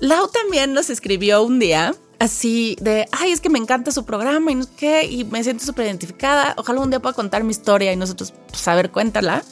Lau 0.00 0.28
también 0.28 0.72
nos 0.72 0.90
escribió 0.90 1.42
un 1.42 1.58
día. 1.58 1.94
Así 2.18 2.76
de, 2.80 3.08
ay, 3.10 3.32
es 3.32 3.40
que 3.40 3.48
me 3.48 3.58
encanta 3.58 3.90
su 3.90 4.04
programa 4.04 4.52
y 4.52 4.54
no 4.54 4.62
sé 4.62 4.68
qué, 4.76 5.02
y 5.06 5.24
me 5.24 5.42
siento 5.42 5.64
súper 5.64 5.86
identificada. 5.86 6.54
Ojalá 6.56 6.80
un 6.80 6.88
día 6.88 7.00
pueda 7.00 7.14
contar 7.14 7.42
mi 7.42 7.50
historia 7.50 7.92
y 7.92 7.96
nosotros, 7.96 8.32
pues, 8.48 8.68
a 8.68 8.76
ver, 8.76 8.92
cuéntala. 8.92 9.42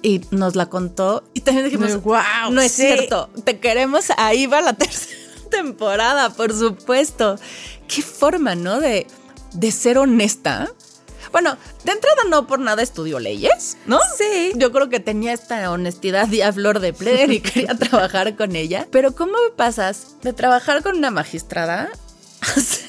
Y 0.00 0.22
nos 0.30 0.56
la 0.56 0.66
contó. 0.66 1.22
Y 1.34 1.42
también 1.42 1.66
dijimos, 1.66 1.96
Guau, 1.96 2.50
no 2.50 2.62
es 2.62 2.72
sí. 2.72 2.82
cierto, 2.86 3.28
te 3.44 3.58
queremos 3.60 4.06
ahí 4.16 4.46
va 4.46 4.62
la 4.62 4.72
tercera 4.72 5.20
temporada, 5.44 6.30
por 6.30 6.52
supuesto. 6.52 7.38
Qué 7.88 8.02
forma, 8.02 8.54
¿no? 8.54 8.80
De, 8.80 9.06
de 9.52 9.72
ser 9.72 9.98
honesta. 9.98 10.70
Bueno, 11.32 11.56
de 11.84 11.90
entrada 11.92 12.22
no 12.28 12.46
por 12.46 12.60
nada 12.60 12.82
estudió 12.82 13.18
leyes, 13.18 13.76
¿no? 13.86 13.98
Sí. 14.16 14.52
Yo 14.54 14.70
creo 14.70 14.88
que 14.88 15.00
tenía 15.00 15.32
esta 15.32 15.70
honestidad 15.72 16.30
y 16.30 16.42
a 16.42 16.52
flor 16.52 16.78
de 16.78 16.92
piel 16.92 17.32
y 17.32 17.40
quería 17.42 17.74
trabajar 17.74 18.36
con 18.36 18.54
ella. 18.54 18.86
Pero 18.92 19.14
¿cómo 19.16 19.36
pasas 19.56 20.16
de 20.22 20.32
trabajar 20.32 20.82
con 20.84 20.96
una 20.96 21.10
magistrada 21.10 21.90
a 22.40 22.46
ser 22.60 22.84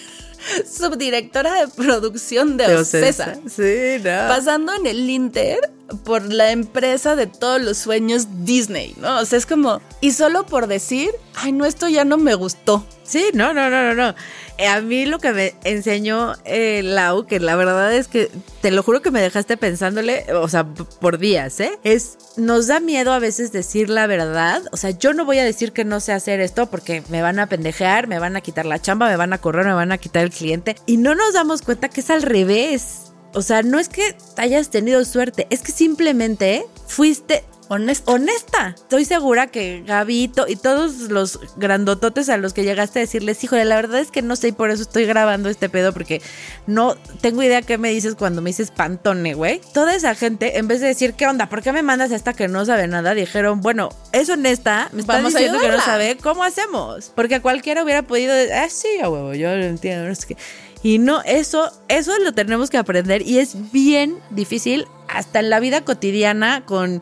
subdirectora 0.71 1.53
de 1.55 1.67
producción 1.69 2.55
de 2.57 2.75
Ocesa? 2.75 3.35
Sí, 3.47 3.97
no. 4.03 4.27
pasando 4.27 4.73
en 4.75 4.85
el 4.85 5.09
Inter 5.09 5.71
por 6.03 6.23
la 6.23 6.51
empresa 6.51 7.15
de 7.15 7.27
todos 7.27 7.61
los 7.61 7.77
sueños 7.77 8.27
Disney, 8.43 8.95
¿no? 8.97 9.19
O 9.19 9.25
sea, 9.25 9.37
es 9.37 9.45
como, 9.45 9.81
y 10.01 10.11
solo 10.11 10.45
por 10.45 10.67
decir, 10.67 11.11
ay, 11.35 11.51
no, 11.51 11.65
esto 11.65 11.87
ya 11.87 12.05
no 12.05 12.17
me 12.17 12.33
gustó. 12.35 12.85
Sí, 13.03 13.25
no, 13.33 13.53
no, 13.53 13.69
no, 13.69 13.83
no, 13.83 13.93
no. 13.93 14.15
Eh, 14.57 14.67
A 14.67 14.81
mí 14.81 15.05
lo 15.05 15.19
que 15.19 15.31
me 15.31 15.53
enseñó 15.63 16.33
eh, 16.43 16.81
Lau, 16.83 17.27
que 17.27 17.39
la 17.39 17.55
verdad 17.55 17.93
es 17.93 18.07
que 18.07 18.31
te 18.61 18.71
lo 18.71 18.81
juro 18.81 19.01
que 19.01 19.11
me 19.11 19.21
dejaste 19.21 19.57
pensándole, 19.57 20.25
o 20.33 20.47
sea, 20.47 20.65
por 20.65 21.19
días, 21.19 21.59
¿eh? 21.59 21.77
Es, 21.83 22.17
nos 22.37 22.65
da 22.67 22.79
miedo 22.79 23.13
a 23.13 23.19
veces 23.19 23.51
decir 23.51 23.89
la 23.89 24.07
verdad. 24.07 24.63
O 24.71 24.77
sea, 24.77 24.89
yo 24.89 25.13
no 25.13 25.23
voy 25.25 25.37
a 25.37 25.43
decir 25.43 25.71
que 25.71 25.85
no 25.85 25.99
sé 25.99 26.13
hacer 26.13 26.39
esto 26.39 26.65
porque 26.67 27.03
me 27.09 27.21
van 27.21 27.37
a 27.37 27.47
pendejear, 27.47 28.07
me 28.07 28.17
van 28.17 28.35
a 28.35 28.41
quitar 28.41 28.65
la 28.65 28.81
chamba, 28.81 29.07
me 29.07 29.17
van 29.17 29.33
a 29.33 29.37
correr, 29.37 29.65
me 29.65 29.73
van 29.73 29.91
a 29.91 29.99
quitar 29.99 30.23
el 30.23 30.31
cliente. 30.31 30.75
Y 30.87 30.97
no 30.97 31.13
nos 31.13 31.33
damos 31.33 31.61
cuenta 31.61 31.89
que 31.89 32.01
es 32.01 32.09
al 32.09 32.23
revés. 32.23 33.04
O 33.35 33.41
sea, 33.41 33.61
no 33.61 33.79
es 33.79 33.89
que 33.89 34.15
hayas 34.37 34.69
tenido 34.69 35.03
suerte, 35.03 35.45
es 35.49 35.61
que 35.61 35.71
simplemente 35.71 36.65
fuiste 36.87 37.43
Honesta. 37.67 38.11
honesta. 38.11 38.75
Estoy 38.75 39.05
segura 39.05 39.47
que 39.47 39.83
Gabito 39.85 40.45
y 40.47 40.55
todos 40.55 41.09
los 41.09 41.39
grandototes 41.57 42.29
a 42.29 42.37
los 42.37 42.53
que 42.53 42.63
llegaste 42.63 42.99
a 42.99 43.01
decirles, 43.01 43.43
híjole, 43.43 43.65
la 43.65 43.75
verdad 43.75 43.99
es 43.99 44.11
que 44.11 44.21
no 44.21 44.35
sé 44.35 44.49
y 44.49 44.51
por 44.51 44.69
eso 44.69 44.83
estoy 44.83 45.05
grabando 45.05 45.49
este 45.49 45.67
pedo 45.69 45.91
porque 45.91 46.21
no 46.67 46.95
tengo 47.21 47.41
idea 47.41 47.61
qué 47.63 47.77
me 47.77 47.89
dices 47.89 48.15
cuando 48.15 48.41
me 48.41 48.51
dices 48.51 48.71
pantone, 48.71 49.33
güey. 49.33 49.61
Toda 49.73 49.95
esa 49.95 50.13
gente, 50.15 50.59
en 50.59 50.67
vez 50.67 50.79
de 50.79 50.87
decir, 50.87 51.13
¿qué 51.13 51.27
onda? 51.27 51.49
¿Por 51.49 51.63
qué 51.63 51.71
me 51.71 51.81
mandas 51.81 52.11
a 52.11 52.15
esta 52.15 52.33
que 52.33 52.47
no 52.47 52.65
sabe 52.65 52.87
nada? 52.87 53.13
Dijeron, 53.13 53.61
bueno, 53.61 53.89
es 54.11 54.29
honesta, 54.29 54.89
me 54.91 55.01
está 55.01 55.13
Vamos 55.13 55.33
a 55.35 55.39
diciendo 55.39 55.59
que 55.59 55.69
no 55.69 55.81
sabe, 55.81 56.17
¿cómo 56.17 56.43
hacemos? 56.43 57.11
Porque 57.15 57.41
cualquiera 57.41 57.83
hubiera 57.83 58.03
podido, 58.03 58.33
decir, 58.33 58.53
ah, 58.53 58.69
sí, 58.69 58.99
a 59.01 59.09
huevo, 59.09 59.33
yo 59.33 59.55
lo 59.55 59.65
entiendo, 59.65 60.07
no 60.07 60.13
sé 60.13 60.27
qué. 60.27 60.37
Y 60.85 60.99
no, 60.99 61.23
eso, 61.23 61.71
eso 61.87 62.11
lo 62.19 62.33
tenemos 62.33 62.69
que 62.69 62.77
aprender 62.77 63.23
y 63.23 63.39
es 63.39 63.71
bien 63.71 64.19
difícil 64.29 64.85
hasta 65.07 65.39
en 65.39 65.49
la 65.49 65.59
vida 65.59 65.83
cotidiana 65.83 66.63
con 66.63 67.01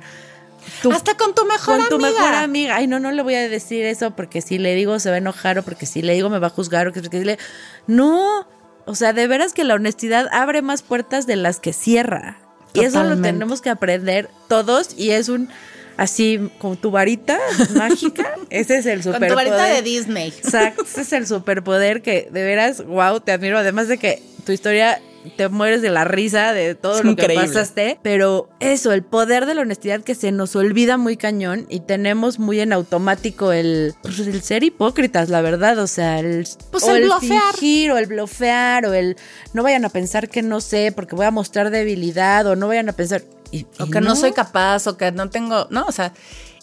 tu 0.82 0.94
Hasta 0.94 1.18
con 1.18 1.36
tu 1.36 1.44
mejor 1.44 1.80
con 1.80 1.90
tu 1.90 1.96
amiga. 1.96 2.12
mejor 2.12 2.34
amiga. 2.36 2.76
Ay, 2.78 2.88
no, 2.88 3.02
no 3.02 3.12
le 3.12 3.22
voy 3.24 3.36
a 3.36 3.50
decir 3.50 3.84
eso 3.84 4.12
porque 4.12 4.40
si 4.40 4.58
le 4.58 4.74
digo 4.74 5.00
se 5.00 5.10
va 5.10 5.16
a 5.16 5.18
enojar 5.18 5.60
o 5.60 5.64
porque 5.64 5.86
si 5.86 6.02
le 6.02 6.14
digo 6.14 6.30
me 6.30 6.40
va 6.40 6.48
a 6.48 6.50
juzgar 6.50 6.88
o 6.88 6.94
que 6.94 7.02
porque 7.02 7.20
si 7.20 7.26
le... 7.26 7.38
No, 7.86 8.48
o 8.86 8.96
sea, 8.96 9.12
de 9.12 9.28
veras 9.28 9.52
que 9.52 9.66
la 9.66 9.74
honestidad 9.74 10.30
abre 10.32 10.62
más 10.62 10.82
puertas 10.82 11.28
de 11.28 11.36
las 11.36 11.60
que 11.60 11.74
cierra. 11.74 12.38
Y 12.72 12.86
eso 12.86 13.04
lo 13.04 13.22
tenemos 13.22 13.60
que 13.60 13.70
aprender 13.70 14.30
todos 14.48 14.98
y 14.98 15.10
es 15.10 15.28
un... 15.28 15.50
Así, 15.98 16.50
con 16.60 16.78
tu 16.78 16.92
varita 16.92 17.38
mágica, 17.76 18.36
ese 18.50 18.78
es 18.78 18.86
el 18.86 19.02
Con 19.04 19.14
superpoder. 19.14 19.30
tu 19.30 19.36
varita 19.36 19.66
de 19.66 19.82
Disney. 19.82 20.30
Exacto, 20.30 20.84
ese 20.84 21.02
es 21.02 21.14
el 21.14 21.28
superpoder 21.28 22.02
que 22.02 22.28
de 22.32 22.44
veras, 22.44 22.84
wow, 22.86 23.20
te 23.20 23.32
admiro. 23.32 23.58
Además 23.58 23.88
de 23.88 23.98
que 23.98 24.22
tu 24.46 24.52
historia 24.52 25.00
te 25.38 25.48
mueres 25.48 25.82
de 25.82 25.90
la 25.90 26.04
risa 26.04 26.52
de 26.52 26.76
todo 26.76 26.98
Es 26.98 27.06
lo 27.06 27.12
increíble. 27.12 27.46
que 27.46 27.48
pasaste. 27.54 27.98
Pero 28.04 28.50
eso, 28.60 28.92
el 28.92 29.04
poder 29.04 29.46
de 29.46 29.54
la 29.56 29.62
honestidad 29.62 30.02
que 30.02 30.16
se 30.16 30.34
nos 30.34 30.54
olvida 30.58 30.98
muy 30.98 31.16
cañón 31.16 31.66
y 31.70 31.80
tenemos 31.80 32.40
muy 32.40 32.60
en 32.60 32.74
automático 32.74 33.54
el, 33.54 33.94
pues, 34.02 34.20
el 34.20 34.42
ser 34.42 34.66
hipócritas, 34.66 35.30
la 35.30 35.40
verdad. 35.40 35.78
O 35.80 35.88
sea, 35.88 36.20
el, 36.20 36.46
Pues 36.72 36.84
o 36.84 36.94
el 36.94 37.06
blofear. 37.06 37.54
fingir, 37.54 37.92
o 37.92 37.98
el 37.98 38.08
blofear, 38.08 38.86
o 38.86 38.94
el 38.94 39.16
no 39.54 39.64
vayan 39.64 39.86
a 39.86 39.90
pensar 39.90 40.28
que 40.28 40.42
no 40.42 40.60
sé 40.60 40.92
porque 40.94 41.16
voy 41.16 41.26
a 41.26 41.32
mostrar 41.32 41.70
debilidad, 41.70 42.46
o 42.48 42.58
no 42.58 42.68
vayan 42.68 42.90
a 42.90 42.94
pensar. 42.94 43.22
Y, 43.54 43.66
O 43.80 43.86
y 43.86 43.92
que 43.92 44.02
no. 44.02 44.16
soy 44.16 44.34
capaz, 44.34 44.88
o 44.88 44.98
que 44.98 45.12
no 45.12 45.30
tengo. 45.30 45.68
No, 45.70 45.86
o 45.86 45.92
sea. 45.92 46.14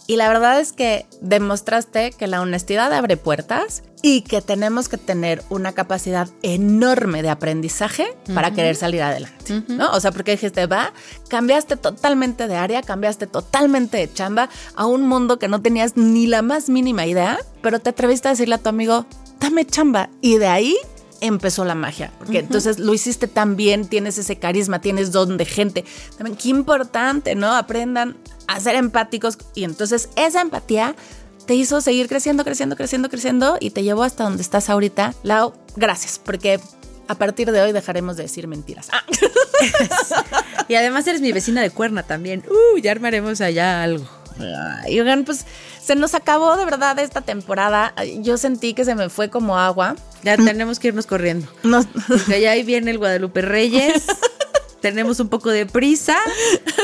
Y 0.06 0.16
la 0.16 0.26
verdad 0.26 0.58
es 0.58 0.72
que 0.72 1.06
demostraste 1.20 2.10
que 2.10 2.26
la 2.26 2.40
honestidad 2.40 2.92
abre 2.92 3.16
puertas 3.16 3.84
y 4.02 4.22
que 4.22 4.42
tenemos 4.42 4.88
que 4.88 4.96
tener 4.96 5.40
una 5.50 5.70
capacidad 5.70 6.28
enorme 6.42 7.22
de 7.22 7.30
aprendizaje 7.30 8.16
para 8.34 8.50
querer 8.50 8.74
salir 8.74 9.02
adelante, 9.02 9.62
¿no? 9.68 9.92
O 9.92 10.00
sea, 10.00 10.10
porque 10.10 10.32
dijiste, 10.32 10.66
va, 10.66 10.92
cambiaste 11.28 11.76
totalmente 11.76 12.48
de 12.48 12.56
área, 12.56 12.82
cambiaste 12.82 13.28
totalmente 13.28 13.98
de 13.98 14.12
chamba 14.12 14.48
a 14.74 14.86
un 14.86 15.06
mundo 15.06 15.38
que 15.38 15.46
no 15.46 15.62
tenías 15.62 15.96
ni 15.96 16.26
la 16.26 16.42
más 16.42 16.68
mínima 16.68 17.06
idea, 17.06 17.38
pero 17.62 17.78
te 17.78 17.90
atreviste 17.90 18.26
a 18.26 18.32
decirle 18.32 18.56
a 18.56 18.58
tu 18.58 18.68
amigo, 18.68 19.06
dame 19.38 19.64
chamba. 19.64 20.10
Y 20.20 20.38
de 20.38 20.48
ahí 20.48 20.76
empezó 21.20 21.64
la 21.64 21.74
magia, 21.74 22.12
porque 22.18 22.38
entonces 22.38 22.78
lo 22.78 22.94
hiciste 22.94 23.28
tan 23.28 23.56
bien, 23.56 23.86
tienes 23.86 24.18
ese 24.18 24.38
carisma, 24.38 24.80
tienes 24.80 25.12
don 25.12 25.36
de 25.36 25.44
gente. 25.44 25.84
También, 26.16 26.36
qué 26.36 26.48
importante, 26.48 27.34
¿no? 27.34 27.54
Aprendan 27.54 28.16
a 28.46 28.58
ser 28.60 28.74
empáticos 28.76 29.38
y 29.54 29.64
entonces 29.64 30.08
esa 30.16 30.40
empatía 30.40 30.94
te 31.46 31.54
hizo 31.54 31.80
seguir 31.80 32.08
creciendo, 32.08 32.44
creciendo, 32.44 32.76
creciendo, 32.76 33.08
creciendo 33.08 33.56
y 33.60 33.70
te 33.70 33.82
llevó 33.82 34.02
hasta 34.02 34.24
donde 34.24 34.42
estás 34.42 34.70
ahorita. 34.70 35.14
Lau, 35.22 35.52
gracias, 35.76 36.20
porque 36.24 36.60
a 37.08 37.14
partir 37.16 37.50
de 37.50 37.60
hoy 37.60 37.72
dejaremos 37.72 38.16
de 38.16 38.22
decir 38.24 38.46
mentiras. 38.46 38.88
Ah, 38.92 39.02
Y 40.68 40.76
además 40.76 41.04
eres 41.08 41.20
mi 41.20 41.32
vecina 41.32 41.62
de 41.62 41.70
cuerna 41.70 42.04
también. 42.04 42.44
Uh, 42.48 42.78
ya 42.78 42.92
armaremos 42.92 43.40
allá 43.40 43.82
algo. 43.82 44.06
y 44.88 45.00
oigan, 45.00 45.24
pues 45.24 45.44
se 45.82 45.96
nos 45.96 46.14
acabó 46.14 46.56
de 46.56 46.64
verdad 46.64 46.98
esta 46.98 47.20
temporada. 47.20 47.94
Yo 48.18 48.36
sentí 48.36 48.74
que 48.74 48.84
se 48.84 48.94
me 48.94 49.08
fue 49.08 49.30
como 49.30 49.58
agua. 49.58 49.96
Ya 50.22 50.36
tenemos 50.36 50.78
que 50.78 50.88
irnos 50.88 51.06
corriendo. 51.06 51.48
Porque 52.08 52.40
ya 52.40 52.52
ahí 52.52 52.62
viene 52.62 52.90
el 52.90 52.98
Guadalupe 52.98 53.42
Reyes. 53.42 54.04
tenemos 54.80 55.20
un 55.20 55.28
poco 55.28 55.50
de 55.50 55.66
prisa. 55.66 56.18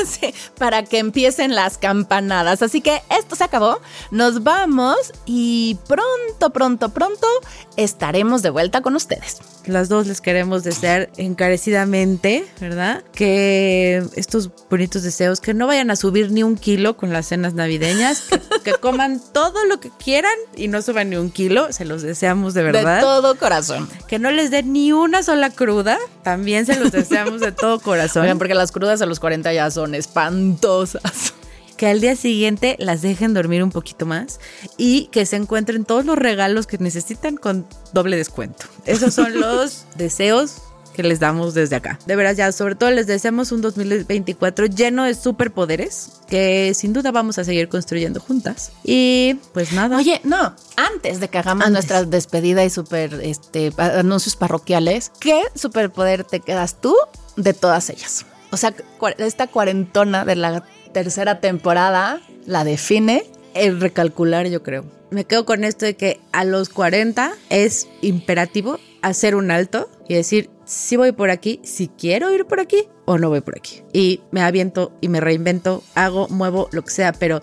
Sí, 0.07 0.33
para 0.57 0.83
que 0.83 0.99
empiecen 0.99 1.55
las 1.55 1.77
campanadas. 1.77 2.61
Así 2.61 2.81
que 2.81 3.01
esto 3.17 3.35
se 3.35 3.43
acabó. 3.43 3.81
Nos 4.11 4.43
vamos 4.43 4.95
y 5.25 5.77
pronto, 5.87 6.51
pronto, 6.51 6.89
pronto 6.89 7.27
estaremos 7.75 8.41
de 8.41 8.51
vuelta 8.51 8.81
con 8.81 8.95
ustedes. 8.95 9.39
Las 9.65 9.89
dos 9.89 10.07
les 10.07 10.21
queremos 10.21 10.63
desear 10.63 11.09
encarecidamente, 11.17 12.45
¿verdad? 12.61 13.03
Que 13.11 14.03
estos 14.15 14.49
bonitos 14.69 15.03
deseos, 15.03 15.41
que 15.41 15.53
no 15.53 15.67
vayan 15.67 15.91
a 15.91 15.95
subir 15.95 16.31
ni 16.31 16.43
un 16.43 16.55
kilo 16.55 16.95
con 16.95 17.11
las 17.11 17.27
cenas 17.27 17.53
navideñas, 17.53 18.21
que, 18.21 18.39
que 18.73 18.81
coman 18.81 19.21
todo 19.31 19.63
lo 19.65 19.79
que 19.79 19.89
quieran 19.91 20.33
y 20.53 20.67
no 20.67 20.81
suban 20.81 21.09
ni 21.09 21.15
un 21.15 21.31
kilo, 21.31 21.71
se 21.71 21.85
los 21.85 22.01
deseamos 22.01 22.53
de 22.53 22.63
verdad. 22.63 22.97
De 22.97 23.01
todo 23.01 23.37
corazón. 23.37 23.87
Que 24.09 24.19
no 24.19 24.29
les 24.29 24.51
den 24.51 24.73
ni 24.73 24.91
una 24.91 25.23
sola 25.23 25.51
cruda, 25.51 25.97
también 26.21 26.65
se 26.65 26.77
los 26.77 26.91
deseamos 26.91 27.39
de 27.39 27.53
todo 27.53 27.79
corazón. 27.79 28.23
Oigan, 28.23 28.37
porque 28.37 28.55
las 28.55 28.73
crudas 28.73 29.01
a 29.01 29.05
los 29.05 29.21
40 29.21 29.53
ya 29.53 29.71
son 29.71 29.95
espantosas. 29.95 31.33
que 31.77 31.87
al 31.87 32.01
día 32.01 32.17
siguiente 32.17 32.75
las 32.77 33.01
dejen 33.01 33.33
dormir 33.33 33.63
un 33.63 33.71
poquito 33.71 34.05
más 34.05 34.41
y 34.77 35.05
que 35.07 35.25
se 35.25 35.37
encuentren 35.37 35.85
todos 35.85 36.03
los 36.03 36.17
regalos 36.17 36.67
que 36.67 36.77
necesitan 36.77 37.37
con 37.37 37.65
doble 37.93 38.17
descuento. 38.17 38.65
Esos 38.85 39.13
son 39.13 39.39
los 39.39 39.85
deseos 39.95 40.55
que 40.97 41.03
les 41.03 41.19
damos 41.19 41.53
desde 41.53 41.75
acá. 41.75 41.99
De 42.07 42.15
veras, 42.15 42.35
ya 42.35 42.51
sobre 42.51 42.75
todo 42.75 42.89
les 42.89 43.05
deseamos 43.05 43.51
un 43.51 43.61
2024 43.61 44.65
lleno 44.65 45.03
de 45.03 45.13
superpoderes 45.13 46.09
que 46.27 46.73
sin 46.73 46.91
duda 46.91 47.11
vamos 47.11 47.37
a 47.37 47.43
seguir 47.43 47.69
construyendo 47.69 48.19
juntas. 48.19 48.71
Y 48.83 49.35
pues 49.53 49.71
nada. 49.71 49.95
Oye, 49.95 50.19
no, 50.23 50.55
antes 50.75 51.19
de 51.19 51.29
que 51.29 51.37
hagamos 51.37 51.67
Antes. 51.67 51.73
nuestra 51.73 52.03
despedida 52.03 52.65
y 52.65 52.71
super 52.71 53.13
este, 53.21 53.71
anuncios 53.77 54.35
parroquiales, 54.35 55.11
¿qué 55.19 55.43
superpoder 55.53 56.23
te 56.23 56.39
quedas 56.39 56.81
tú 56.81 56.95
de 57.35 57.53
todas 57.53 57.89
ellas? 57.91 58.25
O 58.51 58.57
sea, 58.57 58.73
esta 59.19 59.45
cuarentona 59.47 60.25
de 60.25 60.35
la 60.35 60.65
tercera 60.93 61.39
temporada 61.39 62.21
la 62.45 62.63
define. 62.63 63.23
el 63.53 63.79
recalcular, 63.79 64.47
yo 64.47 64.63
creo. 64.63 64.85
Me 65.11 65.25
quedo 65.25 65.45
con 65.45 65.63
esto 65.63 65.85
de 65.85 65.95
que 65.95 66.19
a 66.31 66.43
los 66.43 66.69
40 66.69 67.33
es 67.49 67.87
imperativo 68.01 68.79
hacer 69.01 69.35
un 69.35 69.51
alto 69.51 69.89
y 70.07 70.15
decir 70.15 70.49
si 70.67 70.97
voy 70.97 71.13
por 71.13 71.31
aquí, 71.31 71.59
si 71.63 71.87
quiero 71.87 72.31
ir 72.31 72.45
por 72.45 72.59
aquí 72.59 72.87
o 73.05 73.17
no 73.17 73.29
voy 73.29 73.41
por 73.41 73.57
aquí. 73.57 73.81
Y 73.93 74.21
me 74.31 74.41
aviento 74.41 74.91
y 75.01 75.07
me 75.09 75.19
reinvento, 75.19 75.83
hago, 75.95 76.27
muevo, 76.27 76.69
lo 76.71 76.83
que 76.83 76.91
sea, 76.91 77.13
pero 77.13 77.41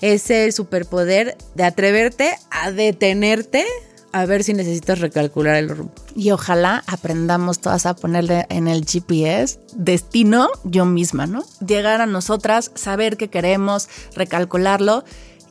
ese 0.00 0.50
superpoder 0.50 1.36
de 1.54 1.64
atreverte 1.64 2.34
a 2.50 2.72
detenerte 2.72 3.64
a 4.12 4.26
ver 4.26 4.44
si 4.44 4.54
necesitas 4.54 5.00
recalcular 5.00 5.56
el 5.56 5.68
rumbo. 5.68 5.92
Y 6.14 6.30
ojalá 6.30 6.84
aprendamos 6.86 7.58
todas 7.58 7.84
a 7.84 7.96
ponerle 7.96 8.46
en 8.48 8.68
el 8.68 8.84
GPS 8.86 9.58
destino 9.74 10.48
yo 10.62 10.84
misma, 10.84 11.26
¿no? 11.26 11.44
Llegar 11.66 12.00
a 12.00 12.06
nosotras, 12.06 12.70
saber 12.74 13.16
qué 13.16 13.28
queremos, 13.28 13.88
recalcularlo 14.14 15.04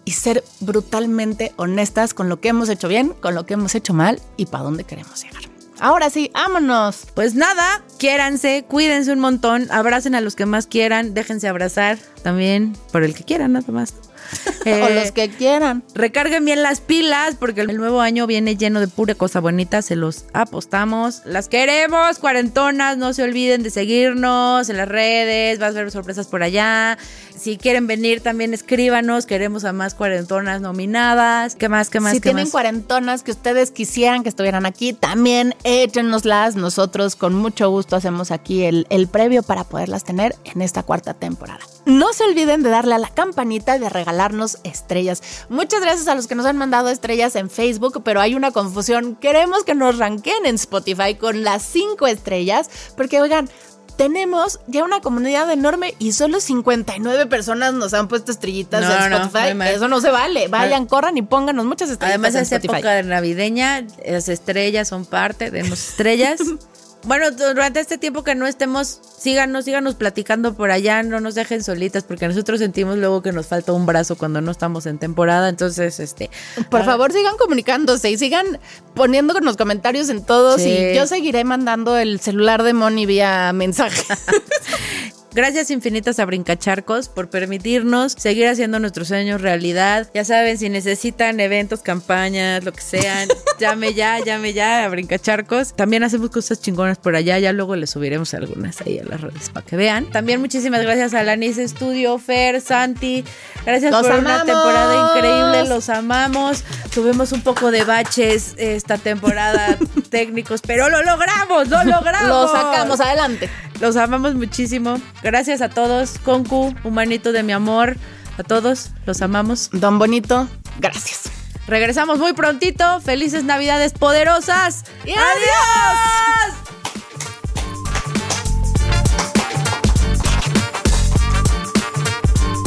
y 0.06 0.12
ser 0.12 0.44
brutalmente 0.62 1.52
honestas 1.58 2.14
con 2.14 2.30
lo 2.30 2.40
que 2.40 2.50
hemos 2.50 2.70
hecho 2.70 2.88
bien, 2.88 3.10
con 3.22 3.36
lo 3.36 3.46
que 3.46 3.56
hemos 3.56 3.76
hecho 3.76 3.94
mal 3.94 4.22
y 4.38 4.46
para 4.46 4.64
dónde 4.64 4.86
queremos 4.86 5.24
llegar. 5.24 5.53
Ahora 5.80 6.10
sí, 6.10 6.32
vámonos. 6.34 7.08
Pues 7.14 7.36
nada, 7.36 7.84
quiéranse, 7.98 8.66
cuídense 8.68 9.12
un 9.12 9.20
montón, 9.20 9.68
abracen 9.72 10.16
a 10.16 10.22
los 10.22 10.36
que 10.36 10.46
más 10.46 10.68
quieran, 10.68 11.14
déjense 11.14 11.48
abrazar 11.48 11.98
también 12.22 12.76
por 12.92 13.04
el 13.04 13.14
que 13.14 13.24
quieran, 13.24 13.54
nada 13.54 13.72
más. 13.72 13.94
o 14.66 14.70
Eh, 14.70 14.96
los 14.96 15.12
que 15.12 15.30
quieran. 15.30 15.84
Recarguen 15.94 16.46
bien 16.46 16.64
las 16.64 16.80
pilas 16.82 17.36
porque 17.40 17.62
el 17.62 17.76
nuevo 17.78 18.02
año 18.02 18.28
viene 18.28 18.56
lleno 18.56 18.80
de 18.80 18.88
pura 18.88 19.16
cosa 19.16 19.40
bonita, 19.40 19.82
se 19.82 19.96
los 19.96 20.26
apostamos. 20.34 21.22
Las 21.26 21.48
queremos, 21.50 22.20
cuarentonas, 22.20 22.98
no 22.98 23.14
se 23.14 23.24
olviden 23.24 23.64
de 23.64 23.70
seguirnos 23.70 24.70
en 24.70 24.78
las 24.78 24.88
redes, 24.88 25.60
vas 25.60 25.72
a 25.76 25.80
ver 25.80 25.92
sorpresas 25.92 26.28
por 26.28 26.44
allá. 26.44 26.98
Si 27.38 27.58
quieren 27.58 27.88
venir 27.88 28.22
también 28.22 28.54
escríbanos, 28.54 29.26
queremos 29.26 29.66
a 29.66 29.74
más 29.74 29.96
cuarentonas 29.96 30.62
nominadas. 30.62 31.56
¿Qué 31.56 31.68
más? 31.68 31.90
¿Qué 31.90 32.00
más? 32.00 32.14
Si 32.14 32.20
¿Qué 32.20 32.30
tienen 32.30 32.46
más? 32.46 32.52
cuarentonas 32.52 33.24
que 33.24 33.32
ustedes 33.32 33.72
quisieran 33.72 34.24
que 34.24 34.30
estuvieran 34.30 34.66
aquí, 34.66 34.94
también 34.94 35.56
échenoslas. 35.64 36.56
Nosotros 36.56 37.16
con 37.16 37.34
mucho 37.34 37.70
gusto 37.70 37.96
hacemos 37.96 38.32
aquí 38.32 38.64
el, 38.64 38.88
el 38.90 39.08
previo 39.08 39.44
para 39.44 39.64
poderlas 39.64 40.04
tener 40.04 40.36
en 40.46 40.62
esta 40.62 40.84
cuarta 40.84 41.14
temporada. 41.14 41.60
No 41.86 42.14
se 42.14 42.24
olviden 42.24 42.64
de 42.64 42.70
darle 42.70 42.96
a 42.96 42.98
la 43.00 43.10
campanita 43.10 43.76
y 43.76 43.80
de 43.80 43.90
regalarnos 44.14 44.58
estrellas. 44.64 45.22
Muchas 45.50 45.82
gracias 45.82 46.08
a 46.08 46.16
los 46.16 46.28
que 46.28 46.36
nos 46.36 46.46
han 46.46 46.58
mandado 46.58 46.90
estrellas 46.90 47.36
en 47.36 47.50
Facebook, 47.50 48.02
pero 48.04 48.22
hay 48.22 48.36
una 48.36 48.52
confusión. 48.52 49.16
Queremos 49.16 49.64
que 49.64 49.76
nos 49.76 49.98
ranqueen 49.98 50.46
en 50.46 50.56
Spotify 50.56 51.16
con 51.16 51.44
las 51.44 51.64
cinco 51.64 52.06
estrellas, 52.08 52.70
porque 52.96 53.20
oigan, 53.22 53.50
tenemos 53.98 54.60
ya 54.68 54.84
una 54.84 55.02
comunidad 55.02 55.52
enorme 55.52 55.94
y 56.00 56.14
solo 56.14 56.40
59 56.40 57.28
personas 57.28 57.74
nos 57.74 57.94
han 57.94 58.08
puesto 58.08 58.32
estrellitas 58.32 58.82
No, 58.82 59.06
en 59.06 59.12
no, 59.12 59.18
Spotify. 59.26 59.54
mal. 59.54 59.68
Eso 59.68 59.88
no 59.88 60.02
se 60.02 60.10
vale. 60.10 60.48
Vayan, 60.48 60.86
corran 60.88 61.16
y 61.18 61.22
pónganos 61.22 61.66
muchas 61.66 61.90
estrellas 61.92 62.16
Además 62.16 62.36
en 62.36 62.42
es 62.42 62.52
Spotify. 62.52 62.74
época 62.80 63.04
navideña, 63.04 63.86
las 64.08 64.30
estrellas 64.30 64.88
son 64.88 65.06
parte, 65.06 65.52
denos 65.52 65.90
estrellas. 65.90 66.40
bueno, 67.04 67.32
durante 67.32 67.80
este 67.80 67.98
tiempo 67.98 68.24
que 68.24 68.34
no 68.36 68.48
estemos, 68.48 69.00
síganos, 69.18 69.66
síganos 69.66 69.96
platicando 69.96 70.54
por 70.54 70.72
allá, 70.72 71.04
no 71.04 71.20
nos 71.20 71.36
dejen 71.36 71.64
solitas, 71.64 72.04
porque 72.04 72.28
nosotros 72.28 72.60
sentimos 72.60 72.98
luego 72.98 73.22
que 73.22 73.32
nos 73.32 73.48
falta 73.48 73.74
un 73.74 73.86
brazo 73.86 74.16
cuando 74.18 74.42
no 74.42 74.52
estamos 74.52 74.86
en 74.86 75.00
temporada. 75.00 75.50
Entonces, 75.50 76.00
este. 76.00 76.30
Por 76.70 76.82
ah, 76.82 76.86
favor, 76.86 77.12
sigan 77.12 77.38
comunicándose 77.38 78.10
y 78.10 78.18
sigan 78.18 78.60
poniendo 78.94 79.34
con 79.34 79.46
los 79.46 79.58
comentarios 79.58 80.10
en 80.10 80.26
todos. 80.26 80.62
Y 80.62 80.96
yo 80.96 81.08
seguiré 81.08 81.44
mandando 81.44 81.98
el 81.98 82.20
celular 82.20 82.64
de 82.64 82.74
Moni 82.74 83.06
vía 83.06 83.52
mensaje. 83.54 84.04
Gracias 85.34 85.72
infinitas 85.72 86.20
a 86.20 86.26
Brincacharcos 86.26 87.10
por 87.10 87.28
permitirnos 87.28 88.14
seguir 88.16 88.48
haciendo 88.48 88.80
nuestros 88.80 89.08
sueños 89.08 89.42
realidad. 89.42 90.08
Ya 90.14 90.24
saben, 90.24 90.60
si 90.60 90.70
necesitan 90.70 91.40
eventos, 91.40 91.82
campañas, 91.82 92.64
lo 92.64 92.72
que 92.72 92.82
sean, 92.82 93.28
llame 93.60 93.96
ya, 93.96 94.20
llame 94.20 94.54
ya 94.54 94.86
a 94.86 94.90
Brincacharcos. 94.90 95.74
También 95.74 96.04
hacemos 96.04 96.30
cosas 96.30 96.62
chingonas 96.62 97.00
por 97.00 97.16
allá, 97.16 97.40
ya 97.40 97.52
luego 97.52 97.76
les 97.76 97.90
subiremos 97.90 98.32
algunas 98.36 98.80
ahí 98.82 99.00
a 99.00 99.06
las 99.06 99.22
redes 99.22 99.50
para 99.50 99.66
que 99.66 99.76
vean. 99.76 100.12
También 100.12 100.40
muchísimas 100.40 100.84
gracias 100.84 101.16
a 101.16 101.24
Lanis 101.24 101.58
Studio, 101.58 102.20
Fer, 102.20 102.62
Santi. 102.62 103.26
Gracias 103.66 103.92
por 103.92 104.14
una 104.14 104.46
temporada 104.46 105.16
increíble, 105.16 105.68
los 105.68 105.90
amamos. 105.90 106.64
Tuvimos 106.94 107.32
un 107.32 107.42
poco 107.42 107.72
de 107.72 107.84
baches 107.86 108.54
esta 108.58 109.00
temporada 109.00 109.80
técnicos, 110.12 110.62
pero 110.62 110.90
lo 110.90 111.02
logramos, 111.02 111.70
lo 111.70 111.84
logramos. 111.86 112.30
Lo 112.30 112.48
sacamos 112.48 113.00
adelante. 113.00 113.50
Los 113.80 113.96
amamos 113.96 114.36
muchísimo. 114.36 115.00
Gracias 115.22 115.62
a 115.62 115.70
todos. 115.70 116.20
Concu, 116.20 116.74
humanito 116.84 117.32
de 117.32 117.44
mi 117.44 117.52
amor. 117.52 117.98
A 118.38 118.44
todos, 118.44 118.92
los 119.06 119.22
amamos. 119.22 119.70
Don 119.72 120.00
Bonito, 120.00 120.48
gracias. 120.80 121.32
Regresamos 121.68 122.20
muy 122.20 122.34
prontito. 122.34 123.00
Felices 123.02 123.44
Navidades 123.44 123.94
poderosas. 123.94 124.84
Y 125.06 125.12
¡Adiós! 125.12 126.83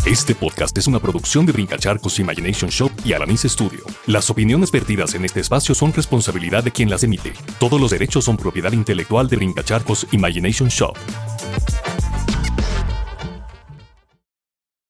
Este 0.07 0.37
podcast 0.37 0.79
es 0.79 0.87
una 0.87 1.01
producción 1.01 1.47
de 1.47 1.53
Brincacharcos 1.53 2.21
Imagination 2.21 2.71
Shop 2.71 2.93
y 3.05 3.13
Alanis 3.13 3.43
Studio. 3.43 3.81
Las 4.07 4.31
opiniones 4.31 4.71
vertidas 4.71 5.17
en 5.17 5.25
este 5.25 5.41
espacio 5.41 5.75
son 5.75 5.93
responsabilidad 5.93 6.63
de 6.63 6.71
quien 6.71 6.89
las 6.89 7.03
emite. 7.03 7.33
Todos 7.59 7.81
los 7.81 7.91
derechos 7.91 8.25
son 8.25 8.37
propiedad 8.37 8.71
intelectual 8.71 9.29
de 9.29 9.35
Brincacharcos 9.35 10.07
Imagination 10.13 10.69
Shop. 10.69 10.97